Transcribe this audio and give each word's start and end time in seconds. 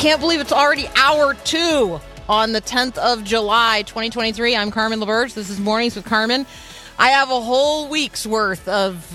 Can't 0.00 0.18
believe 0.18 0.40
it's 0.40 0.50
already 0.50 0.88
hour 0.96 1.34
two 1.44 2.00
on 2.26 2.52
the 2.52 2.62
10th 2.62 2.96
of 2.96 3.22
July, 3.22 3.82
2023. 3.82 4.56
I'm 4.56 4.70
Carmen 4.70 4.98
LaBerge. 4.98 5.34
This 5.34 5.50
is 5.50 5.60
Mornings 5.60 5.94
with 5.94 6.06
Carmen. 6.06 6.46
I 6.98 7.08
have 7.08 7.30
a 7.30 7.38
whole 7.38 7.86
week's 7.86 8.26
worth 8.26 8.66
of 8.66 9.06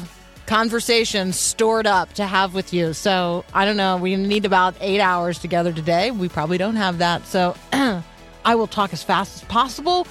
conversations 0.46 1.38
stored 1.38 1.88
up 1.88 2.14
to 2.14 2.28
have 2.28 2.54
with 2.54 2.72
you. 2.72 2.94
So 2.94 3.46
I 3.52 3.66
don't 3.66 3.78
know. 3.78 3.98
We 3.98 4.16
need 4.16 4.46
about 4.46 4.76
eight 4.80 5.00
hours 5.00 5.40
together 5.40 5.74
today. 5.74 6.12
We 6.12 6.30
probably 6.30 6.60
don't 6.60 6.76
have 6.76 7.00
that. 7.00 7.26
So 7.26 7.56
I 7.74 8.54
will 8.54 8.68
talk 8.68 8.94
as 8.94 9.02
fast 9.02 9.42
as 9.42 9.50
possible. 9.50 10.06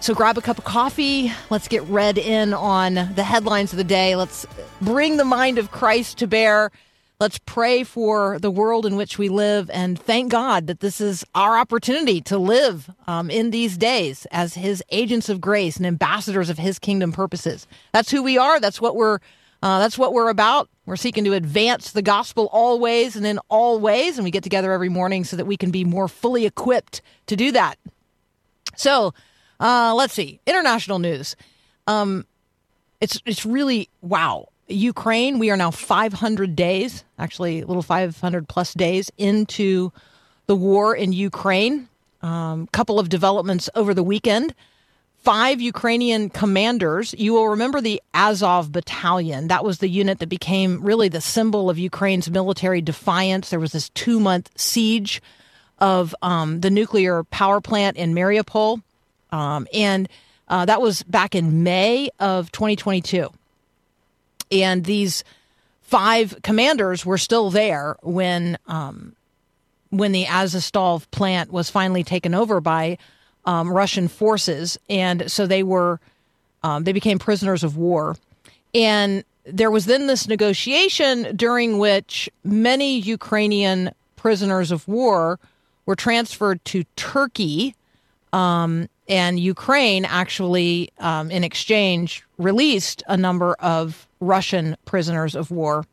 So 0.00 0.14
grab 0.14 0.38
a 0.38 0.40
cup 0.40 0.56
of 0.56 0.64
coffee. 0.64 1.30
Let's 1.50 1.68
get 1.68 1.82
read 1.82 2.16
in 2.16 2.54
on 2.54 2.94
the 2.94 3.22
headlines 3.22 3.74
of 3.74 3.76
the 3.76 3.84
day. 3.84 4.16
Let's 4.16 4.46
bring 4.80 5.18
the 5.18 5.26
mind 5.26 5.58
of 5.58 5.70
Christ 5.70 6.16
to 6.20 6.26
bear. 6.26 6.70
Let's 7.20 7.38
pray 7.38 7.84
for 7.84 8.38
the 8.38 8.50
world 8.50 8.86
in 8.86 8.96
which 8.96 9.18
we 9.18 9.28
live 9.28 9.68
and 9.74 9.98
thank 10.00 10.32
God 10.32 10.68
that 10.68 10.80
this 10.80 11.02
is 11.02 11.22
our 11.34 11.58
opportunity 11.58 12.22
to 12.22 12.38
live 12.38 12.90
um, 13.06 13.28
in 13.28 13.50
these 13.50 13.76
days 13.76 14.26
as 14.30 14.54
His 14.54 14.82
agents 14.88 15.28
of 15.28 15.38
grace 15.38 15.76
and 15.76 15.84
ambassadors 15.84 16.48
of 16.48 16.56
His 16.56 16.78
kingdom 16.78 17.12
purposes. 17.12 17.66
That's 17.92 18.10
who 18.10 18.22
we 18.22 18.38
are. 18.38 18.58
That's 18.58 18.80
what 18.80 18.96
we're. 18.96 19.18
Uh, 19.62 19.78
that's 19.78 19.98
what 19.98 20.14
we're 20.14 20.30
about. 20.30 20.70
We're 20.86 20.96
seeking 20.96 21.24
to 21.24 21.34
advance 21.34 21.92
the 21.92 22.00
gospel 22.00 22.48
always 22.50 23.14
and 23.14 23.26
in 23.26 23.38
all 23.50 23.78
ways, 23.78 24.16
and 24.16 24.24
we 24.24 24.30
get 24.30 24.42
together 24.42 24.72
every 24.72 24.88
morning 24.88 25.24
so 25.24 25.36
that 25.36 25.44
we 25.44 25.58
can 25.58 25.70
be 25.70 25.84
more 25.84 26.08
fully 26.08 26.46
equipped 26.46 27.02
to 27.26 27.36
do 27.36 27.52
that. 27.52 27.78
So, 28.76 29.12
uh, 29.60 29.92
let's 29.94 30.14
see. 30.14 30.40
International 30.46 30.98
news. 30.98 31.36
Um, 31.86 32.24
it's 33.02 33.20
it's 33.26 33.44
really 33.44 33.90
wow. 34.00 34.48
Ukraine. 34.70 35.38
We 35.38 35.50
are 35.50 35.56
now 35.56 35.70
500 35.70 36.56
days, 36.56 37.04
actually 37.18 37.60
a 37.60 37.66
little 37.66 37.82
500 37.82 38.48
plus 38.48 38.74
days 38.74 39.10
into 39.18 39.92
the 40.46 40.56
war 40.56 40.94
in 40.94 41.12
Ukraine. 41.12 41.88
A 42.22 42.26
um, 42.26 42.66
couple 42.68 42.98
of 42.98 43.08
developments 43.08 43.70
over 43.74 43.94
the 43.94 44.02
weekend. 44.02 44.54
Five 45.16 45.60
Ukrainian 45.60 46.30
commanders. 46.30 47.14
You 47.18 47.34
will 47.34 47.48
remember 47.48 47.80
the 47.80 48.00
Azov 48.14 48.72
Battalion. 48.72 49.48
That 49.48 49.64
was 49.64 49.78
the 49.78 49.88
unit 49.88 50.18
that 50.18 50.28
became 50.28 50.82
really 50.82 51.08
the 51.08 51.20
symbol 51.20 51.68
of 51.68 51.78
Ukraine's 51.78 52.30
military 52.30 52.80
defiance. 52.80 53.50
There 53.50 53.60
was 53.60 53.72
this 53.72 53.90
two 53.90 54.18
month 54.18 54.50
siege 54.56 55.20
of 55.78 56.14
um, 56.22 56.60
the 56.60 56.70
nuclear 56.70 57.24
power 57.24 57.60
plant 57.60 57.96
in 57.96 58.14
Mariupol. 58.14 58.82
Um, 59.30 59.66
and 59.72 60.08
uh, 60.48 60.64
that 60.64 60.80
was 60.80 61.02
back 61.04 61.34
in 61.34 61.62
May 61.62 62.10
of 62.18 62.50
2022. 62.52 63.30
And 64.50 64.84
these 64.84 65.24
five 65.82 66.38
commanders 66.42 67.04
were 67.04 67.18
still 67.18 67.50
there 67.50 67.96
when 68.02 68.58
um, 68.66 69.14
when 69.90 70.12
the 70.12 70.24
Azovstal 70.24 71.02
plant 71.10 71.52
was 71.52 71.68
finally 71.68 72.04
taken 72.04 72.34
over 72.34 72.60
by 72.60 72.96
um, 73.44 73.72
Russian 73.72 74.06
forces, 74.06 74.78
and 74.88 75.30
so 75.30 75.46
they 75.46 75.62
were 75.62 76.00
um, 76.62 76.84
they 76.84 76.92
became 76.92 77.18
prisoners 77.18 77.64
of 77.64 77.76
war. 77.76 78.16
And 78.74 79.24
there 79.44 79.70
was 79.70 79.86
then 79.86 80.06
this 80.06 80.28
negotiation 80.28 81.34
during 81.36 81.78
which 81.78 82.28
many 82.44 82.98
Ukrainian 82.98 83.90
prisoners 84.16 84.70
of 84.70 84.86
war 84.86 85.38
were 85.86 85.96
transferred 85.96 86.64
to 86.66 86.84
Turkey 86.94 87.74
um, 88.32 88.88
and 89.10 89.40
Ukraine 89.40 90.04
actually, 90.04 90.92
um, 91.00 91.32
in 91.32 91.42
exchange, 91.42 92.24
released 92.38 93.02
a 93.08 93.16
number 93.16 93.54
of 93.54 94.06
Russian 94.20 94.76
prisoners 94.84 95.34
of 95.34 95.50
war 95.50 95.84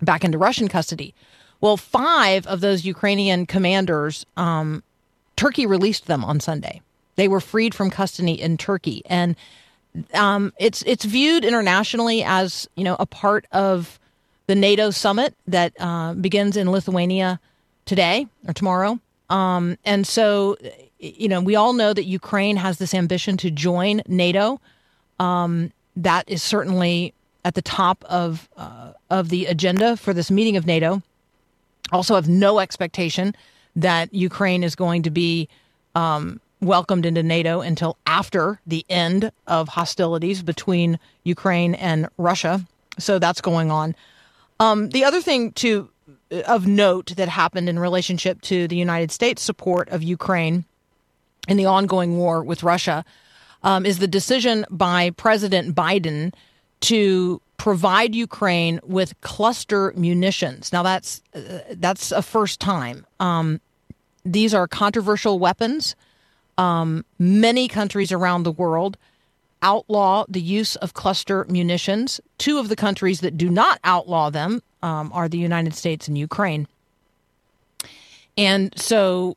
back 0.00 0.24
into 0.24 0.38
Russian 0.38 0.68
custody. 0.68 1.12
Well, 1.60 1.76
five 1.76 2.46
of 2.46 2.60
those 2.60 2.84
Ukrainian 2.84 3.46
commanders, 3.46 4.24
um, 4.36 4.82
Turkey 5.36 5.66
released 5.66 6.06
them 6.06 6.24
on 6.24 6.38
Sunday. 6.38 6.80
They 7.16 7.26
were 7.26 7.40
freed 7.40 7.74
from 7.74 7.90
custody 7.90 8.40
in 8.40 8.56
Turkey, 8.56 9.02
and 9.06 9.34
um, 10.14 10.52
it's 10.58 10.82
it's 10.82 11.04
viewed 11.04 11.44
internationally 11.44 12.22
as 12.22 12.68
you 12.76 12.84
know 12.84 12.96
a 12.98 13.06
part 13.06 13.44
of 13.50 13.98
the 14.46 14.54
NATO 14.54 14.90
summit 14.90 15.34
that 15.48 15.72
uh, 15.80 16.14
begins 16.14 16.56
in 16.56 16.70
Lithuania 16.70 17.40
today 17.86 18.26
or 18.46 18.54
tomorrow. 18.54 19.00
Um, 19.28 19.76
and 19.84 20.06
so 20.06 20.56
you 21.00 21.28
know, 21.28 21.40
we 21.40 21.56
all 21.56 21.72
know 21.72 21.92
that 21.92 22.04
Ukraine 22.04 22.56
has 22.56 22.78
this 22.78 22.94
ambition 22.94 23.36
to 23.38 23.50
join 23.50 24.02
NATO. 24.06 24.60
Um, 25.18 25.72
that 25.96 26.28
is 26.28 26.42
certainly 26.42 27.14
at 27.44 27.54
the 27.54 27.62
top 27.62 28.04
of 28.04 28.48
uh, 28.56 28.92
of 29.08 29.30
the 29.30 29.46
agenda 29.46 29.96
for 29.96 30.12
this 30.12 30.30
meeting 30.30 30.56
of 30.56 30.66
NATO. 30.66 31.02
Also, 31.92 32.14
have 32.14 32.28
no 32.28 32.60
expectation 32.60 33.34
that 33.74 34.12
Ukraine 34.14 34.62
is 34.62 34.74
going 34.76 35.02
to 35.02 35.10
be 35.10 35.48
um, 35.94 36.40
welcomed 36.60 37.06
into 37.06 37.22
NATO 37.22 37.60
until 37.60 37.96
after 38.06 38.60
the 38.66 38.84
end 38.88 39.32
of 39.46 39.68
hostilities 39.68 40.42
between 40.42 40.98
Ukraine 41.24 41.74
and 41.74 42.08
Russia. 42.18 42.64
So 42.98 43.18
that's 43.18 43.40
going 43.40 43.70
on. 43.70 43.94
Um, 44.60 44.90
the 44.90 45.04
other 45.04 45.22
thing 45.22 45.52
to 45.52 45.88
of 46.46 46.66
note 46.66 47.14
that 47.16 47.28
happened 47.28 47.68
in 47.68 47.78
relationship 47.78 48.40
to 48.42 48.68
the 48.68 48.76
United 48.76 49.10
States 49.10 49.42
support 49.42 49.88
of 49.88 50.02
Ukraine 50.02 50.64
in 51.48 51.56
the 51.56 51.66
ongoing 51.66 52.16
war 52.16 52.42
with 52.42 52.62
Russia 52.62 53.04
um, 53.62 53.84
is 53.84 53.98
the 53.98 54.08
decision 54.08 54.64
by 54.70 55.10
President 55.10 55.74
Biden 55.74 56.32
to 56.80 57.40
provide 57.56 58.14
Ukraine 58.14 58.80
with 58.82 59.20
cluster 59.20 59.92
munitions. 59.96 60.72
Now 60.72 60.82
that's 60.82 61.22
uh, 61.34 61.60
that's 61.72 62.10
a 62.10 62.22
first 62.22 62.58
time. 62.60 63.06
Um, 63.20 63.60
these 64.24 64.54
are 64.54 64.66
controversial 64.66 65.38
weapons. 65.38 65.94
Um, 66.56 67.04
many 67.18 67.68
countries 67.68 68.12
around 68.12 68.42
the 68.42 68.52
world 68.52 68.96
outlaw 69.62 70.24
the 70.28 70.40
use 70.40 70.76
of 70.76 70.94
cluster 70.94 71.44
munitions. 71.48 72.20
Two 72.38 72.58
of 72.58 72.68
the 72.68 72.76
countries 72.76 73.20
that 73.20 73.36
do 73.36 73.50
not 73.50 73.78
outlaw 73.84 74.30
them 74.30 74.62
um, 74.82 75.10
are 75.12 75.28
the 75.28 75.38
United 75.38 75.74
States 75.74 76.08
and 76.08 76.16
Ukraine. 76.16 76.66
And 78.38 78.72
so 78.78 79.36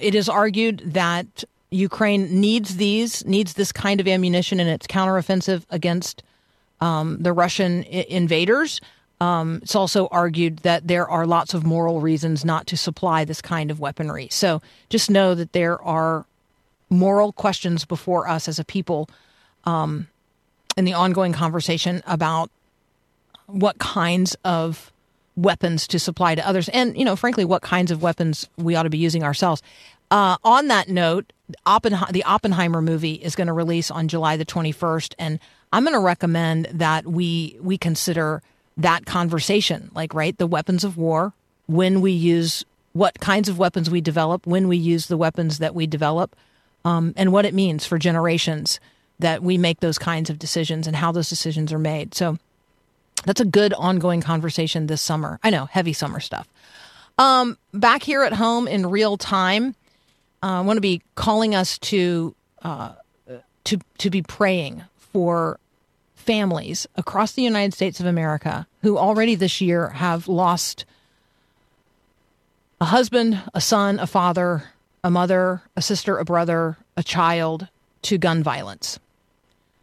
it 0.00 0.14
is 0.14 0.28
argued 0.28 0.82
that 0.84 1.44
Ukraine 1.70 2.40
needs 2.40 2.76
these, 2.76 3.24
needs 3.26 3.54
this 3.54 3.72
kind 3.72 4.00
of 4.00 4.08
ammunition 4.08 4.60
in 4.60 4.68
its 4.68 4.86
counteroffensive 4.86 5.64
against 5.70 6.22
um, 6.80 7.18
the 7.20 7.32
Russian 7.32 7.84
I- 7.84 8.06
invaders. 8.08 8.80
Um, 9.20 9.60
it's 9.62 9.74
also 9.74 10.06
argued 10.08 10.58
that 10.58 10.86
there 10.86 11.08
are 11.08 11.26
lots 11.26 11.52
of 11.52 11.64
moral 11.64 12.00
reasons 12.00 12.44
not 12.44 12.66
to 12.68 12.76
supply 12.76 13.24
this 13.24 13.42
kind 13.42 13.70
of 13.70 13.80
weaponry. 13.80 14.28
So 14.30 14.62
just 14.88 15.10
know 15.10 15.34
that 15.34 15.52
there 15.52 15.82
are 15.82 16.24
moral 16.88 17.32
questions 17.32 17.84
before 17.84 18.28
us 18.28 18.48
as 18.48 18.58
a 18.58 18.64
people 18.64 19.10
um, 19.64 20.08
in 20.76 20.84
the 20.84 20.94
ongoing 20.94 21.32
conversation 21.32 22.02
about 22.06 22.50
what 23.46 23.78
kinds 23.78 24.36
of 24.44 24.92
weapons 25.38 25.86
to 25.86 25.98
supply 25.98 26.34
to 26.34 26.46
others, 26.46 26.68
and 26.70 26.96
you 26.98 27.04
know, 27.04 27.16
frankly, 27.16 27.44
what 27.44 27.62
kinds 27.62 27.90
of 27.90 28.02
weapons 28.02 28.48
we 28.56 28.74
ought 28.74 28.82
to 28.82 28.90
be 28.90 28.98
using 28.98 29.22
ourselves. 29.22 29.62
Uh, 30.10 30.36
on 30.42 30.68
that 30.68 30.88
note, 30.88 31.32
the 31.48 32.24
Oppenheimer 32.24 32.82
movie 32.82 33.14
is 33.14 33.36
going 33.36 33.46
to 33.46 33.52
release 33.52 33.90
on 33.90 34.08
July 34.08 34.36
the 34.36 34.44
21st, 34.44 35.14
and 35.18 35.38
I'm 35.72 35.84
going 35.84 35.94
to 35.94 36.00
recommend 36.00 36.66
that 36.72 37.06
we 37.06 37.56
we 37.60 37.78
consider 37.78 38.42
that 38.76 39.06
conversation, 39.06 39.90
like 39.94 40.12
right, 40.14 40.36
the 40.38 40.46
weapons 40.46 40.84
of 40.84 40.96
war, 40.96 41.32
when 41.66 42.00
we 42.00 42.12
use 42.12 42.64
what 42.92 43.20
kinds 43.20 43.48
of 43.48 43.58
weapons 43.58 43.90
we 43.90 44.00
develop, 44.00 44.46
when 44.46 44.66
we 44.66 44.76
use 44.76 45.06
the 45.06 45.16
weapons 45.16 45.58
that 45.58 45.74
we 45.74 45.86
develop, 45.86 46.34
um, 46.84 47.12
and 47.16 47.32
what 47.32 47.44
it 47.44 47.54
means 47.54 47.86
for 47.86 47.98
generations 47.98 48.80
that 49.18 49.42
we 49.42 49.58
make 49.58 49.80
those 49.80 49.98
kinds 49.98 50.30
of 50.30 50.38
decisions 50.38 50.86
and 50.86 50.96
how 50.96 51.12
those 51.12 51.28
decisions 51.28 51.72
are 51.72 51.78
made. 51.78 52.14
So 52.14 52.38
that's 53.24 53.40
a 53.40 53.44
good 53.44 53.72
ongoing 53.74 54.20
conversation 54.20 54.86
this 54.86 55.02
summer. 55.02 55.38
I 55.42 55.50
know, 55.50 55.66
heavy 55.66 55.92
summer 55.92 56.20
stuff. 56.20 56.48
Um, 57.18 57.58
back 57.74 58.02
here 58.02 58.22
at 58.22 58.32
home 58.32 58.68
in 58.68 58.86
real 58.86 59.16
time, 59.16 59.74
uh, 60.42 60.46
I 60.46 60.60
want 60.60 60.76
to 60.76 60.82
be 60.82 61.02
calling 61.16 61.54
us 61.54 61.78
to 61.78 62.34
uh, 62.62 62.92
to 63.64 63.78
to 63.98 64.10
be 64.10 64.22
praying 64.22 64.84
for 65.12 65.58
families 66.14 66.86
across 66.96 67.32
the 67.32 67.42
United 67.42 67.74
States 67.74 68.00
of 68.00 68.06
America 68.06 68.66
who 68.82 68.98
already 68.98 69.34
this 69.34 69.60
year 69.60 69.88
have 69.90 70.28
lost 70.28 70.84
a 72.80 72.86
husband, 72.86 73.40
a 73.54 73.60
son, 73.60 73.98
a 73.98 74.06
father, 74.06 74.64
a 75.02 75.10
mother, 75.10 75.62
a 75.76 75.82
sister, 75.82 76.18
a 76.18 76.24
brother, 76.24 76.76
a 76.96 77.02
child 77.02 77.68
to 78.02 78.18
gun 78.18 78.42
violence. 78.42 78.98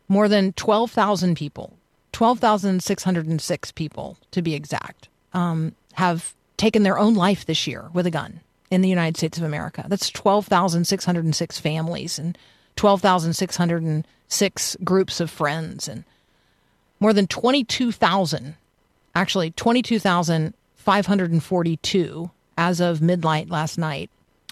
More 0.08 0.30
than 0.30 0.54
12,000 0.54 1.36
people, 1.36 1.74
12,606 2.16 3.72
people 3.74 4.18
to 4.32 4.42
be 4.42 4.54
exact, 4.54 5.10
um, 5.34 5.76
have 5.96 6.34
taken 6.56 6.84
their 6.84 6.98
own 6.98 7.14
life 7.14 7.46
this 7.46 7.68
year 7.68 7.90
with 7.92 8.08
a 8.08 8.10
gun 8.10 8.40
in 8.72 8.80
the 8.80 8.88
United 8.88 9.18
States 9.18 9.38
of 9.38 9.44
America. 9.44 9.84
That's 9.90 10.10
12,606 10.12 11.60
families 11.60 12.18
and 12.18 12.38
12,606 12.78 14.78
groups 14.82 15.20
of 15.20 15.30
friends 15.30 15.90
and 15.90 16.06
more 17.02 17.12
than 17.12 17.28
22,000, 17.28 18.56
actually 19.14 19.52
22,542 19.52 22.32
as 22.58 22.80
of 22.80 23.02
midnight 23.02 23.50
last 23.50 23.78
night, 23.78 24.10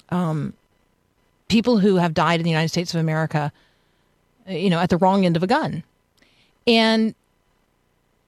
um, 0.09 0.51
people 1.47 1.79
who 1.79 1.95
have 1.95 2.13
died 2.13 2.41
in 2.41 2.43
the 2.43 2.49
United 2.49 2.67
States 2.67 2.93
of 2.93 2.99
America, 2.99 3.53
you 4.49 4.69
know, 4.69 4.79
at 4.79 4.89
the 4.89 4.97
wrong 4.97 5.25
end 5.25 5.37
of 5.37 5.43
a 5.43 5.47
gun. 5.47 5.81
And 6.67 7.15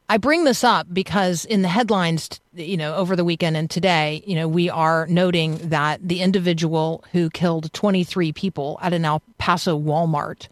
I 0.07 0.17
bring 0.17 0.43
this 0.43 0.63
up 0.63 0.87
because 0.93 1.45
in 1.45 1.63
the 1.63 1.67
headlines, 1.67 2.39
you 2.53 2.77
know, 2.77 2.95
over 2.95 3.15
the 3.15 3.25
weekend 3.25 3.57
and 3.57 3.69
today, 3.69 4.23
you 4.27 4.35
know, 4.35 4.47
we 4.47 4.69
are 4.69 5.07
noting 5.07 5.57
that 5.69 6.07
the 6.07 6.21
individual 6.21 7.03
who 7.11 7.31
killed 7.31 7.73
23 7.73 8.31
people 8.31 8.77
at 8.83 8.93
an 8.93 9.03
El 9.03 9.23
Paso 9.39 9.79
Walmart, 9.79 10.47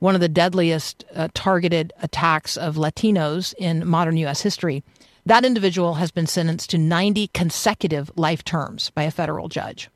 one 0.00 0.16
of 0.16 0.20
the 0.20 0.28
deadliest 0.28 1.04
uh, 1.14 1.28
targeted 1.34 1.92
attacks 2.02 2.56
of 2.56 2.74
Latinos 2.74 3.54
in 3.58 3.86
modern 3.86 4.16
U.S. 4.18 4.42
history, 4.42 4.82
that 5.24 5.44
individual 5.44 5.94
has 5.94 6.10
been 6.10 6.26
sentenced 6.26 6.70
to 6.70 6.78
90 6.78 7.28
consecutive 7.28 8.10
life 8.16 8.42
terms 8.42 8.90
by 8.90 9.04
a 9.04 9.10
federal 9.12 9.48
judge. 9.48 9.88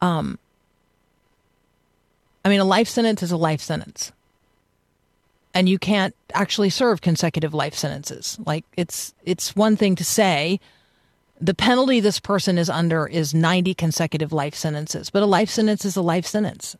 Um, 0.00 0.38
I 2.46 2.48
mean, 2.48 2.60
a 2.60 2.64
life 2.64 2.88
sentence 2.88 3.22
is 3.22 3.30
a 3.30 3.36
life 3.36 3.60
sentence 3.60 4.10
and 5.54 5.68
you 5.68 5.78
can't 5.78 6.14
actually 6.34 6.68
serve 6.68 7.00
consecutive 7.00 7.54
life 7.54 7.74
sentences. 7.74 8.38
Like 8.44 8.64
it's 8.76 9.14
it's 9.24 9.54
one 9.54 9.76
thing 9.76 9.94
to 9.96 10.04
say 10.04 10.60
the 11.40 11.54
penalty 11.54 12.00
this 12.00 12.20
person 12.20 12.58
is 12.58 12.68
under 12.68 13.06
is 13.06 13.32
90 13.32 13.74
consecutive 13.74 14.32
life 14.32 14.54
sentences, 14.54 15.10
but 15.10 15.22
a 15.22 15.26
life 15.26 15.48
sentence 15.48 15.84
is 15.84 15.96
a 15.96 16.02
life 16.02 16.26
sentence. 16.26 16.76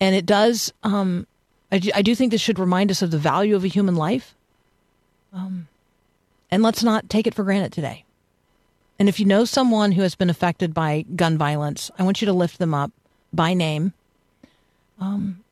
And 0.00 0.14
it 0.14 0.26
does 0.26 0.72
um, 0.82 1.26
I, 1.72 1.80
I 1.94 2.02
do 2.02 2.14
think 2.14 2.30
this 2.30 2.40
should 2.40 2.58
remind 2.58 2.90
us 2.90 3.02
of 3.02 3.10
the 3.10 3.18
value 3.18 3.56
of 3.56 3.64
a 3.64 3.68
human 3.68 3.96
life. 3.96 4.34
Um, 5.32 5.68
and 6.50 6.62
let's 6.62 6.84
not 6.84 7.08
take 7.08 7.26
it 7.26 7.34
for 7.34 7.42
granted 7.42 7.72
today. 7.72 8.04
And 8.98 9.08
if 9.08 9.18
you 9.18 9.24
know 9.24 9.46
someone 9.46 9.92
who 9.92 10.02
has 10.02 10.14
been 10.14 10.28
affected 10.28 10.74
by 10.74 11.06
gun 11.16 11.38
violence, 11.38 11.90
I 11.98 12.02
want 12.02 12.20
you 12.20 12.26
to 12.26 12.32
lift 12.32 12.58
them 12.58 12.74
up 12.74 12.92
by 13.32 13.54
name. 13.54 13.94
Um, 15.00 15.42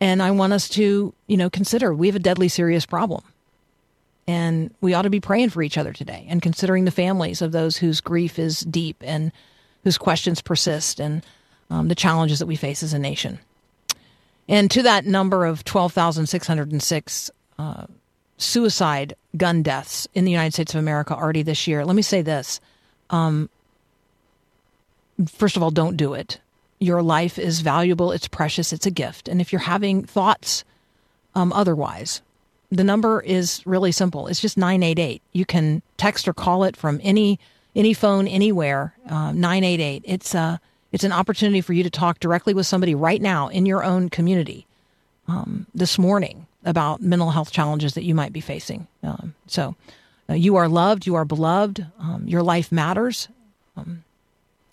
and 0.00 0.22
I 0.22 0.30
want 0.30 0.52
us 0.52 0.68
to, 0.70 1.14
you 1.26 1.36
know, 1.36 1.50
consider 1.50 1.94
we 1.94 2.06
have 2.08 2.16
a 2.16 2.20
deadly 2.20 2.48
serious 2.48 2.84
problem. 2.86 3.22
And 4.28 4.74
we 4.80 4.92
ought 4.92 5.02
to 5.02 5.10
be 5.10 5.20
praying 5.20 5.50
for 5.50 5.62
each 5.62 5.78
other 5.78 5.92
today 5.92 6.26
and 6.28 6.42
considering 6.42 6.84
the 6.84 6.90
families 6.90 7.40
of 7.42 7.52
those 7.52 7.76
whose 7.76 8.00
grief 8.00 8.38
is 8.38 8.60
deep 8.60 8.96
and 9.00 9.30
whose 9.84 9.98
questions 9.98 10.42
persist 10.42 10.98
and 10.98 11.24
um, 11.70 11.88
the 11.88 11.94
challenges 11.94 12.40
that 12.40 12.46
we 12.46 12.56
face 12.56 12.82
as 12.82 12.92
a 12.92 12.98
nation. 12.98 13.38
And 14.48 14.70
to 14.72 14.82
that 14.82 15.06
number 15.06 15.46
of 15.46 15.64
12,606 15.64 17.30
uh, 17.58 17.86
suicide 18.36 19.14
gun 19.36 19.62
deaths 19.62 20.08
in 20.12 20.24
the 20.24 20.30
United 20.30 20.54
States 20.54 20.74
of 20.74 20.80
America 20.80 21.14
already 21.14 21.42
this 21.42 21.66
year, 21.66 21.84
let 21.84 21.96
me 21.96 22.02
say 22.02 22.20
this. 22.22 22.60
Um, 23.10 23.48
first 25.28 25.56
of 25.56 25.62
all, 25.62 25.70
don't 25.70 25.96
do 25.96 26.14
it 26.14 26.40
your 26.78 27.02
life 27.02 27.38
is 27.38 27.60
valuable, 27.60 28.12
it's 28.12 28.28
precious, 28.28 28.72
it's 28.72 28.86
a 28.86 28.90
gift. 28.90 29.28
And 29.28 29.40
if 29.40 29.52
you're 29.52 29.60
having 29.60 30.04
thoughts 30.04 30.64
um, 31.34 31.52
otherwise, 31.52 32.22
the 32.70 32.84
number 32.84 33.20
is 33.20 33.64
really 33.64 33.92
simple. 33.92 34.26
It's 34.26 34.40
just 34.40 34.56
988. 34.56 35.22
You 35.32 35.44
can 35.44 35.82
text 35.96 36.26
or 36.26 36.32
call 36.32 36.64
it 36.64 36.76
from 36.76 37.00
any 37.02 37.38
any 37.74 37.92
phone 37.92 38.26
anywhere. 38.26 38.94
Uh, 39.08 39.32
988. 39.32 40.02
It's 40.04 40.34
a 40.34 40.60
it's 40.92 41.04
an 41.04 41.12
opportunity 41.12 41.60
for 41.60 41.72
you 41.72 41.82
to 41.82 41.90
talk 41.90 42.20
directly 42.20 42.54
with 42.54 42.66
somebody 42.66 42.94
right 42.94 43.20
now 43.20 43.48
in 43.48 43.66
your 43.66 43.84
own 43.84 44.08
community 44.08 44.66
um, 45.28 45.66
this 45.74 45.98
morning 45.98 46.46
about 46.64 47.02
mental 47.02 47.30
health 47.30 47.52
challenges 47.52 47.94
that 47.94 48.04
you 48.04 48.14
might 48.14 48.32
be 48.32 48.40
facing. 48.40 48.86
Um, 49.02 49.34
so 49.46 49.76
uh, 50.28 50.34
you 50.34 50.56
are 50.56 50.68
loved, 50.68 51.06
you 51.06 51.14
are 51.14 51.24
beloved, 51.24 51.86
um, 51.98 52.24
your 52.26 52.42
life 52.42 52.72
matters. 52.72 53.28
Um, 53.76 54.04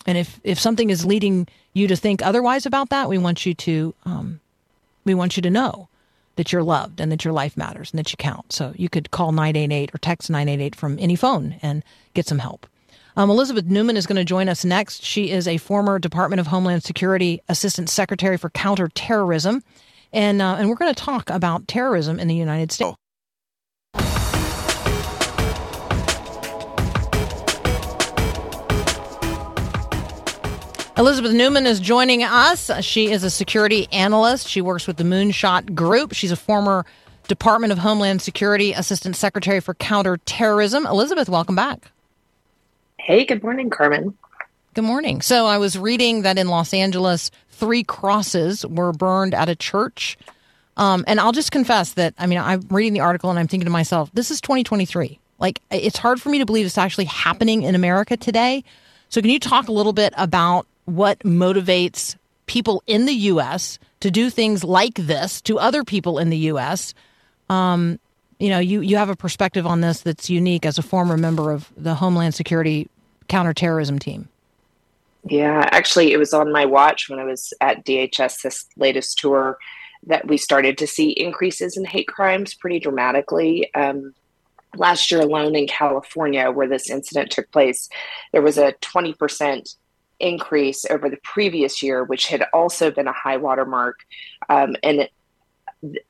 and 0.06 0.18
if 0.18 0.40
if 0.44 0.58
something 0.58 0.90
is 0.90 1.04
leading 1.04 1.46
you 1.72 1.88
to 1.88 1.96
think 1.96 2.22
otherwise 2.22 2.66
about 2.66 2.90
that, 2.90 3.08
we 3.08 3.18
want 3.18 3.46
you 3.46 3.54
to 3.54 3.94
um, 4.04 4.40
we 5.04 5.14
want 5.14 5.36
you 5.36 5.42
to 5.42 5.50
know 5.50 5.88
that 6.36 6.52
you're 6.52 6.62
loved 6.62 7.00
and 7.00 7.12
that 7.12 7.24
your 7.24 7.32
life 7.32 7.56
matters 7.56 7.92
and 7.92 7.98
that 7.98 8.12
you 8.12 8.16
count. 8.16 8.52
So 8.52 8.72
you 8.76 8.88
could 8.88 9.10
call 9.10 9.32
988 9.32 9.94
or 9.94 9.98
text 9.98 10.30
988 10.30 10.74
from 10.74 10.98
any 10.98 11.16
phone 11.16 11.56
and 11.62 11.84
get 12.14 12.26
some 12.26 12.38
help. 12.38 12.66
Um, 13.16 13.30
Elizabeth 13.30 13.66
Neumann 13.66 13.96
is 13.96 14.06
going 14.06 14.16
to 14.16 14.24
join 14.24 14.48
us 14.48 14.64
next. 14.64 15.04
She 15.04 15.30
is 15.30 15.46
a 15.46 15.58
former 15.58 16.00
Department 16.00 16.40
of 16.40 16.48
Homeland 16.48 16.82
Security 16.82 17.40
Assistant 17.48 17.88
Secretary 17.88 18.36
for 18.36 18.50
Counterterrorism. 18.50 19.62
And, 20.12 20.42
uh, 20.42 20.56
and 20.58 20.68
we're 20.68 20.74
going 20.74 20.92
to 20.92 21.00
talk 21.00 21.30
about 21.30 21.68
terrorism 21.68 22.18
in 22.18 22.26
the 22.26 22.34
United 22.34 22.72
States. 22.72 22.96
Elizabeth 30.96 31.32
Neumann 31.32 31.66
is 31.66 31.80
joining 31.80 32.22
us. 32.22 32.70
She 32.84 33.10
is 33.10 33.24
a 33.24 33.30
security 33.30 33.88
analyst. 33.90 34.46
She 34.46 34.60
works 34.60 34.86
with 34.86 34.96
the 34.96 35.02
Moonshot 35.02 35.74
Group. 35.74 36.12
She's 36.14 36.30
a 36.30 36.36
former 36.36 36.86
Department 37.26 37.72
of 37.72 37.78
Homeland 37.78 38.22
Security 38.22 38.72
Assistant 38.72 39.16
Secretary 39.16 39.58
for 39.58 39.74
Counterterrorism. 39.74 40.86
Elizabeth, 40.86 41.28
welcome 41.28 41.56
back. 41.56 41.90
Hey, 43.00 43.24
good 43.24 43.42
morning, 43.42 43.70
Carmen. 43.70 44.16
Good 44.74 44.84
morning. 44.84 45.20
So 45.20 45.46
I 45.46 45.58
was 45.58 45.76
reading 45.76 46.22
that 46.22 46.38
in 46.38 46.46
Los 46.46 46.72
Angeles, 46.72 47.32
three 47.50 47.82
crosses 47.82 48.64
were 48.64 48.92
burned 48.92 49.34
at 49.34 49.48
a 49.48 49.56
church. 49.56 50.16
Um, 50.76 51.04
and 51.08 51.18
I'll 51.18 51.32
just 51.32 51.50
confess 51.50 51.94
that, 51.94 52.14
I 52.18 52.28
mean, 52.28 52.38
I'm 52.38 52.68
reading 52.70 52.92
the 52.92 53.00
article 53.00 53.30
and 53.30 53.38
I'm 53.38 53.48
thinking 53.48 53.66
to 53.66 53.72
myself, 53.72 54.12
this 54.14 54.30
is 54.30 54.40
2023. 54.40 55.18
Like, 55.40 55.60
it's 55.72 55.98
hard 55.98 56.22
for 56.22 56.28
me 56.28 56.38
to 56.38 56.46
believe 56.46 56.66
it's 56.66 56.78
actually 56.78 57.06
happening 57.06 57.64
in 57.64 57.74
America 57.74 58.16
today. 58.16 58.62
So, 59.08 59.20
can 59.20 59.30
you 59.30 59.40
talk 59.40 59.66
a 59.68 59.72
little 59.72 59.92
bit 59.92 60.14
about 60.16 60.66
what 60.84 61.18
motivates 61.20 62.16
people 62.46 62.82
in 62.86 63.06
the 63.06 63.12
U.S. 63.12 63.78
to 64.00 64.10
do 64.10 64.30
things 64.30 64.64
like 64.64 64.94
this 64.94 65.40
to 65.42 65.58
other 65.58 65.84
people 65.84 66.18
in 66.18 66.30
the 66.30 66.38
U.S. 66.38 66.94
Um, 67.48 67.98
you 68.38 68.50
know, 68.50 68.58
you, 68.58 68.80
you 68.80 68.96
have 68.96 69.08
a 69.08 69.16
perspective 69.16 69.66
on 69.66 69.80
this 69.80 70.00
that's 70.00 70.28
unique 70.28 70.66
as 70.66 70.78
a 70.78 70.82
former 70.82 71.16
member 71.16 71.52
of 71.52 71.72
the 71.76 71.94
Homeland 71.94 72.34
Security 72.34 72.88
counterterrorism 73.28 73.98
team. 73.98 74.28
Yeah, 75.26 75.66
actually, 75.72 76.12
it 76.12 76.18
was 76.18 76.34
on 76.34 76.52
my 76.52 76.66
watch 76.66 77.08
when 77.08 77.18
I 77.18 77.24
was 77.24 77.54
at 77.60 77.84
DHS 77.86 78.42
this 78.42 78.66
latest 78.76 79.18
tour 79.18 79.58
that 80.06 80.28
we 80.28 80.36
started 80.36 80.76
to 80.78 80.86
see 80.86 81.10
increases 81.10 81.78
in 81.78 81.84
hate 81.86 82.08
crimes 82.08 82.54
pretty 82.54 82.78
dramatically. 82.78 83.72
Um, 83.74 84.14
last 84.76 85.10
year 85.10 85.20
alone 85.20 85.54
in 85.56 85.66
California, 85.66 86.50
where 86.50 86.68
this 86.68 86.90
incident 86.90 87.30
took 87.30 87.50
place, 87.50 87.88
there 88.32 88.42
was 88.42 88.58
a 88.58 88.72
20% 88.82 89.76
increase 90.24 90.84
over 90.90 91.08
the 91.10 91.18
previous 91.22 91.82
year, 91.82 92.02
which 92.02 92.26
had 92.26 92.46
also 92.52 92.90
been 92.90 93.06
a 93.06 93.12
high 93.12 93.36
watermark. 93.36 94.00
Um, 94.48 94.74
and 94.82 95.00
it, 95.02 95.10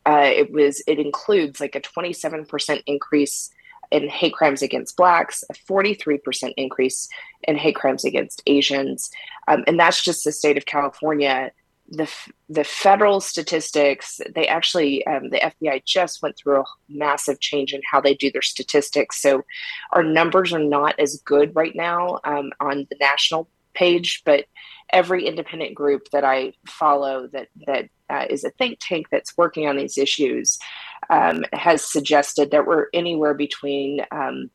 uh, 0.07 0.31
it 0.33 0.53
was 0.53 0.83
it 0.87 0.99
includes 0.99 1.61
like 1.61 1.75
a 1.75 1.81
27% 1.81 2.83
increase 2.87 3.51
in 3.91 4.09
hate 4.09 4.33
crimes 4.33 4.63
against 4.63 4.97
blacks, 4.97 5.45
a 5.51 5.55
43% 5.55 6.55
increase 6.57 7.09
in 7.43 7.57
hate 7.57 7.77
crimes 7.77 8.05
against 8.05 8.43
Asians, 8.47 9.11
um, 9.49 9.65
and 9.67 9.79
that's 9.79 10.03
just 10.03 10.25
the 10.25 10.33
state 10.33 10.57
of 10.57 10.67
California. 10.67 11.51
The 11.91 12.11
the 12.49 12.65
federal 12.65 13.21
statistics 13.21 14.19
they 14.35 14.49
actually 14.49 15.07
um, 15.07 15.29
the 15.29 15.37
FBI 15.37 15.85
just 15.85 16.23
went 16.23 16.35
through 16.39 16.61
a 16.61 16.65
massive 16.89 17.41
change 17.41 17.75
in 17.75 17.83
how 17.91 18.01
they 18.01 18.15
do 18.15 18.31
their 18.33 18.41
statistics. 18.41 19.21
So 19.21 19.45
our 19.93 20.03
numbers 20.03 20.55
are 20.55 20.65
not 20.65 20.99
as 20.99 21.21
good 21.27 21.55
right 21.55 21.77
now 21.77 22.21
um, 22.25 22.53
on 22.59 22.87
the 22.89 22.97
national 23.01 23.51
page, 23.75 24.23
but 24.25 24.47
every 24.93 25.27
independent 25.27 25.75
group 25.75 26.09
that 26.13 26.25
I 26.25 26.53
follow 26.67 27.29
that 27.33 27.49
that 27.67 27.89
uh, 28.11 28.27
is 28.29 28.45
a 28.45 28.51
think 28.51 28.79
tank 28.81 29.07
that's 29.11 29.37
working 29.37 29.67
on 29.67 29.77
these 29.77 29.99
issues 29.99 30.59
um, 31.11 31.45
has 31.53 31.91
suggested 31.91 32.51
that 32.51 32.67
we're 32.67 32.87
anywhere 32.93 33.35
between 33.35 34.05
um, 34.11 34.51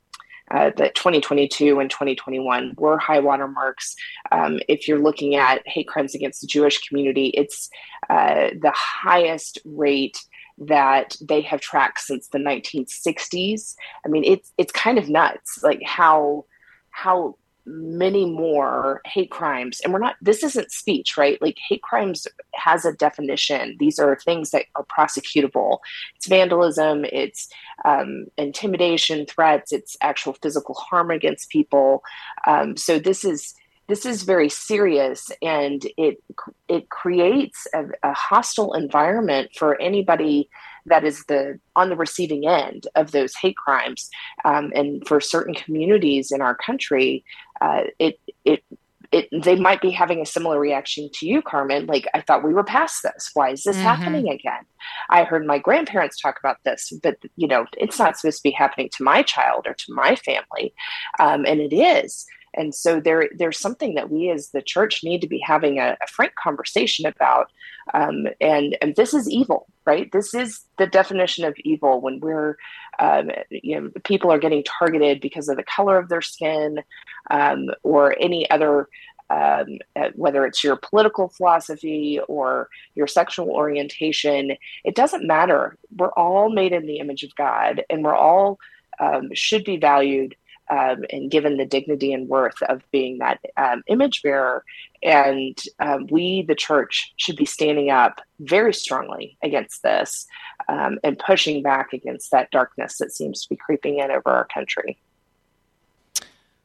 uh, 0.52 0.72
that 0.78 0.96
2022 0.96 1.80
and 1.80 1.90
2021 1.90 2.74
were 2.78 2.98
high 2.98 3.20
water 3.20 3.48
marks. 3.48 3.96
Um, 4.32 4.60
if 4.68 4.88
you're 4.88 5.00
looking 5.00 5.36
at 5.36 5.68
hate 5.68 5.88
crimes 5.88 6.16
against 6.16 6.42
the 6.42 6.48
Jewish 6.48 6.80
community, 6.88 7.28
it's 7.36 7.70
uh, 8.10 8.50
the 8.60 8.74
highest 8.76 9.60
rate 9.66 10.18
that 10.58 11.16
they 11.22 11.42
have 11.42 11.62
tracked 11.62 12.00
since 12.02 12.28
the 12.28 12.40
1960s. 12.40 13.76
I 14.06 14.10
mean, 14.10 14.24
it's 14.24 14.52
it's 14.58 14.72
kind 14.72 14.98
of 14.98 15.10
nuts, 15.10 15.60
like 15.64 15.82
how 15.86 16.46
how 16.90 17.38
many 17.70 18.26
more 18.26 19.02
hate 19.06 19.32
crimes. 19.32 19.80
And 19.82 19.94
we're 19.94 20.00
not 20.00 20.16
this 20.22 20.44
isn't 20.44 20.72
speech 20.72 21.18
right? 21.18 21.42
Like 21.42 21.58
hate 21.68 21.82
crimes 21.82 22.28
has 22.56 22.86
a 22.86 22.94
definition. 22.94 23.78
These 23.80 24.00
are 24.00 24.18
things 24.18 24.52
that 24.52 24.66
are 24.76 24.86
prosecutable. 24.86 25.80
It's 26.16 26.28
vandalism 26.28 27.06
it's 27.06 27.50
um, 27.86 28.26
intimidation 28.38 29.26
threats 29.26 29.72
it's 29.72 29.96
actual 30.02 30.34
physical 30.34 30.76
harm 30.76 31.12
against 31.12 31.50
people. 31.50 32.04
Um, 32.46 32.76
so 32.76 33.00
this 33.00 33.24
is 33.24 33.54
this 33.88 34.06
is 34.06 34.22
very 34.24 34.50
serious 34.50 35.32
and 35.42 35.86
it 35.98 36.24
it 36.68 36.90
creates 36.90 37.68
a, 37.74 37.86
a 38.04 38.14
hostile 38.14 38.74
environment 38.74 39.50
for 39.56 39.82
anybody 39.82 40.50
that 40.86 41.04
is 41.04 41.26
the 41.26 41.60
on 41.76 41.90
the 41.90 41.96
receiving 41.96 42.48
end 42.48 42.88
of 42.96 43.12
those 43.12 43.36
hate 43.36 43.58
crimes. 43.58 44.10
Um, 44.46 44.72
and 44.76 45.06
for 45.08 45.20
certain 45.22 45.54
communities 45.54 46.32
in 46.32 46.42
our 46.42 46.56
country, 46.56 47.24
uh, 47.62 47.84
it 48.00 48.20
it 48.46 48.64
it, 49.12 49.28
they 49.44 49.56
might 49.56 49.82
be 49.82 49.90
having 49.90 50.22
a 50.22 50.26
similar 50.26 50.60
reaction 50.60 51.10
to 51.16 51.26
you, 51.26 51.42
Carmen. 51.42 51.88
Like, 51.88 52.08
I 52.14 52.22
thought 52.22 52.44
we 52.44 52.54
were 52.54 52.64
past 52.64 53.02
this. 53.02 53.32
Why 53.34 53.50
is 53.50 53.64
this 53.64 53.76
mm-hmm. 53.76 53.86
happening 53.86 54.30
again? 54.30 54.64
I 55.10 55.24
heard 55.24 55.48
my 55.48 55.58
grandparents 55.58 56.22
talk 56.22 56.38
about 56.40 56.58
this, 56.64 56.94
but 57.02 57.18
you 57.36 57.48
know, 57.48 57.66
it's 57.78 57.98
not 57.98 58.18
supposed 58.18 58.38
to 58.38 58.44
be 58.44 58.52
happening 58.52 58.90
to 58.94 59.04
my 59.04 59.24
child 59.24 59.66
or 59.66 59.74
to 59.74 59.94
my 59.94 60.16
family, 60.16 60.74
um, 61.20 61.46
and 61.46 61.60
it 61.60 61.76
is. 61.76 62.26
And 62.56 62.74
so 62.74 63.00
there, 63.00 63.30
there's 63.38 63.60
something 63.60 63.96
that 63.96 64.10
we 64.10 64.30
as 64.30 64.50
the 64.50 64.62
church 64.62 65.04
need 65.04 65.22
to 65.22 65.28
be 65.28 65.40
having 65.40 65.80
a, 65.80 65.98
a 66.02 66.08
frank 66.08 66.34
conversation 66.36 67.06
about. 67.06 67.52
Um, 67.94 68.28
and, 68.42 68.78
and 68.82 68.96
this 68.96 69.14
is 69.14 69.30
evil, 69.30 69.68
right? 69.90 70.12
This 70.12 70.36
is 70.36 70.62
the 70.78 70.86
definition 70.86 71.46
of 71.46 71.56
evil 71.64 72.00
when 72.00 72.20
we're, 72.20 72.58
um, 73.00 73.32
you 73.50 73.82
know, 73.82 73.90
people 74.04 74.32
are 74.32 74.38
getting 74.38 74.64
targeted 74.64 75.20
because 75.20 75.50
of 75.50 75.58
the 75.58 75.64
color 75.64 75.98
of 75.98 76.10
their 76.10 76.22
skin 76.22 76.84
um, 77.32 77.70
or 77.82 78.16
any 78.20 78.50
other 78.52 78.88
um, 79.32 79.78
uh, 79.96 80.10
whether 80.16 80.44
it's 80.46 80.64
your 80.64 80.76
political 80.76 81.30
philosophy 81.30 82.20
or 82.28 82.68
your 82.96 83.06
sexual 83.06 83.50
orientation, 83.52 84.58
it 84.84 84.96
doesn't 84.96 85.28
matter. 85.28 85.78
We're 85.96 86.14
all 86.14 86.50
made 86.50 86.74
in 86.74 86.88
the 86.88 86.98
image 86.98 87.22
of 87.24 87.36
God, 87.36 87.84
and 87.92 88.04
we're 88.04 88.16
all 88.16 88.58
um, 89.00 89.30
should 89.36 89.64
be 89.64 89.78
valued 89.78 90.36
um, 90.70 91.06
and 91.12 91.30
given 91.30 91.58
the 91.58 91.66
dignity 91.66 92.12
and 92.12 92.28
worth 92.28 92.62
of 92.64 92.82
being 92.92 93.20
that 93.20 93.40
um, 93.56 93.84
image 93.88 94.24
bearer. 94.24 94.64
And 95.02 95.58
um, 95.80 96.08
we, 96.10 96.44
the 96.44 96.56
church, 96.56 97.14
should 97.18 97.36
be 97.36 97.46
standing 97.46 97.90
up 97.90 98.22
very 98.40 98.74
strongly 98.74 99.38
against 99.44 99.84
this 99.84 100.26
um, 100.68 101.00
and 101.04 101.18
pushing 101.18 101.64
back 101.64 101.94
against 101.94 102.32
that 102.32 102.52
darkness 102.52 102.98
that 102.98 103.14
seems 103.14 103.44
to 103.44 103.50
be 103.50 103.56
creeping 103.56 104.00
in 104.00 104.12
over 104.12 104.30
our 104.30 104.48
country. 104.54 105.00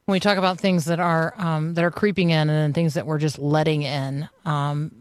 When 0.05 0.13
we 0.13 0.19
talk 0.19 0.37
about 0.37 0.59
things 0.59 0.85
that 0.85 0.99
are 0.99 1.33
um, 1.37 1.73
that 1.73 1.83
are 1.83 1.91
creeping 1.91 2.29
in 2.29 2.47
and 2.49 2.75
things 2.75 2.93
that 2.93 3.07
we're 3.07 3.17
just 3.17 3.39
letting 3.39 3.81
in, 3.81 4.29
um, 4.45 4.91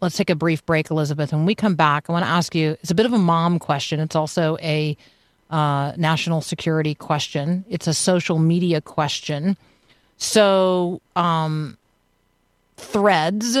let's 0.00 0.16
take 0.16 0.30
a 0.30 0.34
brief 0.34 0.64
break, 0.64 0.90
Elizabeth. 0.90 1.32
When 1.32 1.44
we 1.44 1.54
come 1.54 1.74
back, 1.74 2.08
I 2.08 2.12
want 2.12 2.24
to 2.24 2.30
ask 2.30 2.54
you. 2.54 2.70
It's 2.80 2.90
a 2.90 2.94
bit 2.94 3.04
of 3.04 3.12
a 3.12 3.18
mom 3.18 3.58
question. 3.58 4.00
It's 4.00 4.16
also 4.16 4.56
a 4.62 4.96
uh, 5.50 5.92
national 5.96 6.40
security 6.40 6.94
question. 6.94 7.64
It's 7.68 7.86
a 7.86 7.94
social 7.94 8.38
media 8.38 8.80
question. 8.80 9.58
So, 10.16 11.02
um, 11.14 11.76
Threads 12.76 13.58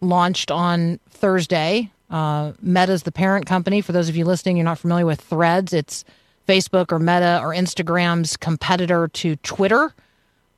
launched 0.00 0.50
on 0.50 1.00
Thursday. 1.10 1.90
Uh, 2.10 2.52
Meta's 2.60 3.04
the 3.04 3.12
parent 3.12 3.46
company. 3.46 3.80
For 3.80 3.92
those 3.92 4.08
of 4.08 4.16
you 4.16 4.24
listening, 4.24 4.56
you're 4.56 4.64
not 4.64 4.78
familiar 4.78 5.06
with 5.06 5.20
Threads. 5.20 5.72
It's 5.72 6.04
Facebook 6.46 6.92
or 6.92 6.98
Meta 6.98 7.40
or 7.42 7.50
Instagram's 7.50 8.36
competitor 8.36 9.08
to 9.08 9.36
Twitter. 9.36 9.94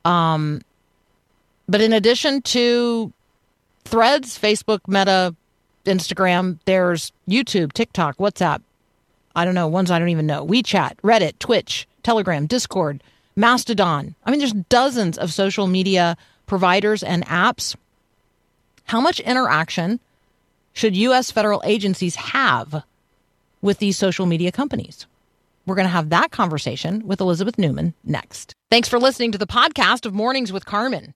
Um, 0.03 0.61
but 1.67 1.81
in 1.81 1.93
addition 1.93 2.41
to 2.43 3.13
Threads, 3.85 4.37
Facebook, 4.37 4.81
Meta, 4.87 5.35
Instagram, 5.85 6.59
there's 6.65 7.11
YouTube, 7.27 7.73
TikTok, 7.73 8.17
WhatsApp, 8.17 8.61
I 9.35 9.45
don't 9.45 9.55
know, 9.55 9.67
ones 9.67 9.91
I 9.91 9.99
don't 9.99 10.09
even 10.09 10.25
know 10.25 10.45
WeChat, 10.45 10.95
Reddit, 10.97 11.39
Twitch, 11.39 11.87
Telegram, 12.03 12.45
Discord, 12.45 13.03
Mastodon. 13.35 14.15
I 14.25 14.31
mean, 14.31 14.39
there's 14.39 14.53
dozens 14.53 15.17
of 15.17 15.31
social 15.31 15.67
media 15.67 16.17
providers 16.45 17.03
and 17.03 17.25
apps. 17.25 17.75
How 18.85 19.01
much 19.01 19.19
interaction 19.19 19.99
should 20.73 20.95
U.S. 20.95 21.31
federal 21.31 21.61
agencies 21.65 22.15
have 22.15 22.83
with 23.61 23.79
these 23.79 23.97
social 23.97 24.25
media 24.25 24.51
companies? 24.51 25.07
We're 25.65 25.75
going 25.75 25.87
to 25.87 25.91
have 25.91 26.09
that 26.09 26.31
conversation 26.31 27.05
with 27.07 27.19
Elizabeth 27.19 27.57
Neumann 27.57 27.95
next. 28.03 28.53
Thanks 28.69 28.87
for 28.87 28.99
listening 28.99 29.31
to 29.31 29.39
the 29.39 29.47
podcast 29.47 30.05
of 30.05 30.13
Mornings 30.13 30.53
with 30.53 30.65
Carmen. 30.65 31.15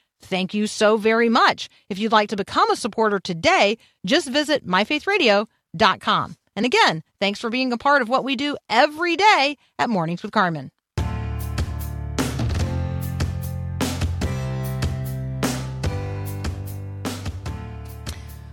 Thank 0.21 0.53
you 0.53 0.67
so 0.67 0.97
very 0.97 1.29
much. 1.29 1.69
If 1.89 1.99
you'd 1.99 2.11
like 2.11 2.29
to 2.29 2.35
become 2.35 2.69
a 2.71 2.75
supporter 2.75 3.19
today, 3.19 3.77
just 4.05 4.29
visit 4.29 4.65
myfaithradio.com. 4.65 6.35
And 6.55 6.65
again, 6.65 7.03
thanks 7.19 7.39
for 7.39 7.49
being 7.49 7.71
a 7.71 7.77
part 7.77 8.01
of 8.01 8.09
what 8.09 8.23
we 8.23 8.35
do 8.35 8.57
every 8.69 9.15
day 9.15 9.57
at 9.79 9.89
Mornings 9.89 10.21
with 10.21 10.31
Carmen. 10.31 10.71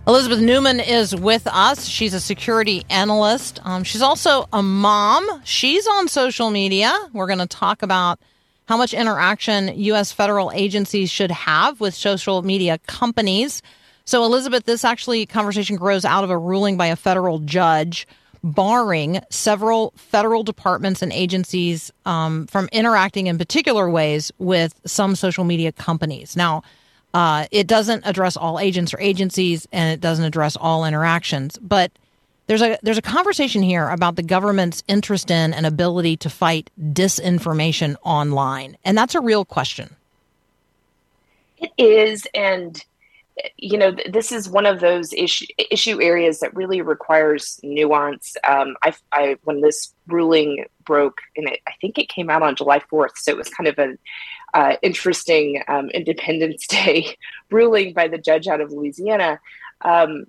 Elizabeth 0.09 0.39
Neumann 0.39 0.79
is 0.79 1.15
with 1.15 1.45
us. 1.45 1.85
She's 1.85 2.15
a 2.15 2.19
security 2.19 2.83
analyst. 2.89 3.59
Um, 3.63 3.83
she's 3.83 4.01
also 4.01 4.49
a 4.51 4.63
mom. 4.63 5.23
She's 5.43 5.85
on 5.85 6.07
social 6.07 6.49
media. 6.49 6.91
We're 7.13 7.27
going 7.27 7.37
to 7.37 7.45
talk 7.45 7.83
about 7.83 8.19
how 8.69 8.77
much 8.77 8.93
interaction 8.93 9.73
U.S. 9.85 10.11
federal 10.11 10.51
agencies 10.51 11.09
should 11.09 11.31
have 11.31 11.81
with 11.81 11.95
social 11.95 12.43
media 12.43 12.77
companies. 12.85 13.63
So, 14.05 14.23
Elizabeth, 14.23 14.65
this 14.65 14.85
actually 14.85 15.25
conversation 15.25 15.75
grows 15.75 16.05
out 16.05 16.23
of 16.23 16.29
a 16.29 16.37
ruling 16.37 16.77
by 16.77 16.85
a 16.85 16.95
federal 16.95 17.39
judge 17.39 18.07
barring 18.43 19.21
several 19.31 19.91
federal 19.97 20.43
departments 20.43 21.01
and 21.01 21.11
agencies 21.11 21.91
um, 22.05 22.45
from 22.45 22.69
interacting 22.71 23.25
in 23.25 23.39
particular 23.39 23.89
ways 23.89 24.31
with 24.37 24.79
some 24.85 25.15
social 25.15 25.45
media 25.45 25.71
companies. 25.71 26.35
Now, 26.35 26.61
uh, 27.15 27.47
it 27.49 27.65
doesn't 27.65 28.03
address 28.05 28.37
all 28.37 28.59
agents 28.59 28.93
or 28.93 28.99
agencies, 28.99 29.67
and 29.71 29.91
it 29.91 29.99
doesn't 29.99 30.25
address 30.25 30.55
all 30.55 30.85
interactions, 30.85 31.57
but 31.59 31.91
there's 32.49 32.63
a 32.63 32.79
there's 32.81 32.97
a 32.97 33.03
conversation 33.03 33.61
here 33.61 33.87
about 33.89 34.15
the 34.15 34.23
government's 34.23 34.83
interest 34.87 35.29
in 35.29 35.53
and 35.53 35.67
ability 35.67 36.17
to 36.17 36.31
fight 36.31 36.71
disinformation 36.79 37.95
online, 38.03 38.75
and 38.83 38.97
that's 38.97 39.13
a 39.13 39.21
real 39.21 39.45
question. 39.45 39.95
It 41.59 41.71
is, 41.77 42.27
and 42.33 42.83
you 43.57 43.77
know, 43.77 43.95
this 44.11 44.31
is 44.31 44.49
one 44.49 44.65
of 44.65 44.79
those 44.79 45.13
issue 45.13 45.45
issue 45.69 46.01
areas 46.01 46.39
that 46.39 46.55
really 46.55 46.81
requires 46.81 47.59
nuance. 47.61 48.35
Um, 48.47 48.75
I, 48.81 48.95
I 49.11 49.37
when 49.43 49.61
this 49.61 49.93
ruling 50.07 50.65
broke, 50.85 51.19
and 51.37 51.49
it, 51.49 51.59
I 51.67 51.73
think 51.79 51.99
it 51.99 52.09
came 52.09 52.31
out 52.31 52.41
on 52.41 52.55
July 52.55 52.79
fourth, 52.79 53.15
so 53.15 53.31
it 53.31 53.37
was 53.37 53.49
kind 53.49 53.67
of 53.67 53.77
an 53.77 53.99
uh, 54.55 54.77
interesting 54.81 55.61
um, 55.67 55.91
Independence 55.91 56.65
Day 56.67 57.15
ruling 57.51 57.93
by 57.93 58.07
the 58.07 58.17
judge 58.17 58.47
out 58.47 58.59
of 58.59 58.71
Louisiana. 58.71 59.39
Um, 59.81 60.25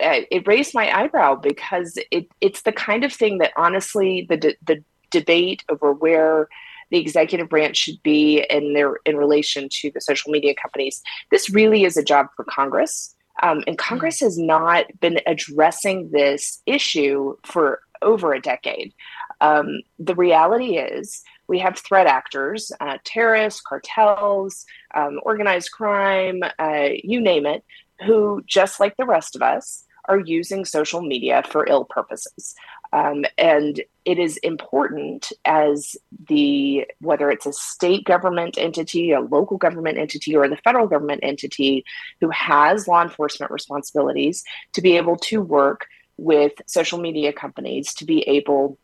it 0.00 0.46
raised 0.46 0.74
my 0.74 0.90
eyebrow 0.96 1.34
because 1.34 1.98
it 2.10 2.28
it's 2.40 2.62
the 2.62 2.72
kind 2.72 3.04
of 3.04 3.12
thing 3.12 3.38
that 3.38 3.52
honestly 3.56 4.26
the 4.28 4.36
de- 4.36 4.56
the 4.66 4.82
debate 5.10 5.64
over 5.68 5.92
where 5.92 6.48
the 6.90 6.98
executive 6.98 7.48
branch 7.48 7.76
should 7.76 8.02
be 8.02 8.44
in 8.50 8.74
their 8.74 8.96
in 9.04 9.16
relation 9.16 9.68
to 9.70 9.90
the 9.92 10.00
social 10.00 10.30
media 10.30 10.54
companies 10.60 11.02
this 11.30 11.50
really 11.50 11.84
is 11.84 11.96
a 11.96 12.04
job 12.04 12.26
for 12.36 12.44
congress. 12.44 13.14
Um, 13.42 13.62
and 13.66 13.76
congress 13.76 14.20
has 14.20 14.38
not 14.38 14.86
been 15.00 15.20
addressing 15.26 16.10
this 16.10 16.62
issue 16.66 17.36
for 17.44 17.80
over 18.02 18.32
a 18.32 18.40
decade. 18.40 18.92
Um, 19.40 19.82
the 19.98 20.14
reality 20.14 20.78
is 20.78 21.22
we 21.48 21.58
have 21.60 21.78
threat 21.78 22.06
actors, 22.06 22.72
uh, 22.80 22.98
terrorists, 23.04 23.60
cartels, 23.60 24.64
um, 24.94 25.20
organized 25.22 25.70
crime, 25.72 26.42
uh, 26.58 26.88
you 27.02 27.20
name 27.20 27.46
it, 27.46 27.64
who, 28.04 28.42
just 28.46 28.80
like 28.80 28.96
the 28.96 29.06
rest 29.06 29.36
of 29.36 29.42
us, 29.42 29.84
are 30.08 30.18
using 30.18 30.64
social 30.64 31.02
media 31.02 31.42
for 31.48 31.66
ill 31.68 31.84
purposes. 31.84 32.54
Um, 32.92 33.24
and 33.36 33.82
it 34.04 34.18
is 34.18 34.36
important 34.38 35.32
as 35.44 35.96
the 36.28 36.86
whether 37.00 37.30
it's 37.30 37.46
a 37.46 37.52
state 37.52 38.04
government 38.04 38.56
entity, 38.58 39.12
a 39.12 39.20
local 39.20 39.56
government 39.56 39.98
entity, 39.98 40.36
or 40.36 40.48
the 40.48 40.56
federal 40.56 40.86
government 40.86 41.20
entity 41.22 41.84
who 42.20 42.30
has 42.30 42.86
law 42.86 43.02
enforcement 43.02 43.52
responsibilities 43.52 44.44
to 44.72 44.80
be 44.80 44.96
able 44.96 45.16
to 45.16 45.42
work 45.42 45.86
with 46.16 46.52
social 46.66 46.98
media 46.98 47.32
companies 47.32 47.92
to 47.94 48.04
be 48.04 48.20
able 48.22 48.78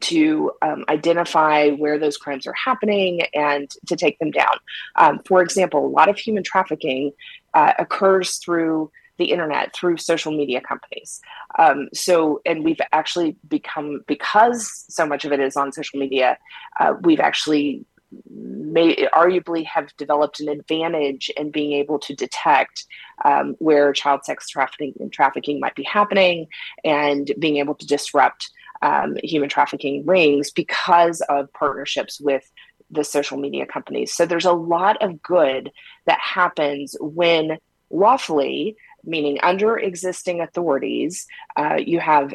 to 0.00 0.52
um, 0.60 0.84
identify 0.88 1.70
where 1.70 1.98
those 1.98 2.16
crimes 2.16 2.46
are 2.46 2.54
happening 2.54 3.22
and 3.34 3.70
to 3.86 3.96
take 3.96 4.18
them 4.18 4.30
down. 4.30 4.58
Um, 4.96 5.20
for 5.26 5.42
example, 5.42 5.84
a 5.84 5.88
lot 5.88 6.08
of 6.08 6.18
human 6.18 6.42
trafficking 6.42 7.12
uh, 7.54 7.72
occurs 7.78 8.36
through 8.36 8.90
the 9.18 9.32
internet, 9.32 9.74
through 9.74 9.96
social 9.96 10.32
media 10.32 10.60
companies. 10.60 11.20
Um, 11.58 11.88
so, 11.92 12.40
and 12.46 12.64
we've 12.64 12.80
actually 12.92 13.36
become, 13.48 14.02
because 14.06 14.84
so 14.88 15.06
much 15.06 15.24
of 15.24 15.32
it 15.32 15.40
is 15.40 15.56
on 15.56 15.72
social 15.72 15.98
media, 15.98 16.38
uh, 16.80 16.94
we've 17.02 17.20
actually 17.20 17.84
may 18.30 18.96
arguably 19.14 19.64
have 19.66 19.94
developed 19.98 20.40
an 20.40 20.48
advantage 20.48 21.30
in 21.36 21.50
being 21.50 21.72
able 21.72 21.98
to 21.98 22.14
detect 22.14 22.86
um, 23.24 23.54
where 23.58 23.92
child 23.92 24.24
sex 24.24 24.48
trafficking 24.48 24.94
and 25.00 25.12
trafficking 25.12 25.60
might 25.60 25.74
be 25.74 25.82
happening 25.82 26.46
and 26.84 27.32
being 27.38 27.58
able 27.58 27.74
to 27.74 27.86
disrupt 27.86 28.50
um, 28.80 29.16
human 29.22 29.48
trafficking 29.48 30.06
rings 30.06 30.50
because 30.50 31.20
of 31.28 31.52
partnerships 31.52 32.20
with 32.20 32.50
the 32.90 33.04
social 33.04 33.36
media 33.36 33.66
companies. 33.66 34.14
So 34.14 34.24
there's 34.24 34.46
a 34.46 34.52
lot 34.52 35.02
of 35.02 35.20
good 35.20 35.70
that 36.06 36.18
happens 36.20 36.96
when 37.00 37.58
lawfully 37.90 38.76
meaning 39.08 39.38
under 39.42 39.76
existing 39.76 40.40
authorities, 40.40 41.26
uh, 41.56 41.76
you 41.76 41.98
have 41.98 42.34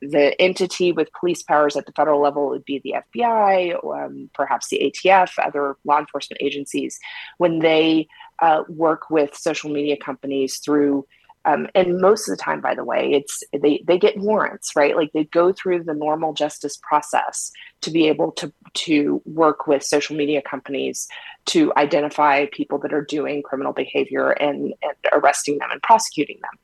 the 0.00 0.40
entity 0.40 0.92
with 0.92 1.12
police 1.12 1.42
powers 1.42 1.76
at 1.76 1.86
the 1.86 1.92
federal 1.92 2.20
level 2.20 2.48
would 2.48 2.64
be 2.64 2.78
the 2.80 2.94
FBI, 3.14 3.84
um, 3.84 4.30
perhaps 4.34 4.68
the 4.68 4.80
ATF, 4.80 5.32
other 5.38 5.76
law 5.84 5.98
enforcement 5.98 6.42
agencies, 6.42 6.98
when 7.38 7.60
they 7.60 8.08
uh, 8.40 8.64
work 8.68 9.10
with 9.10 9.36
social 9.36 9.70
media 9.70 9.96
companies 9.96 10.58
through 10.58 11.06
um, 11.46 11.68
and 11.76 12.00
most 12.00 12.28
of 12.28 12.36
the 12.36 12.42
time, 12.42 12.60
by 12.60 12.74
the 12.74 12.84
way, 12.84 13.12
it's 13.12 13.44
they 13.52 13.82
they 13.86 13.98
get 13.98 14.18
warrants, 14.18 14.74
right? 14.74 14.96
Like 14.96 15.12
they 15.12 15.24
go 15.24 15.52
through 15.52 15.84
the 15.84 15.94
normal 15.94 16.32
justice 16.32 16.76
process 16.76 17.52
to 17.82 17.90
be 17.92 18.08
able 18.08 18.32
to 18.32 18.52
to 18.74 19.22
work 19.24 19.68
with 19.68 19.84
social 19.84 20.16
media 20.16 20.42
companies 20.42 21.06
to 21.46 21.72
identify 21.76 22.46
people 22.46 22.78
that 22.80 22.92
are 22.92 23.04
doing 23.04 23.44
criminal 23.44 23.72
behavior 23.72 24.30
and, 24.30 24.74
and 24.82 24.94
arresting 25.12 25.58
them 25.58 25.70
and 25.70 25.80
prosecuting 25.82 26.38
them. 26.42 26.58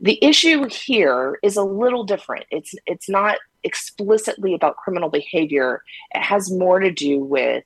The 0.00 0.18
issue 0.22 0.68
here 0.68 1.38
is 1.44 1.56
a 1.56 1.62
little 1.62 2.02
different. 2.02 2.46
It's 2.50 2.74
it's 2.84 3.08
not 3.08 3.38
explicitly 3.62 4.54
about 4.54 4.76
criminal 4.76 5.08
behavior. 5.08 5.82
It 6.12 6.22
has 6.22 6.50
more 6.50 6.80
to 6.80 6.90
do 6.90 7.20
with 7.20 7.62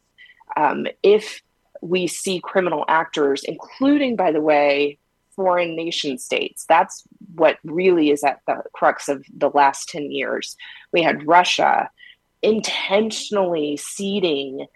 um, 0.58 0.86
if 1.02 1.40
we 1.80 2.06
see 2.06 2.38
criminal 2.38 2.84
actors, 2.86 3.44
including, 3.44 4.14
by 4.14 4.30
the 4.30 4.42
way, 4.42 4.98
foreign 5.40 5.74
nation 5.74 6.18
states. 6.18 6.66
That's 6.68 7.02
what 7.34 7.56
really 7.64 8.10
is 8.10 8.22
at 8.22 8.40
the 8.46 8.62
crux 8.74 9.08
of 9.08 9.24
the 9.34 9.48
last 9.48 9.88
10 9.88 10.10
years. 10.10 10.54
We 10.92 11.02
had 11.02 11.26
Russia 11.26 11.88
intentionally 12.42 13.78
seeding 13.78 14.66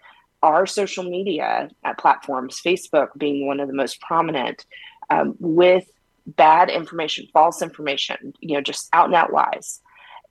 our 0.41 0.65
social 0.65 1.03
media 1.03 1.69
platforms, 1.99 2.59
Facebook 2.65 3.09
being 3.15 3.45
one 3.45 3.59
of 3.59 3.67
the 3.67 3.75
most 3.75 4.01
prominent, 4.01 4.65
um, 5.11 5.35
with 5.39 5.85
bad 6.25 6.71
information, 6.71 7.27
false 7.31 7.61
information, 7.61 8.33
you 8.39 8.55
know, 8.55 8.61
just 8.61 8.89
out 8.91 9.05
and 9.05 9.13
out 9.13 9.31
lies. 9.31 9.81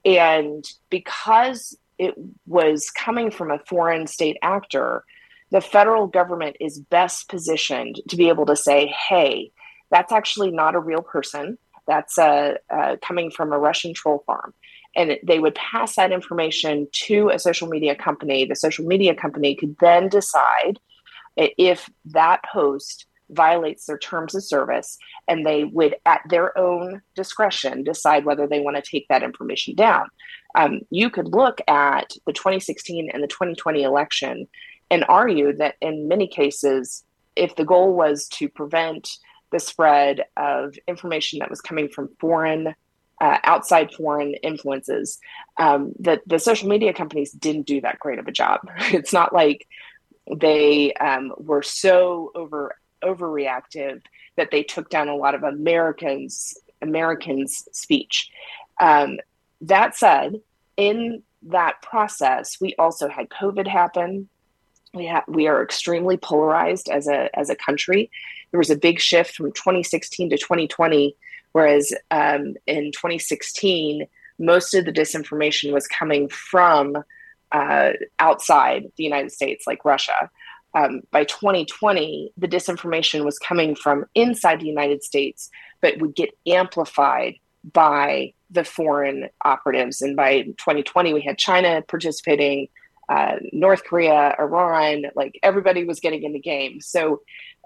And 0.04 0.68
because 0.90 1.78
it 1.96 2.14
was 2.44 2.90
coming 2.90 3.30
from 3.30 3.52
a 3.52 3.60
foreign 3.68 4.08
state 4.08 4.36
actor, 4.42 5.04
the 5.52 5.60
federal 5.60 6.08
government 6.08 6.56
is 6.58 6.80
best 6.80 7.28
positioned 7.28 8.00
to 8.08 8.16
be 8.16 8.28
able 8.28 8.46
to 8.46 8.56
say, 8.56 8.92
hey, 9.08 9.52
that's 9.90 10.12
actually 10.12 10.50
not 10.50 10.74
a 10.74 10.80
real 10.80 11.02
person. 11.02 11.58
That's 11.86 12.18
uh, 12.18 12.54
uh, 12.70 12.96
coming 13.06 13.30
from 13.30 13.52
a 13.52 13.58
Russian 13.58 13.94
troll 13.94 14.22
farm. 14.26 14.54
And 14.96 15.18
they 15.24 15.38
would 15.38 15.54
pass 15.56 15.96
that 15.96 16.12
information 16.12 16.86
to 17.06 17.30
a 17.30 17.38
social 17.38 17.68
media 17.68 17.94
company. 17.94 18.44
The 18.44 18.56
social 18.56 18.86
media 18.86 19.14
company 19.14 19.56
could 19.56 19.76
then 19.80 20.08
decide 20.08 20.78
if 21.36 21.90
that 22.06 22.42
post 22.52 23.06
violates 23.30 23.86
their 23.86 23.98
terms 23.98 24.34
of 24.34 24.44
service, 24.44 24.98
and 25.28 25.46
they 25.46 25.64
would, 25.64 25.96
at 26.06 26.20
their 26.28 26.56
own 26.56 27.02
discretion, 27.14 27.82
decide 27.82 28.24
whether 28.24 28.46
they 28.46 28.60
want 28.60 28.76
to 28.76 28.82
take 28.82 29.08
that 29.08 29.22
information 29.22 29.74
down. 29.74 30.08
Um, 30.54 30.80
you 30.90 31.10
could 31.10 31.28
look 31.28 31.60
at 31.66 32.12
the 32.26 32.32
2016 32.32 33.10
and 33.12 33.22
the 33.22 33.28
2020 33.28 33.82
election 33.82 34.46
and 34.90 35.04
argue 35.08 35.52
that 35.54 35.74
in 35.80 36.08
many 36.08 36.28
cases, 36.28 37.04
if 37.34 37.56
the 37.56 37.64
goal 37.64 37.94
was 37.94 38.28
to 38.28 38.48
prevent 38.48 39.08
the 39.54 39.60
spread 39.60 40.24
of 40.36 40.74
information 40.88 41.38
that 41.38 41.48
was 41.48 41.60
coming 41.60 41.88
from 41.88 42.08
foreign, 42.18 42.74
uh, 43.20 43.38
outside 43.44 43.94
foreign 43.94 44.34
influences. 44.34 45.20
Um, 45.56 45.92
that 46.00 46.22
the 46.26 46.40
social 46.40 46.68
media 46.68 46.92
companies 46.92 47.30
didn't 47.30 47.66
do 47.66 47.80
that 47.82 48.00
great 48.00 48.18
of 48.18 48.26
a 48.26 48.32
job. 48.32 48.60
It's 48.92 49.12
not 49.12 49.32
like 49.32 49.68
they 50.34 50.92
um, 50.94 51.32
were 51.38 51.62
so 51.62 52.32
over 52.34 52.74
overreactive 53.04 54.02
that 54.36 54.50
they 54.50 54.64
took 54.64 54.90
down 54.90 55.08
a 55.08 55.14
lot 55.14 55.36
of 55.36 55.44
Americans 55.44 56.54
Americans 56.82 57.68
speech. 57.70 58.30
Um, 58.80 59.20
that 59.60 59.94
said, 59.94 60.40
in 60.76 61.22
that 61.42 61.80
process, 61.80 62.60
we 62.60 62.74
also 62.76 63.08
had 63.08 63.28
COVID 63.28 63.68
happen. 63.68 64.28
We 64.92 65.06
have 65.06 65.22
we 65.28 65.46
are 65.46 65.62
extremely 65.62 66.16
polarized 66.16 66.88
as 66.88 67.06
a 67.06 67.30
as 67.38 67.50
a 67.50 67.54
country 67.54 68.10
there 68.54 68.60
was 68.60 68.70
a 68.70 68.76
big 68.76 69.00
shift 69.00 69.34
from 69.34 69.50
2016 69.50 70.30
to 70.30 70.38
2020, 70.38 71.16
whereas 71.50 71.92
um, 72.12 72.54
in 72.68 72.92
2016, 72.92 74.06
most 74.38 74.74
of 74.74 74.84
the 74.84 74.92
disinformation 74.92 75.72
was 75.72 75.88
coming 75.88 76.28
from 76.28 76.96
uh, 77.50 77.90
outside 78.20 78.84
the 78.96 79.02
United 79.02 79.32
States, 79.32 79.66
like 79.66 79.84
Russia. 79.84 80.30
Um, 80.72 81.00
by 81.10 81.24
2020, 81.24 82.32
the 82.36 82.46
disinformation 82.46 83.24
was 83.24 83.40
coming 83.40 83.74
from 83.74 84.04
inside 84.14 84.60
the 84.60 84.68
United 84.68 85.02
States, 85.02 85.50
but 85.80 85.98
would 85.98 86.14
get 86.14 86.30
amplified 86.46 87.34
by 87.72 88.34
the 88.52 88.62
foreign 88.62 89.30
operatives. 89.44 90.00
And 90.00 90.14
by 90.14 90.42
2020, 90.42 91.12
we 91.12 91.22
had 91.22 91.38
China 91.38 91.82
participating, 91.88 92.68
uh, 93.08 93.38
North 93.52 93.82
Korea, 93.82 94.36
Iran, 94.38 95.06
like 95.16 95.40
everybody 95.42 95.82
was 95.82 95.98
getting 95.98 96.22
in 96.22 96.32
the 96.32 96.38
game. 96.38 96.80
So 96.80 97.20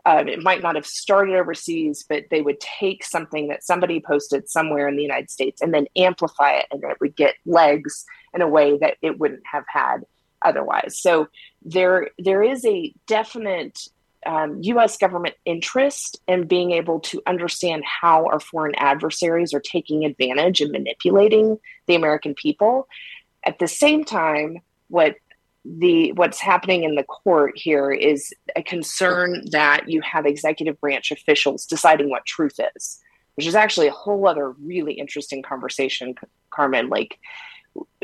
um, 0.09 0.27
it 0.27 0.43
might 0.43 0.63
not 0.63 0.75
have 0.75 0.87
started 0.87 1.37
overseas, 1.37 2.07
but 2.09 2.25
they 2.31 2.41
would 2.41 2.59
take 2.61 3.05
something 3.05 3.49
that 3.49 3.63
somebody 3.63 4.01
posted 4.01 4.49
somewhere 4.49 4.89
in 4.89 4.97
the 4.97 5.03
United 5.03 5.31
States 5.31 5.61
and 5.61 5.75
then 5.75 5.87
amplify 5.97 6.53
it, 6.53 6.67
and 6.71 6.83
it 6.83 6.97
would 6.99 7.15
get 7.15 7.35
legs 7.45 8.07
in 8.33 8.41
a 8.41 8.49
way 8.49 8.79
that 8.79 8.97
it 9.03 9.19
wouldn't 9.19 9.43
have 9.45 9.65
had 9.69 9.99
otherwise. 10.41 10.99
So 10.99 11.29
there, 11.63 12.09
there 12.19 12.43
is 12.43 12.65
a 12.65 12.95
definite 13.07 13.81
um, 14.25 14.63
U.S. 14.63 14.97
government 14.97 15.35
interest 15.45 16.19
in 16.27 16.47
being 16.47 16.71
able 16.71 17.01
to 17.01 17.21
understand 17.27 17.85
how 17.85 18.29
our 18.29 18.41
foreign 18.41 18.77
adversaries 18.77 19.53
are 19.53 19.61
taking 19.61 20.07
advantage 20.07 20.63
and 20.63 20.73
manipulating 20.73 21.59
the 21.87 21.97
American 21.97 22.35
people. 22.35 22.89
At 23.45 23.59
the 23.59 23.69
same 23.69 24.05
time, 24.05 24.61
what 24.89 25.17
the 25.77 26.13
what's 26.13 26.41
happening 26.41 26.85
in 26.85 26.95
the 26.95 27.05
court 27.05 27.53
here 27.57 27.91
is 27.91 28.33
a 28.57 28.63
concern 28.63 29.45
that 29.51 29.89
you 29.89 30.01
have 30.01 30.25
executive 30.25 30.81
branch 30.81 31.11
officials 31.11 31.67
deciding 31.67 32.09
what 32.09 32.25
truth 32.25 32.59
is, 32.77 33.01
which 33.35 33.47
is 33.47 33.55
actually 33.55 33.89
a 33.89 33.93
whole 33.93 34.27
other 34.27 34.51
really 34.53 34.95
interesting 34.95 35.43
conversation, 35.43 36.15
Carmen. 36.51 36.89
Like 36.89 37.19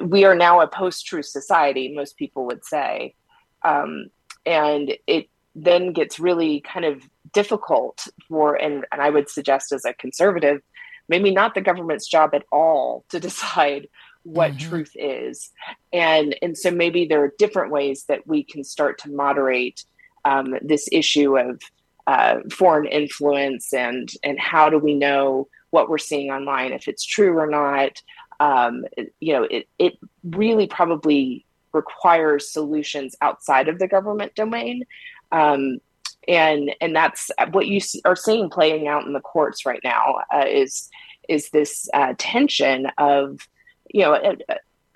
we 0.01 0.25
are 0.25 0.35
now 0.35 0.61
a 0.61 0.69
post-truth 0.69 1.27
society, 1.27 1.95
most 1.95 2.19
people 2.19 2.45
would 2.47 2.65
say, 2.65 3.15
um, 3.63 4.11
and 4.45 4.95
it 5.07 5.29
then 5.55 5.93
gets 5.93 6.21
really 6.21 6.61
kind 6.61 6.85
of 6.85 7.03
difficult 7.33 8.07
for 8.29 8.57
and, 8.57 8.85
and 8.93 9.01
I 9.01 9.09
would 9.09 9.31
suggest 9.31 9.73
as 9.73 9.85
a 9.85 9.95
conservative, 9.95 10.61
maybe 11.09 11.31
not 11.31 11.55
the 11.55 11.61
government's 11.61 12.07
job 12.07 12.35
at 12.35 12.45
all 12.53 13.05
to 13.09 13.21
decide 13.29 13.89
what 14.25 14.53
mm-hmm. 14.53 14.69
truth 14.69 14.93
is 14.95 15.51
and 15.93 16.37
and 16.43 16.57
so 16.57 16.71
maybe 16.71 17.07
there 17.07 17.23
are 17.23 17.33
different 17.39 17.71
ways 17.71 18.05
that 18.09 18.27
we 18.27 18.43
can 18.43 18.65
start 18.65 18.99
to 18.99 19.11
moderate 19.11 19.85
um, 20.25 20.55
this 20.63 20.89
issue 20.91 21.39
of 21.39 21.61
uh, 22.07 22.37
foreign 22.51 22.87
influence 22.87 23.73
and 23.73 24.11
and 24.23 24.39
how 24.39 24.69
do 24.69 24.79
we 24.79 24.95
know 24.95 25.47
what 25.71 25.89
we're 25.89 25.99
seeing 25.99 26.31
online 26.31 26.73
if 26.73 26.89
it's 26.89 27.05
true 27.05 27.39
or 27.39 27.47
not 27.47 28.03
um, 28.41 28.85
you 29.21 29.33
know 29.33 29.45
it, 29.45 29.69
it 29.79 29.99
really 30.25 30.67
probably 30.67 31.45
requires 31.75 32.51
solutions 32.51 33.15
outside 33.21 33.69
of 33.69 33.79
the 33.79 33.89
government 33.89 34.35
domain. 34.35 34.85
Um, 35.33 35.79
and 36.27 36.75
and 36.81 36.97
that's 36.97 37.31
what 37.51 37.67
you 37.67 37.81
are 38.07 38.17
seeing 38.17 38.49
playing 38.49 38.89
out 38.89 39.05
in 39.05 39.13
the 39.13 39.21
courts 39.21 39.67
right 39.67 39.81
now 39.85 40.21
uh, 40.33 40.47
is 40.49 40.89
is 41.29 41.51
this 41.51 41.87
uh, 41.93 42.15
tension 42.17 42.87
of 42.97 43.47
you 43.95 44.03
know 44.03 44.37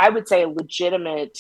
I 0.00 0.10
would 0.10 0.28
say 0.28 0.42
a 0.42 0.48
legitimate 0.48 1.38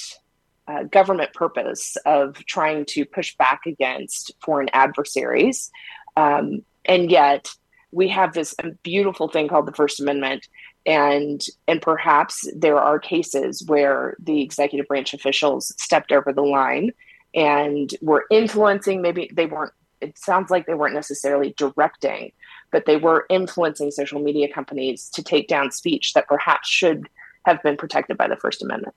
uh, 0.66 0.84
government 0.84 1.32
purpose 1.34 1.96
of 2.06 2.34
trying 2.46 2.84
to 2.86 3.04
push 3.04 3.36
back 3.36 3.62
against 3.66 4.32
foreign 4.40 4.68
adversaries, 4.72 5.70
um, 6.16 6.64
and 6.84 7.10
yet 7.10 7.48
we 7.90 8.08
have 8.08 8.32
this 8.32 8.54
beautiful 8.82 9.28
thing 9.28 9.48
called 9.48 9.66
the 9.66 9.72
First 9.72 10.00
Amendment, 10.00 10.46
and 10.86 11.44
and 11.66 11.82
perhaps 11.82 12.48
there 12.54 12.78
are 12.78 12.98
cases 13.00 13.64
where 13.66 14.16
the 14.20 14.40
executive 14.40 14.86
branch 14.86 15.12
officials 15.12 15.74
stepped 15.78 16.12
over 16.12 16.32
the 16.32 16.42
line 16.42 16.92
and 17.34 17.92
were 18.00 18.24
influencing. 18.30 19.02
Maybe 19.02 19.30
they 19.32 19.46
weren't. 19.46 19.72
It 20.00 20.16
sounds 20.16 20.48
like 20.48 20.66
they 20.66 20.74
weren't 20.74 20.94
necessarily 20.94 21.54
directing, 21.56 22.30
but 22.70 22.86
they 22.86 22.98
were 22.98 23.26
influencing 23.28 23.90
social 23.90 24.20
media 24.20 24.52
companies 24.52 25.08
to 25.14 25.24
take 25.24 25.48
down 25.48 25.72
speech 25.72 26.12
that 26.12 26.28
perhaps 26.28 26.68
should 26.68 27.08
have 27.48 27.62
been 27.62 27.76
protected 27.76 28.16
by 28.16 28.28
the 28.28 28.36
First 28.36 28.62
Amendment. 28.62 28.94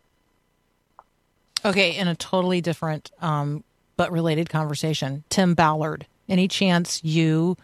Okay, 1.63 1.95
in 1.95 2.07
a 2.07 2.15
totally 2.15 2.61
different 2.61 3.11
um, 3.21 3.63
but 3.97 4.11
related 4.11 4.49
conversation, 4.49 5.23
Tim 5.29 5.53
Ballard. 5.53 6.05
Any 6.27 6.47
chance 6.47 7.03
you 7.03 7.57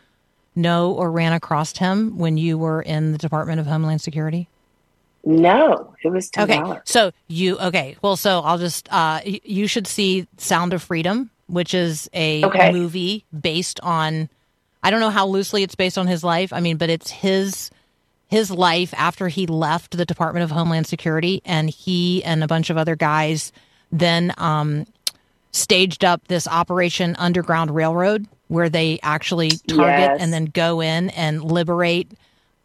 know 0.56 0.92
or 0.92 1.12
ran 1.12 1.34
across 1.34 1.78
him 1.78 2.18
when 2.18 2.38
you 2.38 2.58
were 2.58 2.82
in 2.82 3.12
the 3.12 3.18
Department 3.18 3.60
of 3.60 3.68
Homeland 3.68 4.02
Security? 4.02 4.48
No, 5.24 5.94
it 6.04 6.10
was 6.10 6.30
Tim 6.30 6.44
okay. 6.44 6.60
Ballard. 6.60 6.82
So 6.86 7.12
you 7.28 7.58
okay? 7.60 7.98
Well, 8.02 8.16
so 8.18 8.40
I'll 8.42 8.58
just 8.58 8.88
uh, 8.92 9.22
you 9.26 9.68
should 9.68 9.88
see 9.88 10.28
Sound 10.38 10.74
of 10.74 10.84
Freedom, 10.84 11.30
which 11.48 11.74
is 11.74 12.10
a 12.14 12.44
okay. 12.46 12.72
movie 12.72 13.26
based 13.40 13.80
on. 13.82 14.30
I 14.84 14.92
don't 14.92 15.00
know 15.00 15.10
how 15.10 15.26
loosely 15.26 15.64
it's 15.64 15.76
based 15.76 15.98
on 15.98 16.08
his 16.08 16.24
life. 16.24 16.54
I 16.54 16.60
mean, 16.60 16.78
but 16.78 16.90
it's 16.90 17.10
his 17.10 17.72
his 18.28 18.52
life 18.52 18.94
after 18.98 19.28
he 19.30 19.48
left 19.48 19.96
the 19.98 20.06
Department 20.06 20.44
of 20.44 20.52
Homeland 20.52 20.86
Security, 20.88 21.42
and 21.46 21.70
he 21.70 22.24
and 22.24 22.44
a 22.44 22.48
bunch 22.48 22.70
of 22.70 22.78
other 22.78 22.96
guys 22.96 23.52
then 23.92 24.34
um, 24.38 24.86
staged 25.52 26.04
up 26.04 26.28
this 26.28 26.48
Operation 26.48 27.16
Underground 27.18 27.74
Railroad, 27.74 28.28
where 28.50 28.70
they 28.70 29.00
actually 29.02 29.50
target 29.50 30.12
Yes. 30.12 30.18
and 30.22 30.34
then 30.34 30.46
go 30.46 30.82
in 30.82 31.10
and 31.12 31.44
liberate 31.44 32.12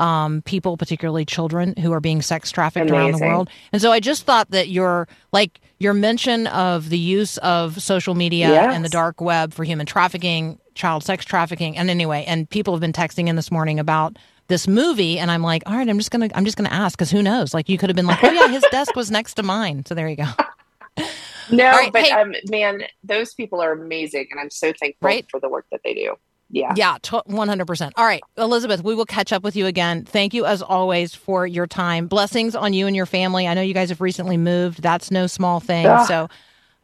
um, 0.01 0.42
people, 0.42 0.77
particularly 0.77 1.25
children, 1.25 1.75
who 1.77 1.92
are 1.92 2.01
being 2.01 2.22
sex 2.22 2.51
trafficked 2.51 2.90
around 2.90 3.12
the 3.12 3.18
world. 3.25 3.48
And 3.72 3.81
so 3.81 3.92
I 3.92 4.01
just 4.01 4.25
thought 4.25 4.51
that 4.51 4.68
your 4.68 5.07
like 5.33 5.61
your 5.79 5.94
mention 5.94 6.48
of 6.48 6.88
the 6.90 6.98
use 6.98 7.38
of 7.38 7.81
social 7.81 8.14
media 8.16 8.48
Yes. 8.48 8.75
and 8.75 8.85
the 8.85 8.88
dark 8.88 9.20
web 9.20 9.53
for 9.55 9.62
human 9.64 9.87
trafficking, 9.87 10.59
child 10.75 11.05
sex 11.05 11.25
trafficking, 11.25 11.77
and 11.79 11.88
anyway, 11.88 12.25
and 12.27 12.51
people 12.51 12.75
have 12.75 12.81
been 12.81 12.92
texting 12.92 13.29
in 13.29 13.37
this 13.37 13.51
morning 13.53 13.79
about 13.79 14.16
this 14.53 14.69
movie, 14.69 15.19
and 15.19 15.31
I'm 15.31 15.43
like, 15.43 15.62
all 15.67 15.75
right, 15.75 15.88
I'm 15.88 15.99
just 15.99 16.11
gonna 16.11 16.29
I'm 16.35 16.45
just 16.45 16.57
gonna 16.57 16.69
ask 16.69 16.97
because 16.97 17.11
who 17.11 17.23
knows? 17.23 17.53
Like 17.55 17.69
you 17.69 17.79
could 17.79 17.88
have 17.88 17.97
been 17.97 18.07
like, 18.07 18.23
oh 18.23 18.31
yeah, 18.31 18.49
his 18.49 18.62
desk 18.71 18.95
was 18.95 19.11
next 19.11 19.35
to 19.35 19.43
mine, 19.43 19.85
so 19.87 19.95
there 19.95 20.09
you 20.09 20.17
go. 20.17 20.27
No, 21.51 21.71
right, 21.71 21.93
but 21.93 22.03
hey- 22.03 22.11
um, 22.12 22.35
man, 22.51 22.85
those 23.03 23.35
people 23.35 23.61
are 23.61 23.73
amazing, 23.73 24.29
and 24.31 24.38
I'm 24.38 24.49
so 24.51 24.73
thankful 24.79 25.07
Right? 25.09 25.27
for 25.29 25.41
the 25.41 25.49
work 25.49 25.67
that 25.73 25.81
they 25.85 25.93
do. 25.93 26.15
Yeah. 26.51 26.73
Yeah, 26.77 26.99
one 27.27 27.49
hundred 27.49 27.67
percent. 27.67 27.95
All 27.97 28.05
right, 28.05 28.23
Elizabeth, 28.38 28.85
we 28.85 28.95
will 28.95 29.05
catch 29.07 29.33
up 29.33 29.43
with 29.43 29.57
you 29.57 29.67
again. 29.67 30.05
Thank 30.05 30.35
you 30.35 30.45
as 30.47 30.62
always 30.62 31.15
for 31.15 31.47
your 31.47 31.67
time. 31.67 32.07
Blessings 32.07 32.55
on 32.55 32.73
you 32.75 32.87
and 32.87 32.95
your 32.95 33.07
family. 33.07 33.49
I 33.49 33.55
know 33.55 33.61
you 33.62 33.75
guys 33.75 33.88
have 33.88 34.01
recently 34.01 34.37
moved. 34.37 34.83
That's 34.83 35.11
no 35.11 35.27
small 35.27 35.61
thing. 35.61 35.87
Ah, 35.87 36.05
so 36.05 36.29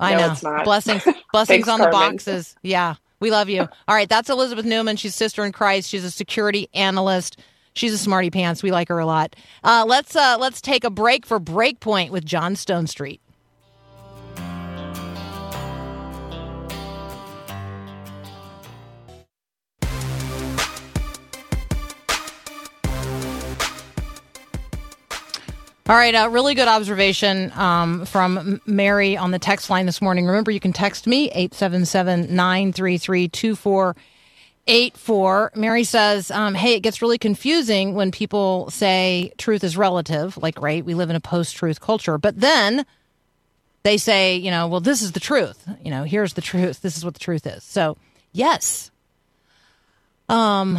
I 0.00 0.14
no, 0.14 0.26
know 0.26 0.33
it's 0.33 0.42
not. 0.42 0.64
blessings, 0.64 1.04
blessings 1.33 1.66
Thanks, 1.66 1.68
on 1.68 1.78
the 1.81 1.90
Carmen. 1.90 2.12
boxes. 2.16 2.57
Yeah, 2.62 2.94
we 3.20 3.31
love 3.31 3.48
you. 3.48 3.61
All 3.61 3.94
right, 3.94 4.09
that's 4.09 4.28
Elizabeth 4.28 4.64
Neumann. 4.66 4.96
She's 4.96 5.14
sister 5.14 5.44
in 5.44 5.52
Christ. 5.52 5.88
She's 5.88 6.04
a 6.04 6.11
security 6.11 6.68
analyst. 6.74 7.38
She's 7.78 7.92
a 7.92 7.98
smarty 7.98 8.30
pants. 8.30 8.60
We 8.60 8.72
like 8.72 8.88
her 8.88 8.98
a 8.98 9.06
lot. 9.06 9.36
Uh, 9.62 9.84
let's 9.86 10.16
uh, 10.16 10.36
let's 10.40 10.60
take 10.60 10.82
a 10.82 10.90
break 10.90 11.24
for 11.24 11.38
Breakpoint 11.38 12.10
with 12.10 12.24
John 12.24 12.54
Stonestreet. 12.54 13.20
All 25.88 25.96
right, 25.96 26.14
a 26.14 26.28
really 26.28 26.54
good 26.54 26.68
observation 26.68 27.50
um, 27.52 28.04
from 28.04 28.60
Mary 28.66 29.16
on 29.16 29.30
the 29.30 29.38
text 29.38 29.70
line 29.70 29.86
this 29.86 30.02
morning. 30.02 30.26
Remember, 30.26 30.50
you 30.50 30.60
can 30.60 30.74
text 30.74 31.06
me, 31.06 31.30
877 31.30 32.34
933 32.34 33.28
2484. 34.68 35.52
Mary 35.54 35.83
says, 35.83 36.31
um, 36.31 36.54
Hey, 36.54 36.74
it 36.74 36.81
gets 36.81 37.00
really 37.00 37.16
confusing 37.16 37.94
when 37.94 38.11
people 38.11 38.68
say 38.70 39.33
truth 39.38 39.64
is 39.64 39.78
relative. 39.78 40.37
Like, 40.37 40.61
right, 40.61 40.85
we 40.85 40.92
live 40.92 41.09
in 41.09 41.16
a 41.16 41.20
post 41.20 41.57
truth 41.57 41.81
culture. 41.81 42.18
But 42.18 42.38
then 42.38 42.85
they 43.83 43.96
say, 43.96 44.37
you 44.37 44.50
know, 44.50 44.68
well, 44.68 44.81
this 44.81 45.00
is 45.00 45.12
the 45.12 45.20
truth. 45.20 45.66
You 45.83 45.90
know, 45.90 46.04
here's 46.04 46.35
the 46.35 46.42
truth. 46.42 46.83
This 46.83 46.98
is 46.98 47.04
what 47.04 47.14
the 47.14 47.20
truth 47.20 47.46
is. 47.46 47.64
So, 47.64 47.96
yes. 48.33 48.90
Um, 50.28 50.78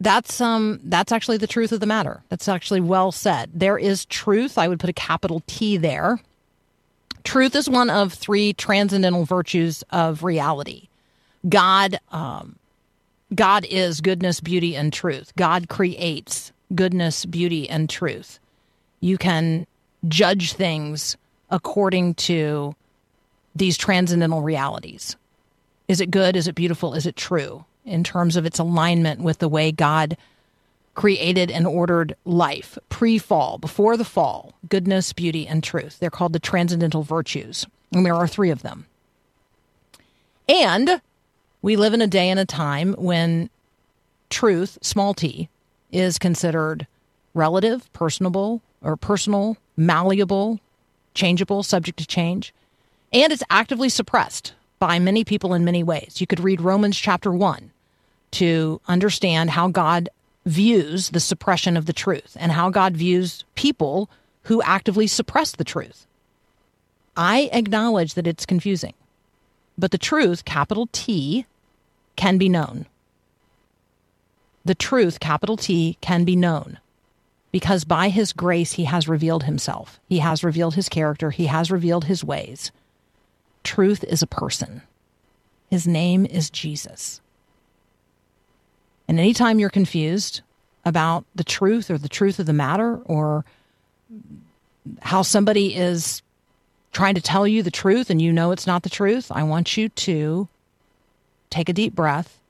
that's 0.00 0.40
um 0.42 0.80
that's 0.84 1.12
actually 1.12 1.38
the 1.38 1.46
truth 1.46 1.72
of 1.72 1.80
the 1.80 1.86
matter. 1.86 2.22
That's 2.28 2.46
actually 2.46 2.80
well 2.80 3.10
said. 3.10 3.50
There 3.54 3.78
is 3.78 4.04
truth. 4.04 4.58
I 4.58 4.68
would 4.68 4.80
put 4.80 4.90
a 4.90 4.94
capital 4.94 5.42
T 5.46 5.78
there. 5.78 6.20
Truth 7.22 7.56
is 7.56 7.70
one 7.70 7.88
of 7.88 8.12
three 8.12 8.52
transcendental 8.52 9.24
virtues 9.24 9.82
of 9.88 10.22
reality. 10.22 10.88
God 11.48 11.98
um 12.12 12.56
God 13.34 13.64
is 13.66 14.00
goodness, 14.00 14.40
beauty 14.40 14.76
and 14.76 14.92
truth. 14.92 15.32
God 15.36 15.68
creates 15.68 16.52
goodness, 16.74 17.24
beauty 17.24 17.68
and 17.68 17.88
truth. 17.88 18.38
You 19.00 19.18
can 19.18 19.66
judge 20.08 20.52
things 20.52 21.16
according 21.50 22.14
to 22.14 22.74
these 23.54 23.76
transcendental 23.76 24.42
realities. 24.42 25.16
Is 25.88 26.00
it 26.00 26.10
good? 26.10 26.36
Is 26.36 26.48
it 26.48 26.54
beautiful? 26.54 26.94
Is 26.94 27.06
it 27.06 27.16
true? 27.16 27.64
In 27.84 28.02
terms 28.02 28.36
of 28.36 28.46
its 28.46 28.58
alignment 28.58 29.20
with 29.20 29.38
the 29.38 29.48
way 29.48 29.70
God 29.70 30.16
created 30.94 31.50
and 31.50 31.66
ordered 31.66 32.16
life 32.24 32.78
pre 32.88 33.18
fall, 33.18 33.58
before 33.58 33.96
the 33.96 34.04
fall, 34.04 34.54
goodness, 34.68 35.12
beauty, 35.12 35.46
and 35.46 35.62
truth. 35.62 35.98
They're 35.98 36.10
called 36.10 36.32
the 36.32 36.38
transcendental 36.38 37.02
virtues, 37.02 37.66
and 37.92 38.06
there 38.06 38.14
are 38.14 38.28
three 38.28 38.50
of 38.50 38.62
them. 38.62 38.86
And 40.48 41.00
we 41.64 41.76
live 41.76 41.94
in 41.94 42.02
a 42.02 42.06
day 42.06 42.28
and 42.28 42.38
a 42.38 42.44
time 42.44 42.92
when 42.98 43.48
truth, 44.28 44.76
small 44.82 45.14
t, 45.14 45.48
is 45.90 46.18
considered 46.18 46.86
relative, 47.32 47.90
personable, 47.94 48.60
or 48.82 48.98
personal, 48.98 49.56
malleable, 49.74 50.60
changeable, 51.14 51.62
subject 51.62 51.98
to 51.98 52.06
change, 52.06 52.52
and 53.14 53.32
it's 53.32 53.42
actively 53.48 53.88
suppressed 53.88 54.52
by 54.78 54.98
many 54.98 55.24
people 55.24 55.54
in 55.54 55.64
many 55.64 55.82
ways. 55.82 56.20
You 56.20 56.26
could 56.26 56.38
read 56.38 56.60
Romans 56.60 56.98
chapter 56.98 57.32
1 57.32 57.70
to 58.32 58.78
understand 58.86 59.48
how 59.48 59.68
God 59.68 60.10
views 60.44 61.08
the 61.08 61.18
suppression 61.18 61.78
of 61.78 61.86
the 61.86 61.94
truth 61.94 62.36
and 62.38 62.52
how 62.52 62.68
God 62.68 62.94
views 62.94 63.42
people 63.54 64.10
who 64.42 64.60
actively 64.60 65.06
suppress 65.06 65.52
the 65.52 65.64
truth. 65.64 66.06
I 67.16 67.48
acknowledge 67.54 68.12
that 68.14 68.26
it's 68.26 68.44
confusing, 68.44 68.92
but 69.78 69.92
the 69.92 69.98
truth, 69.98 70.44
capital 70.44 70.90
T, 70.92 71.46
can 72.16 72.38
be 72.38 72.48
known. 72.48 72.86
The 74.64 74.74
truth, 74.74 75.20
capital 75.20 75.56
T, 75.56 75.98
can 76.00 76.24
be 76.24 76.36
known 76.36 76.78
because 77.54 77.84
by 77.84 78.08
his 78.08 78.32
grace 78.32 78.72
he 78.72 78.84
has 78.84 79.06
revealed 79.06 79.44
himself. 79.44 80.00
He 80.08 80.18
has 80.18 80.42
revealed 80.42 80.74
his 80.74 80.88
character. 80.88 81.30
He 81.30 81.46
has 81.46 81.70
revealed 81.70 82.06
his 82.06 82.24
ways. 82.24 82.72
Truth 83.62 84.02
is 84.02 84.22
a 84.22 84.26
person. 84.26 84.82
His 85.70 85.86
name 85.86 86.26
is 86.26 86.50
Jesus. 86.50 87.20
And 89.06 89.20
anytime 89.20 89.60
you're 89.60 89.70
confused 89.70 90.40
about 90.84 91.24
the 91.34 91.44
truth 91.44 91.90
or 91.90 91.98
the 91.98 92.08
truth 92.08 92.38
of 92.38 92.46
the 92.46 92.52
matter 92.52 92.96
or 93.04 93.44
how 95.00 95.22
somebody 95.22 95.76
is 95.76 96.22
trying 96.92 97.14
to 97.14 97.20
tell 97.20 97.46
you 97.46 97.62
the 97.62 97.70
truth 97.70 98.10
and 98.10 98.20
you 98.20 98.32
know 98.32 98.50
it's 98.50 98.66
not 98.66 98.82
the 98.82 98.90
truth, 98.90 99.30
I 99.30 99.42
want 99.44 99.76
you 99.76 99.90
to 99.90 100.48
take 101.54 101.68
a 101.68 101.72
deep 101.72 101.94
breath 101.94 102.40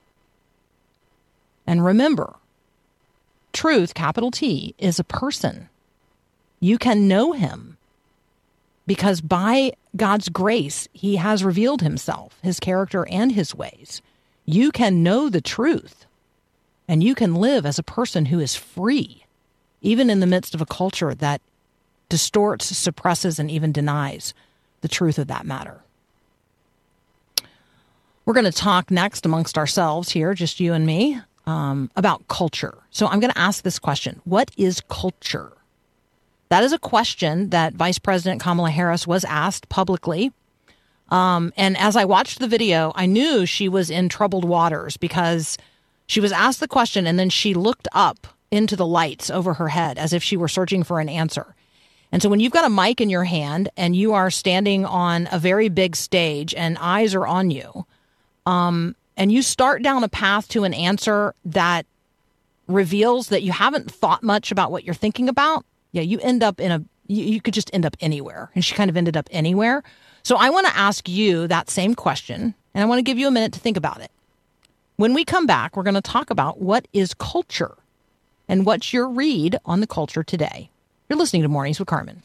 and 1.66 1.84
remember 1.84 2.34
truth, 3.52 3.94
capital 3.94 4.30
T, 4.30 4.74
is 4.78 4.98
a 4.98 5.04
person. 5.04 5.68
You 6.58 6.78
can 6.78 7.06
know 7.06 7.32
him 7.32 7.76
because 8.86 9.20
by 9.20 9.72
God's 9.94 10.28
grace, 10.28 10.88
he 10.92 11.16
has 11.16 11.44
revealed 11.44 11.82
himself, 11.82 12.38
his 12.42 12.58
character, 12.58 13.06
and 13.08 13.32
his 13.32 13.54
ways. 13.54 14.02
You 14.46 14.72
can 14.72 15.02
know 15.02 15.28
the 15.28 15.40
truth 15.40 16.06
and 16.88 17.02
you 17.02 17.14
can 17.14 17.34
live 17.34 17.64
as 17.64 17.78
a 17.78 17.82
person 17.82 18.26
who 18.26 18.40
is 18.40 18.56
free, 18.56 19.24
even 19.82 20.10
in 20.10 20.20
the 20.20 20.26
midst 20.26 20.54
of 20.54 20.60
a 20.60 20.66
culture 20.66 21.14
that 21.14 21.40
distorts, 22.08 22.66
suppresses, 22.76 23.38
and 23.38 23.50
even 23.50 23.72
denies 23.72 24.34
the 24.80 24.88
truth 24.88 25.18
of 25.18 25.28
that 25.28 25.46
matter. 25.46 25.83
We're 28.26 28.34
going 28.34 28.44
to 28.44 28.52
talk 28.52 28.90
next 28.90 29.26
amongst 29.26 29.58
ourselves 29.58 30.10
here, 30.10 30.32
just 30.32 30.58
you 30.58 30.72
and 30.72 30.86
me, 30.86 31.20
um, 31.46 31.90
about 31.94 32.26
culture. 32.28 32.78
So 32.90 33.06
I'm 33.06 33.20
going 33.20 33.32
to 33.32 33.38
ask 33.38 33.62
this 33.62 33.78
question 33.78 34.20
What 34.24 34.50
is 34.56 34.80
culture? 34.88 35.52
That 36.48 36.62
is 36.62 36.72
a 36.72 36.78
question 36.78 37.50
that 37.50 37.74
Vice 37.74 37.98
President 37.98 38.40
Kamala 38.40 38.70
Harris 38.70 39.06
was 39.06 39.24
asked 39.24 39.68
publicly. 39.68 40.32
Um, 41.10 41.52
and 41.56 41.76
as 41.76 41.96
I 41.96 42.06
watched 42.06 42.38
the 42.38 42.48
video, 42.48 42.92
I 42.94 43.06
knew 43.06 43.44
she 43.44 43.68
was 43.68 43.90
in 43.90 44.08
troubled 44.08 44.44
waters 44.44 44.96
because 44.96 45.58
she 46.06 46.20
was 46.20 46.32
asked 46.32 46.60
the 46.60 46.68
question 46.68 47.06
and 47.06 47.18
then 47.18 47.28
she 47.28 47.52
looked 47.52 47.88
up 47.92 48.26
into 48.50 48.76
the 48.76 48.86
lights 48.86 49.30
over 49.30 49.54
her 49.54 49.68
head 49.68 49.98
as 49.98 50.12
if 50.12 50.22
she 50.22 50.36
were 50.36 50.48
searching 50.48 50.82
for 50.82 51.00
an 51.00 51.08
answer. 51.08 51.54
And 52.10 52.22
so 52.22 52.28
when 52.28 52.40
you've 52.40 52.52
got 52.52 52.64
a 52.64 52.70
mic 52.70 53.00
in 53.00 53.10
your 53.10 53.24
hand 53.24 53.68
and 53.76 53.96
you 53.96 54.14
are 54.14 54.30
standing 54.30 54.84
on 54.86 55.28
a 55.32 55.38
very 55.38 55.68
big 55.68 55.96
stage 55.96 56.54
and 56.54 56.78
eyes 56.80 57.14
are 57.14 57.26
on 57.26 57.50
you, 57.50 57.84
um, 58.46 58.96
and 59.16 59.30
you 59.30 59.42
start 59.42 59.82
down 59.82 60.04
a 60.04 60.08
path 60.08 60.48
to 60.48 60.64
an 60.64 60.74
answer 60.74 61.34
that 61.44 61.86
reveals 62.66 63.28
that 63.28 63.42
you 63.42 63.52
haven't 63.52 63.90
thought 63.90 64.22
much 64.22 64.50
about 64.50 64.70
what 64.70 64.84
you're 64.84 64.94
thinking 64.94 65.28
about, 65.28 65.64
yeah, 65.92 66.02
you 66.02 66.18
end 66.20 66.42
up 66.42 66.60
in 66.60 66.72
a, 66.72 66.84
you, 67.06 67.24
you 67.24 67.40
could 67.40 67.54
just 67.54 67.70
end 67.74 67.86
up 67.86 67.96
anywhere. 68.00 68.50
And 68.54 68.64
she 68.64 68.74
kind 68.74 68.90
of 68.90 68.96
ended 68.96 69.16
up 69.16 69.28
anywhere. 69.30 69.82
So 70.22 70.36
I 70.36 70.50
want 70.50 70.66
to 70.66 70.76
ask 70.76 71.08
you 71.08 71.46
that 71.48 71.68
same 71.68 71.94
question, 71.94 72.54
and 72.74 72.82
I 72.82 72.86
want 72.86 72.98
to 72.98 73.02
give 73.02 73.18
you 73.18 73.28
a 73.28 73.30
minute 73.30 73.52
to 73.52 73.60
think 73.60 73.76
about 73.76 74.00
it. 74.00 74.10
When 74.96 75.12
we 75.12 75.24
come 75.24 75.46
back, 75.46 75.76
we're 75.76 75.82
going 75.82 75.94
to 75.94 76.00
talk 76.00 76.30
about 76.30 76.60
what 76.60 76.88
is 76.92 77.14
culture 77.14 77.76
and 78.48 78.64
what's 78.64 78.92
your 78.92 79.08
read 79.08 79.58
on 79.64 79.80
the 79.80 79.86
culture 79.86 80.22
today. 80.22 80.70
You're 81.08 81.18
listening 81.18 81.42
to 81.42 81.48
Mornings 81.48 81.78
with 81.78 81.88
Carmen. 81.88 82.22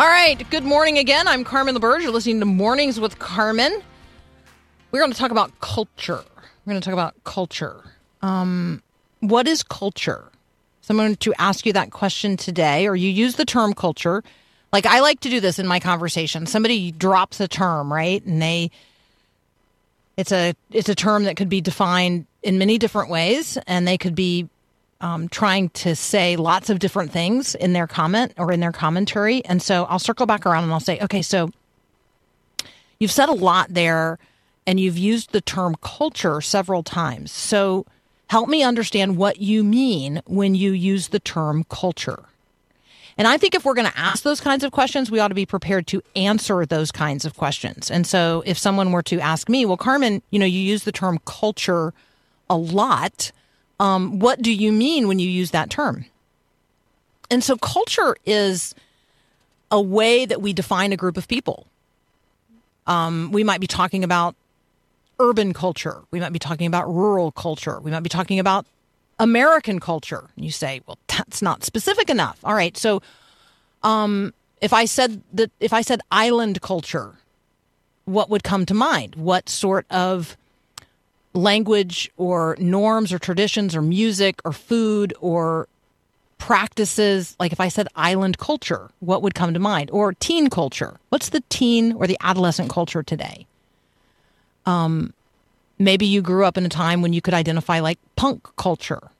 All 0.00 0.06
right. 0.06 0.48
Good 0.48 0.64
morning 0.64 0.96
again. 0.96 1.28
I'm 1.28 1.44
Carmen 1.44 1.74
LaBerge. 1.76 2.00
You're 2.00 2.10
listening 2.10 2.40
to 2.40 2.46
Mornings 2.46 2.98
with 2.98 3.18
Carmen. 3.18 3.82
We're 4.90 5.00
going 5.00 5.12
to 5.12 5.18
talk 5.18 5.30
about 5.30 5.60
culture. 5.60 6.24
We're 6.64 6.70
going 6.70 6.80
to 6.80 6.84
talk 6.86 6.94
about 6.94 7.22
culture. 7.24 7.76
Um, 8.22 8.82
what 9.18 9.46
is 9.46 9.62
culture? 9.62 10.24
So 10.80 10.94
I'm 10.94 10.96
going 10.96 11.16
to 11.16 11.34
ask 11.38 11.66
you 11.66 11.74
that 11.74 11.90
question 11.90 12.38
today, 12.38 12.86
or 12.88 12.96
you 12.96 13.10
use 13.10 13.36
the 13.36 13.44
term 13.44 13.74
culture. 13.74 14.24
Like 14.72 14.86
I 14.86 15.00
like 15.00 15.20
to 15.20 15.28
do 15.28 15.38
this 15.38 15.58
in 15.58 15.66
my 15.66 15.80
conversation. 15.80 16.46
Somebody 16.46 16.92
drops 16.92 17.38
a 17.38 17.46
term, 17.46 17.92
right? 17.92 18.24
And 18.24 18.40
they 18.40 18.70
it's 20.16 20.32
a 20.32 20.54
it's 20.70 20.88
a 20.88 20.94
term 20.94 21.24
that 21.24 21.36
could 21.36 21.50
be 21.50 21.60
defined 21.60 22.24
in 22.42 22.56
many 22.56 22.78
different 22.78 23.10
ways, 23.10 23.58
and 23.66 23.86
they 23.86 23.98
could 23.98 24.14
be 24.14 24.48
um, 25.00 25.28
trying 25.28 25.70
to 25.70 25.94
say 25.96 26.36
lots 26.36 26.70
of 26.70 26.78
different 26.78 27.10
things 27.10 27.54
in 27.54 27.72
their 27.72 27.86
comment 27.86 28.32
or 28.36 28.52
in 28.52 28.60
their 28.60 28.72
commentary. 28.72 29.44
And 29.44 29.62
so 29.62 29.84
I'll 29.84 29.98
circle 29.98 30.26
back 30.26 30.46
around 30.46 30.64
and 30.64 30.72
I'll 30.72 30.80
say, 30.80 30.98
okay, 31.00 31.22
so 31.22 31.50
you've 32.98 33.10
said 33.10 33.28
a 33.28 33.34
lot 33.34 33.68
there 33.70 34.18
and 34.66 34.78
you've 34.78 34.98
used 34.98 35.32
the 35.32 35.40
term 35.40 35.76
culture 35.80 36.40
several 36.40 36.82
times. 36.82 37.32
So 37.32 37.86
help 38.28 38.48
me 38.48 38.62
understand 38.62 39.16
what 39.16 39.40
you 39.40 39.64
mean 39.64 40.22
when 40.26 40.54
you 40.54 40.72
use 40.72 41.08
the 41.08 41.20
term 41.20 41.64
culture. 41.64 42.24
And 43.18 43.26
I 43.26 43.36
think 43.36 43.54
if 43.54 43.64
we're 43.64 43.74
going 43.74 43.90
to 43.90 43.98
ask 43.98 44.22
those 44.22 44.40
kinds 44.40 44.64
of 44.64 44.72
questions, 44.72 45.10
we 45.10 45.18
ought 45.18 45.28
to 45.28 45.34
be 45.34 45.44
prepared 45.44 45.86
to 45.88 46.02
answer 46.16 46.64
those 46.64 46.90
kinds 46.90 47.24
of 47.24 47.36
questions. 47.36 47.90
And 47.90 48.06
so 48.06 48.42
if 48.46 48.56
someone 48.56 48.92
were 48.92 49.02
to 49.02 49.20
ask 49.20 49.48
me, 49.48 49.66
well, 49.66 49.76
Carmen, 49.76 50.22
you 50.30 50.38
know, 50.38 50.46
you 50.46 50.60
use 50.60 50.84
the 50.84 50.92
term 50.92 51.18
culture 51.26 51.92
a 52.48 52.56
lot. 52.56 53.32
Um, 53.80 54.18
what 54.18 54.42
do 54.42 54.52
you 54.52 54.70
mean 54.70 55.08
when 55.08 55.18
you 55.18 55.28
use 55.28 55.50
that 55.52 55.70
term? 55.70 56.04
And 57.30 57.42
so 57.42 57.56
culture 57.56 58.14
is 58.26 58.74
a 59.70 59.80
way 59.80 60.26
that 60.26 60.42
we 60.42 60.52
define 60.52 60.92
a 60.92 60.96
group 60.96 61.16
of 61.16 61.26
people. 61.26 61.66
Um, 62.86 63.30
we 63.32 63.42
might 63.42 63.60
be 63.60 63.66
talking 63.66 64.04
about 64.04 64.36
urban 65.18 65.54
culture. 65.54 66.02
We 66.10 66.20
might 66.20 66.32
be 66.32 66.38
talking 66.38 66.66
about 66.66 66.92
rural 66.92 67.32
culture. 67.32 67.80
We 67.80 67.90
might 67.90 68.02
be 68.02 68.10
talking 68.10 68.38
about 68.38 68.66
American 69.18 69.80
culture. 69.80 70.28
You 70.36 70.50
say, 70.50 70.82
well, 70.86 70.98
that's 71.06 71.40
not 71.40 71.64
specific 71.64 72.10
enough. 72.10 72.38
All 72.44 72.54
right. 72.54 72.76
So, 72.76 73.00
um, 73.82 74.34
if 74.60 74.74
I 74.74 74.84
said 74.84 75.22
that, 75.32 75.50
if 75.58 75.72
I 75.72 75.80
said 75.80 76.02
island 76.10 76.60
culture, 76.60 77.14
what 78.04 78.28
would 78.28 78.42
come 78.42 78.66
to 78.66 78.74
mind? 78.74 79.14
What 79.14 79.48
sort 79.48 79.86
of 79.90 80.36
language 81.32 82.10
or 82.16 82.56
norms 82.58 83.12
or 83.12 83.18
traditions 83.18 83.76
or 83.76 83.82
music 83.82 84.40
or 84.44 84.52
food 84.52 85.14
or 85.20 85.68
practices. 86.38 87.36
Like 87.38 87.52
if 87.52 87.60
i 87.60 87.68
said 87.68 87.86
island 87.94 88.38
culture 88.38 88.90
what 89.00 89.22
would 89.22 89.34
come 89.34 89.54
to 89.54 89.60
mind? 89.60 89.90
Or 89.92 90.12
teen 90.14 90.50
culture. 90.50 90.98
What's 91.10 91.28
the 91.28 91.42
teen 91.48 91.92
or 91.92 92.06
the 92.06 92.18
adolescent 92.20 92.70
culture 92.70 93.02
today? 93.02 93.46
Um 94.66 95.12
maybe 95.78 96.06
you 96.06 96.20
grew 96.22 96.44
up 96.44 96.56
in 96.58 96.66
a 96.66 96.68
time 96.68 97.02
when 97.02 97.12
you 97.12 97.20
could 97.20 97.34
identify 97.34 97.80
like 97.80 97.98
punk 98.16 98.48
culture 98.56 99.10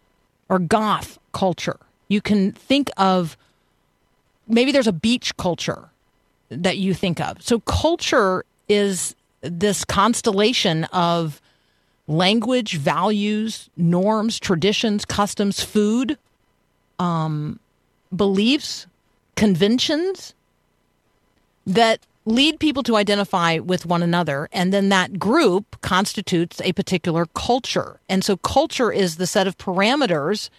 or 0.49 0.59
goth 0.59 1.18
culture. 1.33 1.79
You 2.09 2.20
can 2.20 2.53
think 2.53 2.90
of 2.96 3.37
maybe 4.49 4.73
there's 4.73 4.88
a 4.88 4.92
beach 4.92 5.37
culture 5.37 5.88
that 6.49 6.77
you 6.77 6.92
think 6.92 7.20
of. 7.20 7.40
So 7.42 7.61
culture 7.61 8.44
is 8.68 9.14
this 9.40 9.85
constellation 9.85 10.85
of 10.85 11.40
language, 12.11 12.77
values, 12.77 13.70
norms, 13.77 14.40
traditions, 14.40 15.05
customs, 15.05 15.62
food, 15.62 16.18
um, 16.99 17.61
beliefs, 18.14 18.87
conventions 19.37 20.35
that 21.64 22.01
lead 22.27 22.59
people 22.59 22.83
to 22.83 22.96
identify 22.96 23.59
with 23.59 23.87
one 23.87 24.03
another. 24.03 24.49
And 24.53 24.73
then 24.73 24.88
that 24.88 25.20
group 25.20 25.81
constitutes 25.83 26.61
a 26.62 26.73
particular 26.73 27.27
culture. 27.27 28.01
And 28.09 28.25
so 28.25 28.37
culture 28.37 28.90
is 28.90 29.16
the 29.16 29.27
set 29.27 29.46
of 29.46 29.57
parameters 29.57 30.51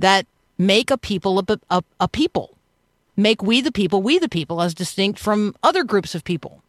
that 0.00 0.26
make 0.58 0.90
a 0.90 0.98
people 0.98 1.38
a, 1.38 1.60
a, 1.70 1.82
a 2.00 2.08
people, 2.08 2.56
make 3.16 3.42
we 3.42 3.60
the 3.60 3.72
people, 3.72 4.02
we 4.02 4.18
the 4.18 4.28
people, 4.28 4.60
as 4.60 4.74
distinct 4.74 5.20
from 5.20 5.54
other 5.62 5.84
groups 5.84 6.16
of 6.16 6.24
people. 6.24 6.62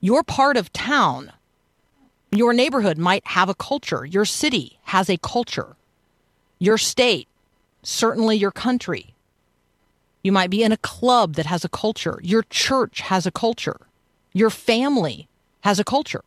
Your 0.00 0.22
part 0.22 0.58
of 0.58 0.72
town 0.74 1.32
your 2.38 2.52
neighborhood 2.52 2.98
might 2.98 3.26
have 3.26 3.48
a 3.48 3.54
culture. 3.54 4.04
Your 4.04 4.24
city 4.24 4.78
has 4.84 5.08
a 5.08 5.18
culture. 5.18 5.76
Your 6.58 6.78
state, 6.78 7.28
certainly 7.82 8.36
your 8.36 8.50
country. 8.50 9.14
You 10.22 10.32
might 10.32 10.50
be 10.50 10.62
in 10.62 10.72
a 10.72 10.76
club 10.76 11.34
that 11.34 11.46
has 11.46 11.64
a 11.64 11.68
culture. 11.68 12.18
Your 12.22 12.42
church 12.50 13.00
has 13.00 13.26
a 13.26 13.30
culture. 13.30 13.80
Your 14.32 14.50
family 14.50 15.28
has 15.60 15.78
a 15.78 15.84
culture. 15.84 16.24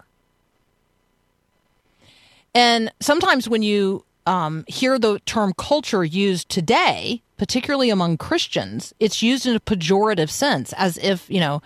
And 2.56 2.92
sometimes 3.00 3.48
when 3.50 3.62
you 3.62 4.06
um, 4.26 4.64
hear 4.68 4.98
the 4.98 5.20
term 5.26 5.54
culture 5.58 6.04
used 6.04 6.50
today, 6.50 7.22
particularly 7.38 7.90
among 7.90 8.18
Christians, 8.18 8.94
it's 9.00 9.22
used 9.22 9.46
in 9.46 9.56
a 9.56 9.60
pejorative 9.60 10.30
sense, 10.30 10.74
as 10.74 10.98
if, 10.98 11.30
you 11.30 11.40
know, 11.40 11.62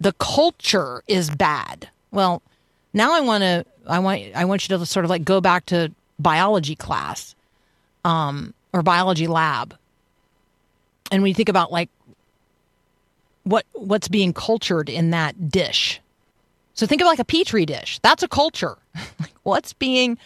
the 0.00 0.12
culture 0.12 1.02
is 1.06 1.30
bad. 1.30 1.88
Well, 2.10 2.42
now 2.96 3.12
I 3.12 3.20
want 3.20 3.42
to 3.42 3.64
I 3.86 3.98
want 3.98 4.22
I 4.34 4.46
want 4.46 4.68
you 4.68 4.76
to 4.76 4.86
sort 4.86 5.04
of 5.04 5.10
like 5.10 5.22
go 5.22 5.40
back 5.40 5.66
to 5.66 5.92
biology 6.18 6.74
class 6.74 7.34
um, 8.04 8.54
or 8.72 8.82
biology 8.82 9.26
lab. 9.26 9.76
And 11.12 11.28
you 11.28 11.34
think 11.34 11.50
about 11.50 11.70
like 11.70 11.90
what 13.44 13.66
what's 13.72 14.08
being 14.08 14.32
cultured 14.32 14.88
in 14.88 15.10
that 15.10 15.50
dish. 15.50 16.00
So 16.72 16.86
think 16.86 17.02
of 17.02 17.06
like 17.06 17.18
a 17.18 17.24
petri 17.24 17.66
dish. 17.66 17.98
That's 18.00 18.22
a 18.22 18.28
culture. 18.28 18.76
what's 19.42 19.74
being 19.74 20.16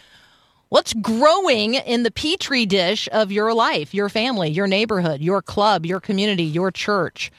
what's 0.69 0.93
growing 0.93 1.73
in 1.73 2.03
the 2.03 2.11
petri 2.11 2.65
dish 2.65 3.09
of 3.11 3.33
your 3.33 3.53
life, 3.53 3.93
your 3.93 4.07
family, 4.07 4.49
your 4.49 4.67
neighborhood, 4.67 5.19
your 5.19 5.41
club, 5.41 5.85
your 5.85 5.99
community, 5.99 6.43
your 6.43 6.71
church 6.71 7.31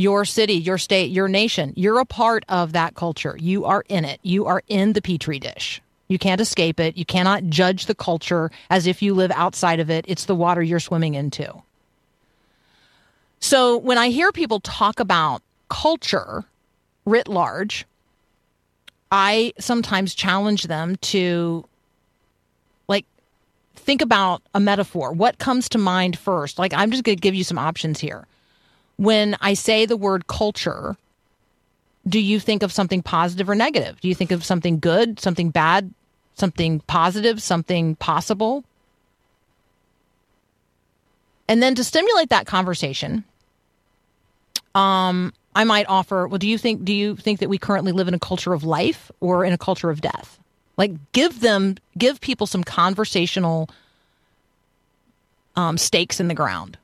your 0.00 0.24
city, 0.24 0.54
your 0.54 0.78
state, 0.78 1.10
your 1.10 1.28
nation. 1.28 1.72
You're 1.76 2.00
a 2.00 2.06
part 2.06 2.44
of 2.48 2.72
that 2.72 2.94
culture. 2.94 3.36
You 3.38 3.66
are 3.66 3.84
in 3.88 4.04
it. 4.04 4.18
You 4.22 4.46
are 4.46 4.62
in 4.66 4.94
the 4.94 5.02
petri 5.02 5.38
dish. 5.38 5.82
You 6.08 6.18
can't 6.18 6.40
escape 6.40 6.80
it. 6.80 6.96
You 6.96 7.04
cannot 7.04 7.44
judge 7.44 7.86
the 7.86 7.94
culture 7.94 8.50
as 8.70 8.86
if 8.86 9.02
you 9.02 9.14
live 9.14 9.30
outside 9.32 9.78
of 9.78 9.90
it. 9.90 10.04
It's 10.08 10.24
the 10.24 10.34
water 10.34 10.62
you're 10.62 10.80
swimming 10.80 11.14
into. 11.14 11.62
So 13.38 13.76
when 13.76 13.98
I 13.98 14.08
hear 14.08 14.32
people 14.32 14.60
talk 14.60 15.00
about 15.00 15.42
culture 15.68 16.44
writ 17.04 17.28
large, 17.28 17.86
I 19.12 19.52
sometimes 19.58 20.14
challenge 20.14 20.64
them 20.64 20.96
to 20.96 21.64
like 22.88 23.06
think 23.76 24.02
about 24.02 24.42
a 24.54 24.60
metaphor. 24.60 25.12
What 25.12 25.38
comes 25.38 25.68
to 25.70 25.78
mind 25.78 26.18
first? 26.18 26.58
Like 26.58 26.72
I'm 26.74 26.90
just 26.90 27.04
going 27.04 27.16
to 27.16 27.20
give 27.20 27.34
you 27.34 27.44
some 27.44 27.58
options 27.58 28.00
here 28.00 28.26
when 29.00 29.34
I 29.40 29.54
say 29.54 29.86
the 29.86 29.96
word 29.96 30.26
culture, 30.26 30.94
do 32.06 32.20
you 32.20 32.38
think 32.38 32.62
of 32.62 32.70
something 32.70 33.00
positive 33.00 33.48
or 33.48 33.54
negative? 33.54 33.98
Do 33.98 34.08
you 34.08 34.14
think 34.14 34.30
of 34.30 34.44
something 34.44 34.78
good, 34.78 35.18
something 35.18 35.48
bad, 35.48 35.94
something 36.34 36.80
positive, 36.80 37.42
something 37.42 37.96
possible? 37.96 38.62
And 41.48 41.62
then 41.62 41.74
to 41.76 41.82
stimulate 41.82 42.28
that 42.28 42.46
conversation, 42.46 43.24
um, 44.74 45.32
I 45.56 45.64
might 45.64 45.86
offer, 45.88 46.28
well, 46.28 46.38
do 46.38 46.46
you 46.46 46.58
think 46.58 46.84
do 46.84 46.92
you 46.92 47.16
think 47.16 47.40
that 47.40 47.48
we 47.48 47.56
currently 47.56 47.92
live 47.92 48.06
in 48.06 48.12
a 48.12 48.18
culture 48.18 48.52
of 48.52 48.64
life 48.64 49.10
or 49.20 49.46
in 49.46 49.54
a 49.54 49.58
culture 49.58 49.88
of 49.88 50.02
death? 50.02 50.38
Like 50.76 50.92
give 51.12 51.40
them 51.40 51.76
give 51.96 52.20
people 52.20 52.46
some 52.46 52.64
conversational 52.64 53.70
um, 55.56 55.78
stakes 55.78 56.20
in 56.20 56.28
the 56.28 56.34
ground. 56.34 56.76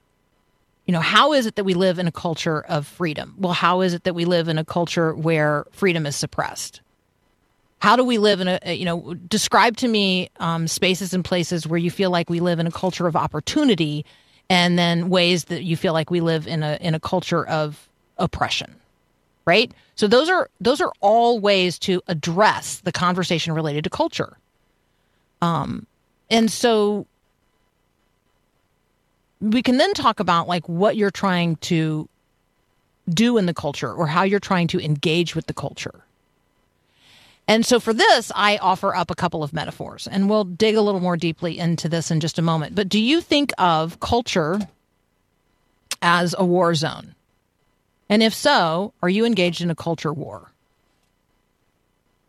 You 0.86 0.92
know, 0.92 1.00
how 1.00 1.32
is 1.32 1.46
it 1.46 1.56
that 1.56 1.64
we 1.64 1.74
live 1.74 1.98
in 1.98 2.06
a 2.06 2.12
culture 2.12 2.60
of 2.62 2.86
freedom? 2.86 3.34
Well, 3.38 3.52
how 3.52 3.80
is 3.80 3.92
it 3.92 4.04
that 4.04 4.14
we 4.14 4.24
live 4.24 4.48
in 4.48 4.56
a 4.56 4.64
culture 4.64 5.14
where 5.14 5.66
freedom 5.72 6.06
is 6.06 6.14
suppressed? 6.16 6.80
How 7.80 7.96
do 7.96 8.04
we 8.04 8.18
live 8.18 8.40
in 8.40 8.48
a, 8.48 8.74
you 8.74 8.84
know, 8.84 9.14
describe 9.14 9.76
to 9.78 9.88
me 9.88 10.30
um, 10.38 10.66
spaces 10.68 11.12
and 11.12 11.24
places 11.24 11.66
where 11.66 11.78
you 11.78 11.90
feel 11.90 12.10
like 12.10 12.30
we 12.30 12.40
live 12.40 12.58
in 12.58 12.66
a 12.66 12.70
culture 12.70 13.06
of 13.06 13.16
opportunity 13.16 14.04
and 14.48 14.78
then 14.78 15.08
ways 15.08 15.44
that 15.44 15.64
you 15.64 15.76
feel 15.76 15.92
like 15.92 16.10
we 16.10 16.20
live 16.20 16.46
in 16.46 16.62
a 16.62 16.78
in 16.80 16.94
a 16.94 17.00
culture 17.00 17.46
of 17.46 17.88
oppression 18.18 18.74
right 19.44 19.72
so 19.94 20.06
those 20.06 20.28
are 20.28 20.48
those 20.60 20.80
are 20.80 20.92
all 21.00 21.38
ways 21.38 21.78
to 21.78 22.00
address 22.08 22.80
the 22.80 22.92
conversation 22.92 23.52
related 23.52 23.84
to 23.84 23.90
culture 23.90 24.38
um 25.42 25.86
and 26.30 26.50
so 26.50 27.06
we 29.52 29.62
can 29.62 29.76
then 29.76 29.92
talk 29.94 30.20
about 30.20 30.48
like 30.48 30.68
what 30.68 30.96
you're 30.96 31.10
trying 31.10 31.56
to 31.56 32.08
do 33.08 33.38
in 33.38 33.46
the 33.46 33.54
culture 33.54 33.92
or 33.92 34.06
how 34.06 34.22
you're 34.22 34.40
trying 34.40 34.66
to 34.68 34.80
engage 34.80 35.34
with 35.34 35.46
the 35.46 35.54
culture 35.54 36.02
and 37.48 37.64
so 37.64 37.78
for 37.78 37.92
this, 37.92 38.32
I 38.34 38.56
offer 38.56 38.94
up 38.94 39.10
a 39.10 39.14
couple 39.14 39.42
of 39.42 39.52
metaphors, 39.52 40.08
and 40.08 40.28
we'll 40.28 40.44
dig 40.44 40.74
a 40.74 40.80
little 40.80 41.00
more 41.00 41.16
deeply 41.16 41.58
into 41.58 41.88
this 41.88 42.10
in 42.10 42.20
just 42.20 42.38
a 42.38 42.42
moment. 42.42 42.74
But 42.74 42.88
do 42.88 42.98
you 42.98 43.20
think 43.20 43.52
of 43.56 44.00
culture 44.00 44.60
as 46.02 46.34
a 46.36 46.44
war 46.44 46.74
zone? 46.74 47.14
And 48.08 48.22
if 48.22 48.34
so, 48.34 48.92
are 49.02 49.08
you 49.08 49.24
engaged 49.24 49.60
in 49.60 49.70
a 49.70 49.76
culture 49.76 50.12
war? 50.12 50.50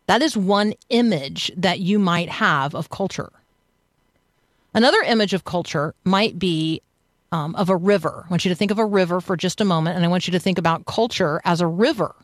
That 0.06 0.22
is 0.22 0.36
one 0.36 0.74
image 0.88 1.50
that 1.56 1.80
you 1.80 1.98
might 1.98 2.28
have 2.28 2.74
of 2.74 2.88
culture. 2.88 3.30
Another 4.72 5.00
image 5.02 5.34
of 5.34 5.44
culture 5.44 5.94
might 6.04 6.38
be 6.38 6.80
um, 7.32 7.54
of 7.54 7.68
a 7.68 7.76
river. 7.76 8.24
I 8.26 8.30
want 8.30 8.44
you 8.44 8.50
to 8.50 8.54
think 8.54 8.70
of 8.70 8.78
a 8.78 8.86
river 8.86 9.20
for 9.20 9.36
just 9.36 9.60
a 9.60 9.64
moment, 9.64 9.96
and 9.96 10.04
I 10.04 10.08
want 10.08 10.26
you 10.26 10.32
to 10.32 10.38
think 10.38 10.58
about 10.58 10.86
culture 10.86 11.40
as 11.44 11.60
a 11.60 11.66
river. 11.66 12.14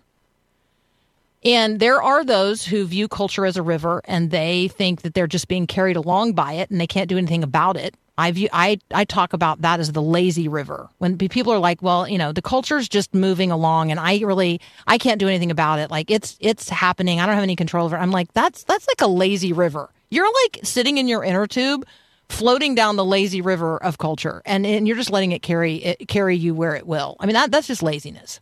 And 1.45 1.79
there 1.79 2.03
are 2.03 2.25
those 2.25 2.65
who 2.65 2.87
view 2.87 3.07
culture 3.07 3.45
as 3.45 3.59
a 3.59 3.63
river 3.63 4.01
and 4.07 4.31
they 4.31 4.69
think 4.69 5.03
that 5.03 5.13
they're 5.13 5.27
just 5.27 5.47
being 5.47 5.67
carried 5.67 5.97
along 5.97 6.33
by 6.33 6.55
it 6.55 6.71
and 6.71 6.81
they 6.81 6.87
can't 6.87 7.09
do 7.09 7.19
anything 7.19 7.43
about 7.43 7.77
it. 7.77 7.95
I 8.17 8.31
view 8.31 8.49
I 8.53 8.79
I 8.93 9.05
talk 9.05 9.33
about 9.35 9.61
that 9.61 9.79
as 9.79 9.93
the 9.93 10.01
lazy 10.01 10.49
river. 10.49 10.89
When 10.99 11.19
people 11.19 11.53
are 11.53 11.59
like, 11.59 11.83
well, 11.83 12.09
you 12.09 12.17
know, 12.17 12.33
the 12.33 12.41
culture's 12.41 12.89
just 12.89 13.13
moving 13.13 13.51
along 13.51 13.91
and 13.91 14.01
I 14.01 14.21
really 14.21 14.61
I 14.87 14.97
can't 14.97 15.19
do 15.19 15.29
anything 15.29 15.51
about 15.51 15.81
it. 15.81 15.91
Like 15.91 16.11
it's 16.11 16.39
it's 16.41 16.71
happening. 16.71 17.21
I 17.21 17.27
don't 17.27 17.35
have 17.35 17.43
any 17.43 17.57
control 17.57 17.85
over 17.85 17.97
it. 17.97 18.01
I'm 18.01 18.13
like, 18.13 18.33
that's 18.33 18.65
that's 18.65 18.87
like 18.87 19.03
a 19.03 19.09
lazy 19.09 19.53
river. 19.53 19.91
You're 20.11 20.31
like 20.45 20.61
sitting 20.63 20.97
in 20.97 21.09
your 21.09 21.25
inner 21.25 21.47
tube 21.47 21.85
floating 22.29 22.75
down 22.75 22.97
the 22.97 23.05
lazy 23.05 23.41
river 23.41 23.77
of 23.77 23.99
culture 23.99 24.43
and, 24.45 24.67
and 24.67 24.89
you're 24.89 24.97
just 24.97 25.11
letting 25.11 25.33
it 25.33 25.43
carry 25.43 25.77
it 25.77 26.09
carry 26.09 26.37
you 26.37 26.55
where 26.55 26.75
it 26.75 26.87
will. 26.87 27.17
I 27.21 27.27
mean 27.27 27.35
that 27.35 27.51
that's 27.51 27.67
just 27.67 27.83
laziness. 27.83 28.41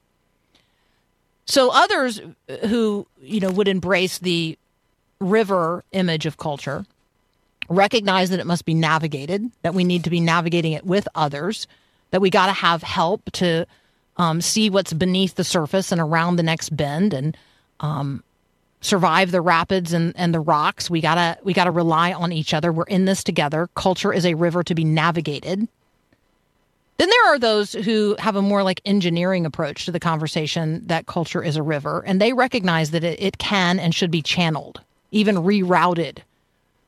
So 1.44 1.70
others 1.72 2.20
who, 2.68 3.06
you 3.20 3.40
know, 3.40 3.50
would 3.50 3.68
embrace 3.68 4.18
the 4.18 4.56
river 5.20 5.84
image 5.92 6.26
of 6.26 6.36
culture 6.36 6.86
recognize 7.68 8.30
that 8.30 8.40
it 8.40 8.46
must 8.46 8.64
be 8.64 8.74
navigated, 8.74 9.50
that 9.62 9.74
we 9.74 9.84
need 9.84 10.04
to 10.04 10.10
be 10.10 10.20
navigating 10.20 10.72
it 10.72 10.84
with 10.84 11.08
others, 11.14 11.66
that 12.10 12.20
we 12.20 12.30
got 12.30 12.46
to 12.46 12.52
have 12.52 12.82
help 12.82 13.30
to 13.32 13.66
um, 14.16 14.40
see 14.40 14.70
what's 14.70 14.92
beneath 14.92 15.34
the 15.34 15.44
surface 15.44 15.90
and 15.90 16.00
around 16.00 16.36
the 16.36 16.42
next 16.42 16.76
bend 16.76 17.14
and 17.14 17.36
um, 17.80 18.22
survive 18.82 19.30
the 19.30 19.40
rapids 19.40 19.94
and, 19.94 20.12
and 20.16 20.34
the 20.34 20.40
rocks. 20.40 20.90
We 20.90 21.00
gotta 21.00 21.38
we 21.42 21.54
gotta 21.54 21.70
rely 21.70 22.12
on 22.12 22.32
each 22.32 22.52
other. 22.52 22.70
We're 22.70 22.84
in 22.84 23.06
this 23.06 23.24
together. 23.24 23.70
Culture 23.74 24.12
is 24.12 24.26
a 24.26 24.34
river 24.34 24.62
to 24.64 24.74
be 24.74 24.84
navigated. 24.84 25.66
Then 26.98 27.08
there 27.08 27.34
are 27.34 27.38
those 27.38 27.72
who 27.72 28.14
have 28.18 28.36
a 28.36 28.42
more 28.42 28.62
like 28.62 28.80
engineering 28.84 29.46
approach 29.46 29.86
to 29.86 29.90
the 29.90 29.98
conversation 29.98 30.86
that 30.86 31.06
culture 31.06 31.42
is 31.42 31.56
a 31.56 31.62
river, 31.62 32.04
and 32.06 32.20
they 32.20 32.32
recognize 32.32 32.90
that 32.90 33.02
it, 33.02 33.20
it 33.20 33.38
can 33.38 33.80
and 33.80 33.94
should 33.94 34.10
be 34.10 34.22
channeled, 34.22 34.82
even 35.10 35.36
rerouted, 35.36 36.18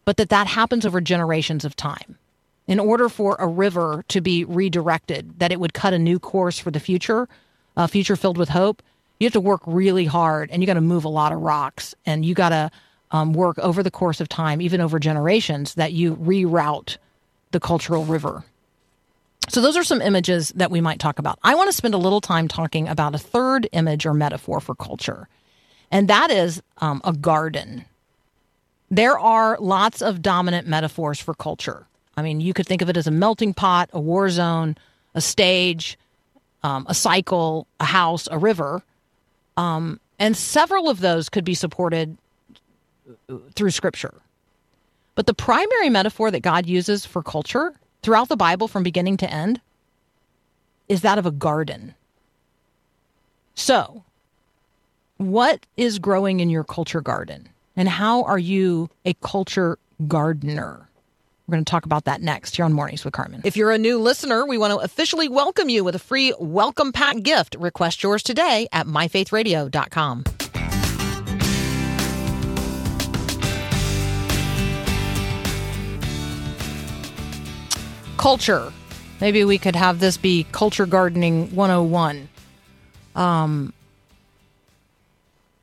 but 0.04 0.16
that 0.18 0.28
that 0.28 0.46
happens 0.46 0.84
over 0.84 1.00
generations 1.00 1.64
of 1.64 1.74
time. 1.74 2.18
In 2.66 2.78
order 2.80 3.08
for 3.08 3.36
a 3.38 3.46
river 3.46 4.04
to 4.08 4.20
be 4.20 4.44
redirected, 4.44 5.38
that 5.38 5.52
it 5.52 5.60
would 5.60 5.74
cut 5.74 5.92
a 5.92 5.98
new 5.98 6.18
course 6.18 6.58
for 6.58 6.70
the 6.70 6.80
future, 6.80 7.28
a 7.76 7.88
future 7.88 8.16
filled 8.16 8.38
with 8.38 8.50
hope, 8.50 8.82
you 9.18 9.26
have 9.26 9.32
to 9.32 9.40
work 9.40 9.62
really 9.66 10.04
hard 10.04 10.50
and 10.50 10.62
you 10.62 10.66
got 10.66 10.74
to 10.74 10.80
move 10.80 11.04
a 11.04 11.08
lot 11.08 11.32
of 11.32 11.40
rocks 11.40 11.94
and 12.04 12.24
you 12.24 12.34
got 12.34 12.50
to 12.50 12.70
um, 13.10 13.32
work 13.32 13.58
over 13.58 13.82
the 13.82 13.90
course 13.90 14.20
of 14.20 14.28
time, 14.28 14.60
even 14.60 14.80
over 14.80 14.98
generations, 14.98 15.74
that 15.74 15.92
you 15.92 16.16
reroute 16.16 16.96
the 17.52 17.60
cultural 17.60 18.04
river. 18.04 18.44
So, 19.48 19.60
those 19.60 19.76
are 19.76 19.84
some 19.84 20.00
images 20.00 20.52
that 20.56 20.70
we 20.70 20.80
might 20.80 20.98
talk 20.98 21.18
about. 21.18 21.38
I 21.44 21.54
want 21.54 21.68
to 21.68 21.76
spend 21.76 21.94
a 21.94 21.98
little 21.98 22.20
time 22.20 22.48
talking 22.48 22.88
about 22.88 23.14
a 23.14 23.18
third 23.18 23.68
image 23.72 24.06
or 24.06 24.14
metaphor 24.14 24.58
for 24.58 24.74
culture, 24.74 25.28
and 25.90 26.08
that 26.08 26.30
is 26.30 26.62
um, 26.78 27.02
a 27.04 27.12
garden. 27.12 27.84
There 28.90 29.18
are 29.18 29.58
lots 29.60 30.02
of 30.02 30.22
dominant 30.22 30.66
metaphors 30.66 31.20
for 31.20 31.34
culture. 31.34 31.86
I 32.16 32.22
mean, 32.22 32.40
you 32.40 32.54
could 32.54 32.66
think 32.66 32.80
of 32.80 32.88
it 32.88 32.96
as 32.96 33.06
a 33.06 33.10
melting 33.10 33.54
pot, 33.54 33.90
a 33.92 34.00
war 34.00 34.30
zone, 34.30 34.76
a 35.14 35.20
stage, 35.20 35.98
um, 36.62 36.86
a 36.88 36.94
cycle, 36.94 37.66
a 37.80 37.84
house, 37.84 38.28
a 38.30 38.38
river. 38.38 38.82
Um, 39.56 40.00
and 40.18 40.36
several 40.36 40.88
of 40.88 41.00
those 41.00 41.28
could 41.28 41.44
be 41.44 41.54
supported 41.54 42.16
through 43.54 43.70
scripture. 43.70 44.14
But 45.14 45.26
the 45.26 45.34
primary 45.34 45.90
metaphor 45.90 46.30
that 46.30 46.40
God 46.40 46.66
uses 46.66 47.06
for 47.06 47.22
culture 47.22 47.74
throughout 48.02 48.28
the 48.28 48.36
Bible 48.36 48.68
from 48.68 48.82
beginning 48.82 49.16
to 49.18 49.30
end 49.30 49.60
is 50.88 51.02
that 51.02 51.18
of 51.18 51.26
a 51.26 51.30
garden. 51.30 51.94
So, 53.54 54.02
what 55.16 55.64
is 55.76 55.98
growing 55.98 56.40
in 56.40 56.50
your 56.50 56.64
culture 56.64 57.00
garden? 57.00 57.48
And 57.76 57.88
how 57.88 58.24
are 58.24 58.38
you 58.38 58.90
a 59.04 59.14
culture 59.14 59.78
gardener? 60.06 60.88
We're 61.46 61.56
going 61.56 61.64
to 61.64 61.70
talk 61.70 61.84
about 61.84 62.04
that 62.04 62.22
next 62.22 62.56
here 62.56 62.64
on 62.64 62.72
Mornings 62.72 63.04
with 63.04 63.12
Carmen. 63.12 63.42
If 63.44 63.56
you're 63.56 63.70
a 63.70 63.78
new 63.78 63.98
listener, 63.98 64.46
we 64.46 64.56
want 64.56 64.72
to 64.72 64.78
officially 64.78 65.28
welcome 65.28 65.68
you 65.68 65.84
with 65.84 65.94
a 65.94 65.98
free 65.98 66.32
welcome 66.38 66.90
pack 66.90 67.22
gift. 67.22 67.56
Request 67.58 68.02
yours 68.02 68.22
today 68.22 68.66
at 68.72 68.86
myfaithradio.com. 68.86 70.24
culture. 78.24 78.72
Maybe 79.20 79.44
we 79.44 79.58
could 79.58 79.76
have 79.76 80.00
this 80.00 80.16
be 80.16 80.46
culture 80.50 80.86
gardening 80.86 81.54
101. 81.54 82.26
Um, 83.14 83.74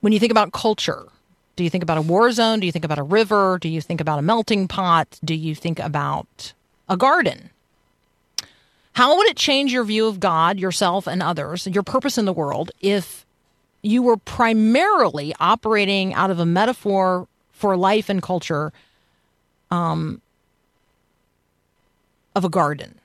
when 0.01 0.13
you 0.13 0.19
think 0.19 0.29
about 0.29 0.51
culture, 0.51 1.07
do 1.55 1.63
you 1.63 1.69
think 1.69 1.83
about 1.83 1.97
a 1.97 2.01
war 2.01 2.31
zone? 2.31 2.59
Do 2.59 2.65
you 2.65 2.71
think 2.71 2.85
about 2.85 2.99
a 2.99 3.03
river? 3.03 3.57
Do 3.59 3.69
you 3.69 3.81
think 3.81 4.01
about 4.01 4.19
a 4.19 4.21
melting 4.21 4.67
pot? 4.67 5.19
Do 5.23 5.33
you 5.33 5.53
think 5.53 5.79
about 5.79 6.53
a 6.87 6.97
garden? 6.97 7.49
How 8.93 9.15
would 9.17 9.27
it 9.27 9.37
change 9.37 9.71
your 9.71 9.83
view 9.83 10.07
of 10.07 10.19
God, 10.19 10.59
yourself, 10.59 11.07
and 11.07 11.23
others, 11.23 11.67
your 11.67 11.83
purpose 11.83 12.17
in 12.17 12.25
the 12.25 12.33
world, 12.33 12.71
if 12.81 13.25
you 13.81 14.01
were 14.03 14.17
primarily 14.17 15.33
operating 15.39 16.13
out 16.13 16.29
of 16.29 16.39
a 16.39 16.45
metaphor 16.45 17.27
for 17.51 17.77
life 17.77 18.09
and 18.09 18.21
culture 18.21 18.71
um, 19.69 20.21
of 22.35 22.45
a 22.45 22.49
garden. 22.49 22.99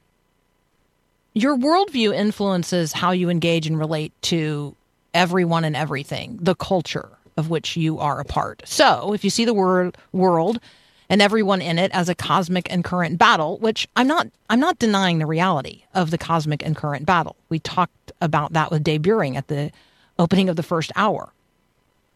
Your 1.34 1.56
worldview 1.56 2.14
influences 2.14 2.92
how 2.92 3.10
you 3.10 3.28
engage 3.28 3.66
and 3.66 3.78
relate 3.78 4.12
to 4.22 4.74
everyone 5.14 5.64
and 5.64 5.76
everything, 5.76 6.38
the 6.40 6.54
culture 6.54 7.15
of 7.36 7.50
which 7.50 7.76
you 7.76 7.98
are 7.98 8.20
a 8.20 8.24
part. 8.24 8.62
So, 8.64 9.12
if 9.12 9.24
you 9.24 9.30
see 9.30 9.44
the 9.44 9.54
word 9.54 9.96
world 10.12 10.60
and 11.08 11.22
everyone 11.22 11.62
in 11.62 11.78
it 11.78 11.92
as 11.92 12.08
a 12.08 12.14
cosmic 12.14 12.70
and 12.72 12.82
current 12.82 13.18
battle, 13.18 13.58
which 13.58 13.88
I'm 13.96 14.06
not 14.06 14.28
I'm 14.50 14.60
not 14.60 14.78
denying 14.78 15.18
the 15.18 15.26
reality 15.26 15.84
of 15.94 16.10
the 16.10 16.18
cosmic 16.18 16.64
and 16.64 16.74
current 16.74 17.06
battle. 17.06 17.36
We 17.48 17.58
talked 17.58 18.12
about 18.20 18.52
that 18.54 18.70
with 18.70 18.84
Dave 18.84 19.02
Buehring 19.02 19.36
at 19.36 19.48
the 19.48 19.70
opening 20.18 20.48
of 20.48 20.56
the 20.56 20.62
first 20.62 20.90
hour. 20.96 21.32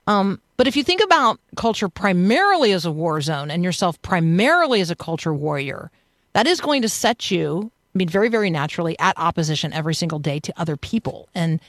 Um, 0.06 0.40
but 0.56 0.66
if 0.66 0.76
you 0.76 0.82
think 0.82 1.02
about 1.02 1.38
culture 1.56 1.88
primarily 1.88 2.72
as 2.72 2.84
a 2.84 2.90
war 2.90 3.20
zone 3.20 3.50
and 3.50 3.62
yourself 3.62 4.00
primarily 4.02 4.80
as 4.80 4.90
a 4.90 4.96
culture 4.96 5.32
warrior, 5.32 5.90
that 6.32 6.46
is 6.46 6.60
going 6.60 6.82
to 6.82 6.88
set 6.88 7.30
you, 7.30 7.70
I 7.94 7.98
mean, 7.98 8.08
very, 8.08 8.28
very 8.28 8.50
naturally 8.50 8.98
at 8.98 9.16
opposition 9.16 9.72
every 9.72 9.94
single 9.94 10.18
day 10.18 10.40
to 10.40 10.52
other 10.56 10.76
people. 10.76 11.28
And 11.34 11.60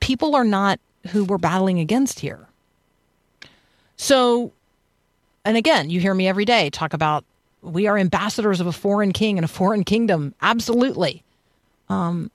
people 0.00 0.34
are 0.34 0.44
not 0.44 0.80
who 1.10 1.24
we're 1.24 1.38
battling 1.38 1.78
against 1.78 2.20
here. 2.20 2.47
So, 3.98 4.52
and 5.44 5.56
again, 5.56 5.90
you 5.90 6.00
hear 6.00 6.14
me 6.14 6.26
every 6.26 6.46
day 6.46 6.70
talk 6.70 6.94
about 6.94 7.24
we 7.60 7.86
are 7.86 7.98
ambassadors 7.98 8.60
of 8.60 8.66
a 8.66 8.72
foreign 8.72 9.12
king 9.12 9.36
and 9.36 9.44
a 9.44 9.48
foreign 9.48 9.84
kingdom. 9.84 10.34
Absolutely. 10.40 11.24
Um, 11.88 12.30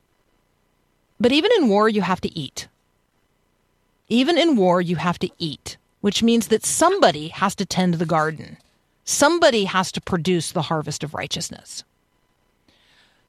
but 1.19 1.31
even 1.31 1.49
in 1.57 1.69
war, 1.69 1.87
you 1.87 2.01
have 2.01 2.21
to 2.21 2.37
eat. 2.37 2.67
Even 4.09 4.37
in 4.37 4.57
war, 4.57 4.81
you 4.81 4.97
have 4.97 5.17
to 5.19 5.29
eat, 5.39 5.77
which 6.01 6.21
means 6.21 6.49
that 6.49 6.65
somebody 6.65 7.29
has 7.29 7.55
to 7.55 7.65
tend 7.65 7.95
the 7.95 8.05
garden. 8.05 8.57
Somebody 9.05 9.63
has 9.65 9.91
to 9.93 10.01
produce 10.01 10.51
the 10.51 10.63
harvest 10.63 11.03
of 11.03 11.13
righteousness. 11.13 11.83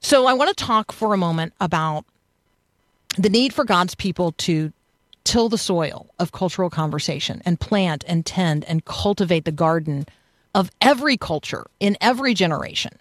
So 0.00 0.26
I 0.26 0.34
want 0.34 0.56
to 0.56 0.64
talk 0.64 0.92
for 0.92 1.14
a 1.14 1.18
moment 1.18 1.52
about 1.60 2.04
the 3.16 3.30
need 3.30 3.54
for 3.54 3.64
God's 3.64 3.94
people 3.94 4.32
to 4.32 4.72
till 5.24 5.48
the 5.48 5.58
soil 5.58 6.06
of 6.18 6.32
cultural 6.32 6.70
conversation 6.70 7.42
and 7.44 7.58
plant 7.58 8.04
and 8.06 8.24
tend 8.24 8.64
and 8.66 8.84
cultivate 8.84 9.44
the 9.44 9.52
garden 9.52 10.06
of 10.54 10.70
every 10.80 11.16
culture 11.16 11.66
in 11.80 11.96
every 12.00 12.34
generation. 12.34 12.92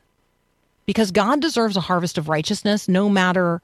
Because 0.86 1.12
God 1.12 1.42
deserves 1.42 1.78
a 1.78 1.82
harvest 1.82 2.18
of 2.18 2.30
righteousness 2.30 2.88
no 2.88 3.10
matter 3.10 3.62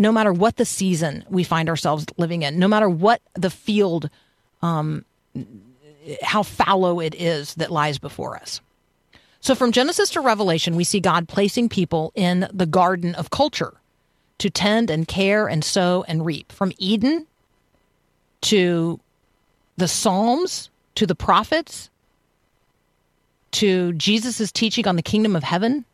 no 0.00 0.12
matter 0.12 0.32
what 0.32 0.56
the 0.56 0.64
season 0.64 1.24
we 1.28 1.42
find 1.42 1.68
ourselves 1.68 2.06
living 2.16 2.42
in, 2.42 2.56
no 2.60 2.68
matter 2.68 2.88
what 2.88 3.20
the 3.34 3.50
field 3.50 4.08
um, 4.62 5.04
how 6.22 6.42
fallow 6.42 7.00
it 7.00 7.14
is 7.14 7.54
that 7.54 7.72
lies 7.72 7.98
before 7.98 8.36
us. 8.36 8.60
So 9.40 9.54
from 9.54 9.72
Genesis 9.72 10.10
to 10.10 10.20
Revelation, 10.20 10.76
we 10.76 10.84
see 10.84 11.00
God 11.00 11.28
placing 11.28 11.68
people 11.68 12.12
in 12.14 12.48
the 12.52 12.66
garden 12.66 13.14
of 13.14 13.30
culture 13.30 13.74
to 14.38 14.50
tend 14.50 14.90
and 14.90 15.06
care 15.06 15.48
and 15.48 15.64
sow 15.64 16.04
and 16.08 16.24
reap. 16.24 16.52
From 16.52 16.72
Eden 16.78 17.26
to 18.42 19.00
the 19.76 19.88
Psalms 19.88 20.70
to 20.96 21.06
the 21.06 21.14
prophets 21.14 21.90
to 23.52 23.92
Jesus' 23.94 24.52
teaching 24.52 24.86
on 24.86 24.96
the 24.96 25.02
kingdom 25.02 25.36
of 25.36 25.44
heaven 25.44 25.84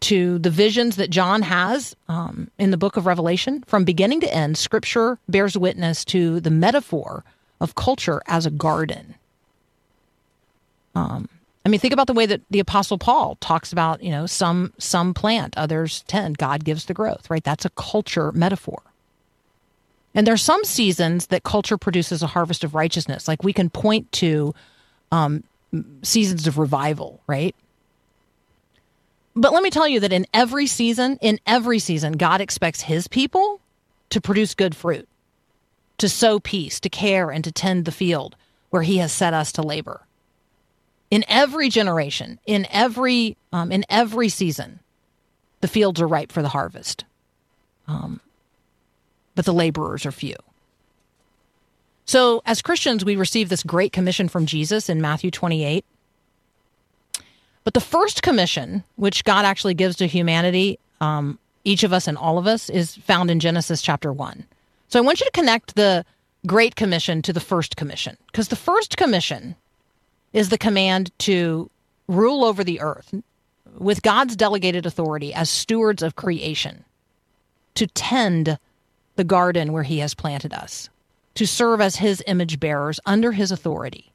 to 0.00 0.38
the 0.38 0.50
visions 0.50 0.96
that 0.96 1.10
John 1.10 1.42
has 1.42 1.96
um, 2.08 2.50
in 2.58 2.70
the 2.70 2.76
book 2.76 2.96
of 2.96 3.06
Revelation. 3.06 3.64
From 3.66 3.84
beginning 3.84 4.20
to 4.20 4.32
end, 4.32 4.58
scripture 4.58 5.18
bears 5.28 5.56
witness 5.56 6.04
to 6.06 6.40
the 6.40 6.50
metaphor 6.50 7.24
of 7.60 7.74
culture 7.74 8.20
as 8.26 8.44
a 8.44 8.50
garden. 8.50 9.14
Um, 10.94 11.28
I 11.64 11.70
mean, 11.70 11.80
think 11.80 11.94
about 11.94 12.06
the 12.06 12.12
way 12.12 12.26
that 12.26 12.42
the 12.50 12.60
Apostle 12.60 12.98
Paul 12.98 13.38
talks 13.40 13.72
about, 13.72 14.02
you 14.02 14.10
know, 14.10 14.26
some 14.26 14.74
some 14.78 15.14
plant, 15.14 15.56
others 15.56 16.04
tend. 16.06 16.36
God 16.36 16.64
gives 16.64 16.84
the 16.84 16.94
growth, 16.94 17.30
right? 17.30 17.42
That's 17.42 17.64
a 17.64 17.70
culture 17.70 18.30
metaphor. 18.32 18.82
And 20.14 20.26
there 20.26 20.34
are 20.34 20.38
some 20.38 20.64
seasons 20.64 21.26
that 21.28 21.42
culture 21.42 21.76
produces 21.76 22.22
a 22.22 22.28
harvest 22.28 22.62
of 22.64 22.74
righteousness. 22.74 23.26
Like 23.26 23.42
we 23.42 23.52
can 23.52 23.68
point 23.68 24.10
to 24.12 24.54
um, 25.10 25.42
seasons 26.02 26.46
of 26.46 26.58
revival, 26.58 27.20
right? 27.26 27.54
But 29.36 29.52
let 29.52 29.62
me 29.62 29.70
tell 29.70 29.88
you 29.88 30.00
that 30.00 30.12
in 30.12 30.26
every 30.32 30.66
season, 30.66 31.18
in 31.20 31.40
every 31.46 31.80
season, 31.80 32.12
God 32.12 32.40
expects 32.40 32.82
his 32.82 33.08
people 33.08 33.60
to 34.10 34.20
produce 34.20 34.54
good 34.54 34.76
fruit, 34.76 35.08
to 35.98 36.08
sow 36.08 36.38
peace, 36.38 36.78
to 36.80 36.88
care, 36.88 37.30
and 37.30 37.42
to 37.42 37.50
tend 37.50 37.84
the 37.84 37.92
field 37.92 38.36
where 38.70 38.82
he 38.82 38.98
has 38.98 39.12
set 39.12 39.34
us 39.34 39.50
to 39.52 39.62
labor. 39.62 40.02
In 41.10 41.24
every 41.28 41.68
generation, 41.68 42.38
in 42.46 42.66
every 42.70 43.36
um, 43.52 43.70
in 43.70 43.84
every 43.88 44.28
season, 44.28 44.80
the 45.60 45.68
fields 45.68 46.00
are 46.00 46.08
ripe 46.08 46.32
for 46.32 46.42
the 46.42 46.48
harvest, 46.48 47.04
um, 47.86 48.20
but 49.34 49.44
the 49.44 49.52
laborers 49.52 50.06
are 50.06 50.12
few. 50.12 50.36
So, 52.06 52.42
as 52.44 52.60
Christians, 52.60 53.04
we 53.04 53.16
receive 53.16 53.48
this 53.48 53.62
great 53.62 53.92
commission 53.92 54.28
from 54.28 54.44
Jesus 54.44 54.88
in 54.88 55.00
Matthew 55.00 55.30
28 55.30 55.84
but 57.64 57.72
the 57.72 57.80
first 57.80 58.22
commission, 58.22 58.84
which 58.96 59.24
God 59.24 59.46
actually 59.46 59.74
gives 59.74 59.96
to 59.96 60.06
humanity, 60.06 60.78
um, 61.00 61.38
each 61.64 61.82
of 61.82 61.94
us 61.94 62.06
and 62.06 62.16
all 62.16 62.38
of 62.38 62.46
us, 62.46 62.68
is 62.68 62.96
found 62.96 63.30
in 63.30 63.40
Genesis 63.40 63.80
chapter 63.80 64.12
1. 64.12 64.44
So 64.88 64.98
I 64.98 65.02
want 65.02 65.20
you 65.20 65.26
to 65.26 65.32
connect 65.32 65.74
the 65.74 66.04
Great 66.46 66.76
Commission 66.76 67.22
to 67.22 67.32
the 67.32 67.40
First 67.40 67.76
Commission, 67.76 68.18
because 68.26 68.48
the 68.48 68.56
First 68.56 68.98
Commission 68.98 69.56
is 70.34 70.50
the 70.50 70.58
command 70.58 71.10
to 71.20 71.70
rule 72.06 72.44
over 72.44 72.62
the 72.62 72.80
earth 72.80 73.14
with 73.78 74.02
God's 74.02 74.36
delegated 74.36 74.84
authority 74.84 75.32
as 75.32 75.48
stewards 75.48 76.02
of 76.02 76.16
creation, 76.16 76.84
to 77.76 77.86
tend 77.86 78.58
the 79.16 79.24
garden 79.24 79.72
where 79.72 79.82
He 79.84 79.98
has 79.98 80.14
planted 80.14 80.52
us, 80.52 80.88
to 81.34 81.46
serve 81.46 81.80
as 81.80 81.96
His 81.96 82.22
image 82.26 82.60
bearers 82.60 83.00
under 83.06 83.32
His 83.32 83.50
authority. 83.52 84.12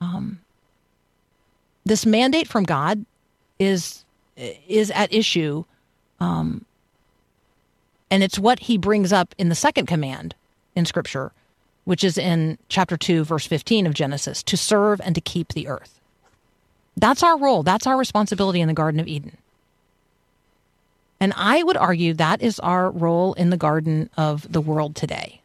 Um, 0.00 0.40
this 1.84 2.04
mandate 2.06 2.48
from 2.48 2.64
God 2.64 3.04
is 3.58 4.04
is 4.36 4.90
at 4.90 5.12
issue, 5.12 5.64
um, 6.18 6.64
and 8.10 8.22
it's 8.22 8.38
what 8.38 8.60
he 8.60 8.78
brings 8.78 9.12
up 9.12 9.34
in 9.36 9.48
the 9.48 9.54
second 9.54 9.86
command 9.86 10.34
in 10.74 10.86
Scripture, 10.86 11.32
which 11.84 12.02
is 12.02 12.16
in 12.16 12.58
chapter 12.68 12.96
two, 12.96 13.24
verse 13.24 13.46
fifteen 13.46 13.86
of 13.86 13.94
Genesis, 13.94 14.42
to 14.44 14.56
serve 14.56 15.00
and 15.02 15.14
to 15.14 15.20
keep 15.20 15.48
the 15.48 15.68
earth. 15.68 16.00
That's 16.96 17.22
our 17.22 17.38
role. 17.38 17.62
That's 17.62 17.86
our 17.86 17.96
responsibility 17.96 18.60
in 18.60 18.68
the 18.68 18.74
Garden 18.74 19.00
of 19.00 19.06
Eden. 19.06 19.36
And 21.22 21.32
I 21.36 21.62
would 21.62 21.76
argue 21.76 22.14
that 22.14 22.42
is 22.42 22.58
our 22.58 22.90
role 22.90 23.34
in 23.34 23.50
the 23.50 23.56
garden 23.56 24.10
of 24.16 24.52
the 24.52 24.60
world 24.60 24.96
today. 24.96 25.40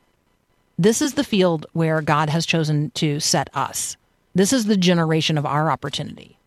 This 0.80 1.04
is 1.04 1.14
the 1.14 1.24
field 1.24 1.68
where 1.74 2.02
God 2.02 2.32
has 2.32 2.48
chosen 2.48 2.90
to 2.96 3.20
set 3.20 3.48
us. 3.54 3.96
This 4.34 4.52
is 4.52 4.66
the 4.66 4.76
generation 4.76 5.38
of 5.38 5.46
our 5.46 5.70
opportunity. 5.70 6.40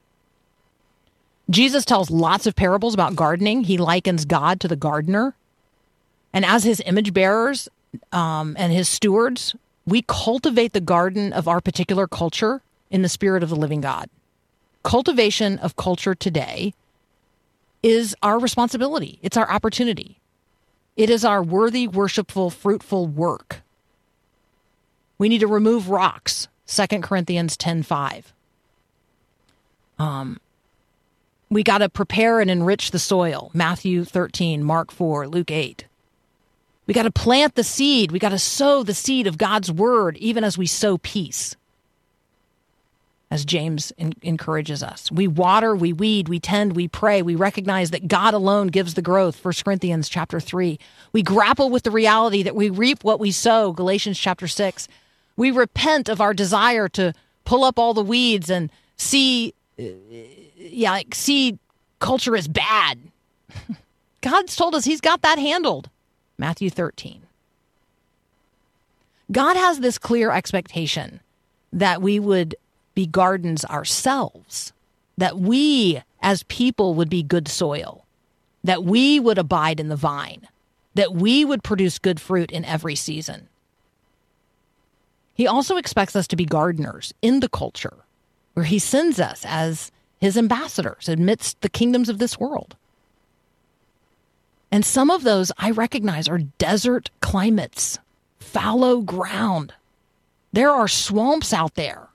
Jesus 1.49 1.85
tells 1.85 2.11
lots 2.11 2.49
of 2.49 2.57
parables 2.57 2.93
about 2.93 3.15
gardening. 3.15 3.63
He 3.63 3.79
likens 3.79 4.25
God 4.25 4.59
to 4.63 4.67
the 4.67 4.75
gardener. 4.75 5.37
And 6.33 6.45
as 6.45 6.65
his 6.65 6.83
image 6.85 7.13
bearers 7.15 7.69
um, 8.11 8.57
and 8.59 8.73
his 8.73 8.89
stewards, 8.89 9.55
we 9.87 10.03
cultivate 10.09 10.73
the 10.73 10.81
garden 10.81 11.33
of 11.33 11.47
our 11.47 11.61
particular 11.61 12.09
culture 12.09 12.63
in 12.91 13.03
the 13.03 13.09
spirit 13.09 13.45
of 13.45 13.49
the 13.49 13.55
living 13.55 13.81
God. 13.81 14.11
Cultivation 14.83 15.57
of 15.61 15.77
culture 15.77 16.17
today 16.17 16.75
is 17.83 18.15
our 18.23 18.39
responsibility, 18.39 19.19
it's 19.23 19.37
our 19.37 19.51
opportunity. 19.51 20.21
It 20.97 21.09
is 21.09 21.25
our 21.25 21.43
worthy, 21.43 21.89
worshipful, 21.89 22.51
fruitful 22.51 23.07
work. 23.07 23.63
We 25.19 25.29
need 25.29 25.39
to 25.39 25.47
remove 25.47 25.89
rocks 25.89 26.49
2 26.67 27.03
Corinthians 27.03 27.57
10:5. 27.57 28.33
Um 29.99 30.41
we 31.49 31.63
got 31.65 31.79
to 31.79 31.89
prepare 31.89 32.39
and 32.39 32.49
enrich 32.49 32.93
the 32.93 32.99
soil. 33.01 33.51
Matthew 33.53 34.05
13, 34.05 34.63
Mark 34.63 34.93
4, 34.93 35.27
Luke 35.27 35.51
8. 35.51 35.87
We 36.87 36.95
got 36.95 37.03
to 37.03 37.11
plant 37.11 37.57
the 37.57 37.65
seed. 37.65 38.13
We 38.13 38.21
got 38.21 38.29
to 38.29 38.39
sow 38.39 38.85
the 38.85 38.95
seed 38.95 39.27
of 39.27 39.37
God's 39.37 39.71
word 39.71 40.17
even 40.19 40.45
as 40.45 40.57
we 40.57 40.67
sow 40.67 40.99
peace. 40.99 41.57
As 43.31 43.45
James 43.45 43.93
in- 43.97 44.15
encourages 44.23 44.83
us. 44.83 45.11
We 45.13 45.29
water, 45.29 45.77
we 45.77 45.93
weed, 45.93 46.29
we 46.29 46.41
tend, 46.41 46.75
we 46.75 46.89
pray. 46.89 47.23
We 47.23 47.37
recognize 47.37 47.91
that 47.91 48.09
God 48.09 48.35
alone 48.35 48.69
gives 48.69 48.95
the 48.95 49.03
growth. 49.03 49.45
1 49.45 49.55
Corinthians 49.65 50.09
chapter 50.09 50.41
3. 50.41 50.79
We 51.13 51.23
grapple 51.23 51.71
with 51.71 51.85
the 51.85 51.93
reality 51.93 52.43
that 52.43 52.57
we 52.57 52.71
reap 52.71 53.05
what 53.05 53.21
we 53.21 53.31
sow. 53.31 53.73
Galatians 53.73 54.19
chapter 54.19 54.49
6 54.49 54.89
we 55.41 55.51
repent 55.51 56.11
of 56.11 56.21
our 56.21 56.35
desire 56.35 56.87
to 56.87 57.15
pull 57.47 57.65
up 57.65 57.79
all 57.79 57.95
the 57.95 58.05
weeds 58.05 58.51
and 58.51 58.71
see 58.99 59.55
uh, 59.79 59.85
yeah 60.59 60.91
like 60.91 61.15
see 61.15 61.59
culture 61.99 62.37
is 62.37 62.47
bad 62.47 62.99
god's 64.21 64.55
told 64.55 64.75
us 64.75 64.85
he's 64.85 65.01
got 65.01 65.23
that 65.23 65.39
handled 65.39 65.89
matthew 66.37 66.69
13 66.69 67.23
god 69.33 69.57
has 69.57 69.81
this 69.81 69.97
clear 69.97 70.31
expectation 70.31 71.21
that 71.73 72.03
we 72.03 72.21
would 72.21 72.55
be 73.01 73.07
gardens 73.07 73.65
ourselves 73.65 74.73
that 75.17 75.39
we 75.39 76.03
as 76.23 76.43
people 76.45 76.95
would 76.95 77.11
be 77.11 77.23
good 77.23 77.49
soil 77.49 78.05
that 78.63 78.85
we 78.85 79.19
would 79.19 79.39
abide 79.39 79.81
in 79.81 79.89
the 79.89 79.97
vine 79.97 80.47
that 80.95 81.15
we 81.15 81.45
would 81.45 81.63
produce 81.63 81.99
good 81.99 82.21
fruit 82.21 82.51
in 82.51 82.65
every 82.65 82.95
season 82.95 83.49
he 85.41 85.47
also 85.47 85.79
expects 85.79 86.15
us 86.15 86.27
to 86.27 86.37
be 86.37 86.45
gardeners 86.45 87.15
in 87.23 87.41
the 87.41 87.49
culture, 87.49 88.05
where 88.53 88.67
he 88.67 88.79
sends 88.79 89.19
us 89.19 89.43
as 89.49 89.91
his 90.21 90.37
ambassadors 90.37 91.09
amidst 91.09 91.63
the 91.63 91.71
kingdoms 91.71 92.11
of 92.11 92.19
this 92.19 92.39
world. 92.39 92.77
And 94.71 94.85
some 94.85 95.09
of 95.09 95.23
those 95.23 95.51
I 95.57 95.71
recognize 95.71 96.29
are 96.29 96.41
desert 96.59 97.09
climates, 97.21 97.99
fallow 98.39 99.01
ground. 99.01 99.73
There 100.53 100.73
are 100.73 100.89
swamps 100.89 101.55
out 101.55 101.75
there. 101.75 102.10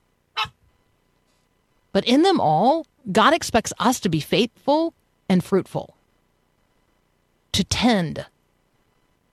But 1.95 2.03
in 2.03 2.23
them 2.23 2.41
all, 2.41 2.85
God 3.09 3.33
expects 3.33 3.71
us 3.79 4.01
to 4.01 4.09
be 4.09 4.19
faithful 4.19 4.93
and 5.29 5.41
fruitful, 5.41 5.95
to 7.53 7.63
tend 7.63 8.25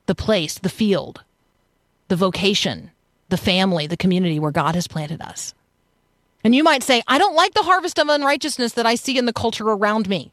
the 0.07 0.15
place, 0.15 0.61
the 0.61 0.69
field, 0.69 1.25
the 2.07 2.15
vocation, 2.15 2.93
the 3.31 3.37
family, 3.37 3.89
the 3.89 3.97
community 3.97 4.39
where 4.39 4.53
God 4.53 4.77
has 4.77 4.87
planted 4.87 5.21
us. 5.21 5.55
And 6.45 6.55
you 6.55 6.63
might 6.63 6.85
say, 6.85 7.03
I 7.09 7.19
don't 7.19 7.35
like 7.35 7.53
the 7.53 7.65
harvest 7.65 7.99
of 7.99 8.09
unrighteousness 8.09 8.75
that 8.75 8.87
I 8.87 8.95
see 8.95 9.19
in 9.19 9.27
the 9.27 9.33
culture 9.33 9.69
around 9.69 10.09
me. 10.09 10.31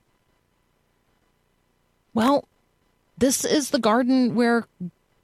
Well, 2.13 2.47
this 3.17 3.43
is 3.43 3.71
the 3.71 3.79
garden 3.79 4.35
where 4.35 4.67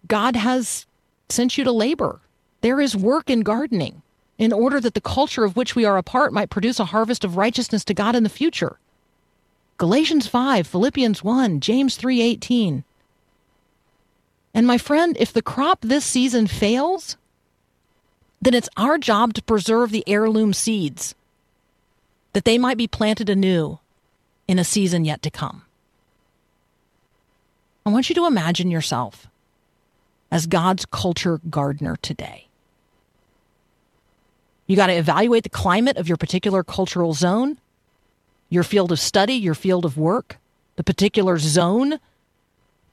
God 0.08 0.36
has 0.36 0.88
sent 1.30 1.56
you 1.56 1.66
to 1.66 1.72
labor. 1.72 2.20
There 2.62 2.82
is 2.82 2.96
work 2.96 3.30
in 3.30 3.42
gardening 3.42 4.02
in 4.38 4.52
order 4.52 4.80
that 4.80 4.94
the 4.94 5.02
culture 5.02 5.44
of 5.44 5.56
which 5.56 5.76
we 5.76 5.86
are 5.86 5.98
a 5.98 6.04
part 6.04 6.34
might 6.34 6.50
produce 6.50 6.80
a 6.80 6.86
harvest 6.86 7.24
of 7.24 7.38
righteousness 7.38 7.86
to 7.86 7.94
God 7.94 8.16
in 8.16 8.24
the 8.24 8.30
future. 8.30 8.78
Galatians 9.78 10.28
5, 10.28 10.68
Philippians 10.68 11.24
1, 11.24 11.60
James 11.60 11.98
3:18. 11.98 12.84
And 14.54 14.66
my 14.66 14.78
friend, 14.78 15.18
if 15.20 15.34
the 15.34 15.42
crop 15.42 15.80
this 15.82 16.06
season 16.06 16.48
fails, 16.48 17.18
then 18.42 18.54
it's 18.54 18.70
our 18.78 18.98
job 18.98 19.34
to 19.34 19.44
preserve 19.44 19.92
the 19.92 20.04
heirloom 20.08 20.54
seeds 20.54 21.16
that 22.34 22.46
they 22.46 22.58
might 22.58 22.78
be 22.78 22.88
planted 22.88 23.30
anew 23.30 23.80
in 24.48 24.60
a 24.60 24.64
season 24.64 25.04
yet 25.04 25.22
to 25.24 25.32
come. 25.32 25.64
I 27.86 27.90
want 27.90 28.10
you 28.10 28.16
to 28.16 28.26
imagine 28.26 28.72
yourself 28.72 29.28
as 30.32 30.48
God's 30.48 30.86
culture 30.86 31.40
gardener 31.50 31.98
today. 32.02 32.45
You 34.68 34.76
got 34.76 34.88
to 34.88 34.94
evaluate 34.94 35.44
the 35.44 35.50
climate 35.50 35.98
of 35.98 36.08
your 36.08 36.18
particular 36.18 36.64
cultural 36.64 37.14
zone, 37.14 37.60
your 38.50 38.64
field 38.64 38.92
of 38.92 39.00
study, 39.00 39.34
your 39.34 39.54
field 39.54 39.86
of 39.86 39.98
work, 39.98 40.38
the 40.76 40.84
particular 40.84 41.38
zone 41.38 42.00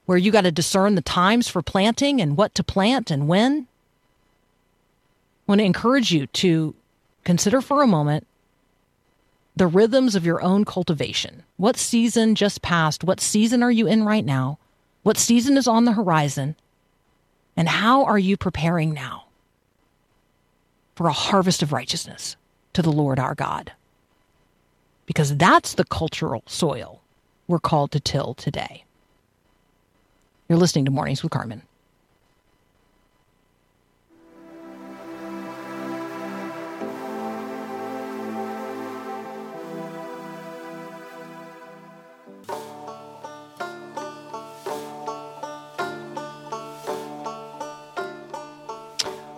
where 0.04 0.18
you 0.18 0.30
got 0.30 0.42
to 0.42 0.52
discern 0.52 0.94
the 0.94 1.02
times 1.02 1.48
for 1.48 1.62
planting 1.62 2.20
and 2.20 2.36
what 2.36 2.54
to 2.54 2.64
plant 2.64 3.10
and 3.10 3.28
when. 3.28 3.66
I 5.46 5.52
want 5.52 5.60
to 5.60 5.64
encourage 5.64 6.12
you 6.12 6.26
to 6.26 6.74
consider 7.24 7.60
for 7.60 7.82
a 7.82 7.86
moment 7.86 8.26
the 9.54 9.66
rhythms 9.66 10.14
of 10.14 10.24
your 10.24 10.42
own 10.42 10.64
cultivation. 10.64 11.42
What 11.56 11.76
season 11.76 12.34
just 12.34 12.62
passed? 12.62 13.04
What 13.04 13.20
season 13.20 13.62
are 13.62 13.70
you 13.70 13.86
in 13.86 14.04
right 14.04 14.24
now? 14.24 14.58
What 15.02 15.18
season 15.18 15.56
is 15.56 15.66
on 15.66 15.84
the 15.84 15.92
horizon? 15.92 16.56
And 17.56 17.68
how 17.68 18.04
are 18.04 18.18
you 18.18 18.36
preparing 18.36 18.92
now 18.92 19.21
for 20.94 21.06
a 21.06 21.12
harvest 21.12 21.62
of 21.62 21.72
righteousness 21.72 22.36
to 22.72 22.82
the 22.82 22.92
Lord 22.92 23.18
our 23.18 23.34
God? 23.34 23.72
Because 25.06 25.36
that's 25.36 25.74
the 25.74 25.84
cultural 25.84 26.42
soil 26.46 27.02
we're 27.46 27.58
called 27.58 27.92
to 27.92 28.00
till 28.00 28.34
today. 28.34 28.84
You're 30.48 30.58
listening 30.58 30.84
to 30.84 30.90
Mornings 30.90 31.22
with 31.22 31.32
Carmen. 31.32 31.62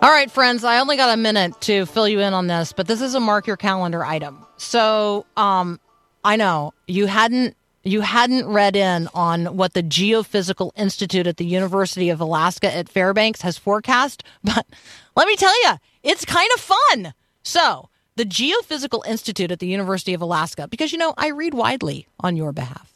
All 0.05 0.11
right, 0.11 0.29
friends, 0.29 0.63
I 0.63 0.77
only 0.77 0.97
got 0.97 1.11
a 1.11 1.17
minute 1.17 1.59
to 1.61 1.87
fill 1.87 2.07
you 2.07 2.19
in 2.19 2.35
on 2.35 2.45
this, 2.45 2.73
but 2.73 2.85
this 2.85 3.01
is 3.01 3.15
a 3.15 3.19
mark 3.19 3.47
your 3.47 3.57
calendar 3.57 4.05
item. 4.05 4.45
So, 4.55 5.25
um, 5.35 5.79
I 6.23 6.35
know 6.35 6.75
you 6.87 7.07
hadn't 7.07 7.57
you 7.83 8.01
hadn't 8.01 8.45
read 8.45 8.75
in 8.75 9.09
on 9.15 9.57
what 9.57 9.73
the 9.73 9.81
Geophysical 9.81 10.69
Institute 10.75 11.25
at 11.25 11.37
the 11.37 11.45
University 11.45 12.11
of 12.11 12.21
Alaska 12.21 12.71
at 12.71 12.87
Fairbanks 12.87 13.41
has 13.41 13.57
forecast, 13.57 14.23
but 14.43 14.67
let 15.15 15.27
me 15.27 15.35
tell 15.35 15.59
you, 15.63 15.71
it's 16.03 16.23
kind 16.23 16.51
of 16.53 16.59
fun. 16.59 17.15
So, 17.41 17.89
the 18.15 18.25
Geophysical 18.25 19.03
Institute 19.07 19.51
at 19.51 19.57
the 19.57 19.65
University 19.65 20.13
of 20.13 20.21
Alaska, 20.21 20.67
because 20.67 20.91
you 20.91 20.99
know, 20.99 21.15
I 21.17 21.29
read 21.29 21.55
widely 21.55 22.07
on 22.19 22.37
your 22.37 22.51
behalf, 22.51 22.93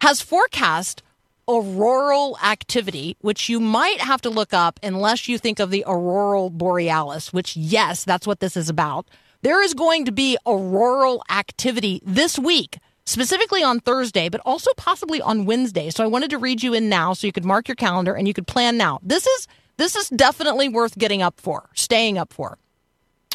has 0.00 0.20
forecast 0.20 1.04
auroral 1.48 2.38
activity, 2.44 3.16
which 3.20 3.48
you 3.48 3.58
might 3.60 4.00
have 4.00 4.20
to 4.22 4.30
look 4.30 4.52
up 4.52 4.78
unless 4.82 5.28
you 5.28 5.38
think 5.38 5.58
of 5.58 5.70
the 5.70 5.84
auroral 5.86 6.50
borealis, 6.50 7.32
which, 7.32 7.56
yes, 7.56 8.04
that's 8.04 8.26
what 8.26 8.40
this 8.40 8.56
is 8.56 8.68
about. 8.68 9.08
There 9.42 9.62
is 9.62 9.74
going 9.74 10.04
to 10.04 10.12
be 10.12 10.36
auroral 10.46 11.22
activity 11.30 12.02
this 12.04 12.38
week, 12.38 12.78
specifically 13.06 13.62
on 13.62 13.80
Thursday, 13.80 14.28
but 14.28 14.40
also 14.44 14.70
possibly 14.76 15.20
on 15.22 15.46
Wednesday. 15.46 15.90
So 15.90 16.04
I 16.04 16.08
wanted 16.08 16.30
to 16.30 16.38
read 16.38 16.62
you 16.62 16.74
in 16.74 16.88
now 16.88 17.12
so 17.12 17.26
you 17.26 17.32
could 17.32 17.44
mark 17.44 17.68
your 17.68 17.76
calendar 17.76 18.14
and 18.14 18.28
you 18.28 18.34
could 18.34 18.46
plan 18.46 18.76
now. 18.76 18.98
This 19.02 19.26
is 19.26 19.46
this 19.78 19.94
is 19.94 20.08
definitely 20.08 20.68
worth 20.68 20.98
getting 20.98 21.22
up 21.22 21.40
for, 21.40 21.70
staying 21.72 22.18
up 22.18 22.32
for. 22.32 22.58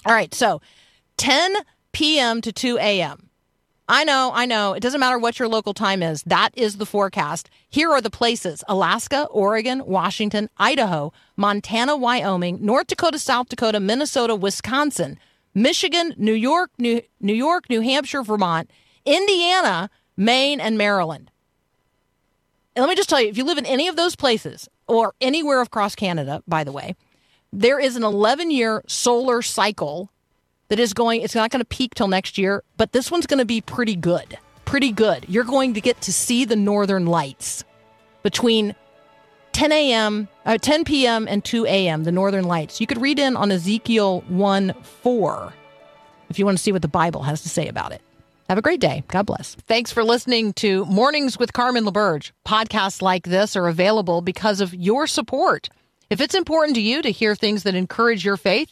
All 0.05 0.13
right, 0.13 0.33
so 0.33 0.61
10 1.15 1.55
p.m. 1.93 2.41
to 2.41 2.51
2 2.51 2.77
a.m. 2.79 3.29
I 3.87 4.05
know, 4.05 4.31
I 4.33 4.45
know. 4.45 4.73
It 4.73 4.79
doesn't 4.79 4.99
matter 4.99 5.19
what 5.19 5.39
your 5.39 5.49
local 5.49 5.73
time 5.73 6.01
is. 6.01 6.23
That 6.23 6.51
is 6.55 6.77
the 6.77 6.85
forecast. 6.85 7.49
Here 7.69 7.91
are 7.91 7.99
the 7.99 8.09
places 8.09 8.63
Alaska, 8.69 9.25
Oregon, 9.25 9.85
Washington, 9.85 10.49
Idaho, 10.57 11.11
Montana, 11.35 11.97
Wyoming, 11.97 12.59
North 12.65 12.87
Dakota, 12.87 13.19
South 13.19 13.49
Dakota, 13.49 13.81
Minnesota, 13.81 14.35
Wisconsin, 14.35 15.19
Michigan, 15.53 16.13
New 16.17 16.33
York, 16.33 16.71
New, 16.77 17.01
New 17.19 17.33
York, 17.33 17.69
New 17.69 17.81
Hampshire, 17.81 18.23
Vermont, 18.23 18.71
Indiana, 19.05 19.89
Maine, 20.15 20.61
and 20.61 20.77
Maryland. 20.77 21.29
And 22.75 22.83
let 22.83 22.89
me 22.89 22.95
just 22.95 23.09
tell 23.09 23.21
you 23.21 23.27
if 23.27 23.37
you 23.37 23.43
live 23.43 23.57
in 23.57 23.65
any 23.65 23.89
of 23.89 23.97
those 23.97 24.15
places 24.15 24.69
or 24.87 25.13
anywhere 25.19 25.61
across 25.61 25.93
Canada, 25.93 26.41
by 26.47 26.63
the 26.63 26.71
way, 26.71 26.95
there 27.51 27.79
is 27.79 27.97
an 27.97 28.03
11 28.03 28.49
year 28.49 28.81
solar 28.87 29.41
cycle 29.41 30.09
that 30.73 30.79
is 30.79 30.95
going, 30.95 31.21
it's 31.21 31.35
not 31.35 31.51
going 31.51 31.59
to 31.59 31.65
peak 31.65 31.93
till 31.93 32.07
next 32.07 32.35
year, 32.35 32.63
but 32.77 32.93
this 32.93 33.11
one's 33.11 33.27
going 33.27 33.37
to 33.37 33.45
be 33.45 33.61
pretty 33.61 33.95
good. 33.95 34.39
Pretty 34.65 34.91
good. 34.91 35.23
You're 35.29 35.43
going 35.43 35.75
to 35.75 35.81
get 35.81 36.01
to 36.01 36.11
see 36.11 36.45
the 36.45 36.55
northern 36.55 37.05
lights 37.05 37.63
between 38.23 38.73
10 39.51 39.71
a.m., 39.71 40.27
uh, 40.47 40.57
10 40.57 40.83
p.m. 40.83 41.27
and 41.29 41.45
2 41.45 41.67
a.m., 41.67 42.05
the 42.05 42.11
northern 42.11 42.45
lights. 42.45 42.81
You 42.81 42.87
could 42.87 42.99
read 42.99 43.19
in 43.19 43.37
on 43.37 43.51
Ezekiel 43.51 44.21
1 44.29 44.73
4 44.81 45.53
if 46.31 46.39
you 46.39 46.45
want 46.45 46.57
to 46.57 46.63
see 46.63 46.71
what 46.71 46.81
the 46.81 46.87
Bible 46.87 47.21
has 47.21 47.43
to 47.43 47.49
say 47.49 47.67
about 47.67 47.91
it. 47.91 48.01
Have 48.49 48.57
a 48.57 48.63
great 48.63 48.79
day. 48.79 49.03
God 49.09 49.27
bless. 49.27 49.53
Thanks 49.53 49.91
for 49.91 50.03
listening 50.03 50.53
to 50.53 50.85
Mornings 50.85 51.37
with 51.37 51.53
Carmen 51.53 51.85
LaBerge. 51.85 52.31
Podcasts 52.47 52.99
like 52.99 53.25
this 53.25 53.55
are 53.55 53.67
available 53.67 54.21
because 54.23 54.59
of 54.59 54.73
your 54.73 55.05
support. 55.05 55.69
If 56.09 56.19
it's 56.19 56.33
important 56.33 56.73
to 56.77 56.81
you 56.81 57.03
to 57.03 57.11
hear 57.11 57.35
things 57.35 57.61
that 57.61 57.75
encourage 57.75 58.25
your 58.25 58.37
faith, 58.37 58.71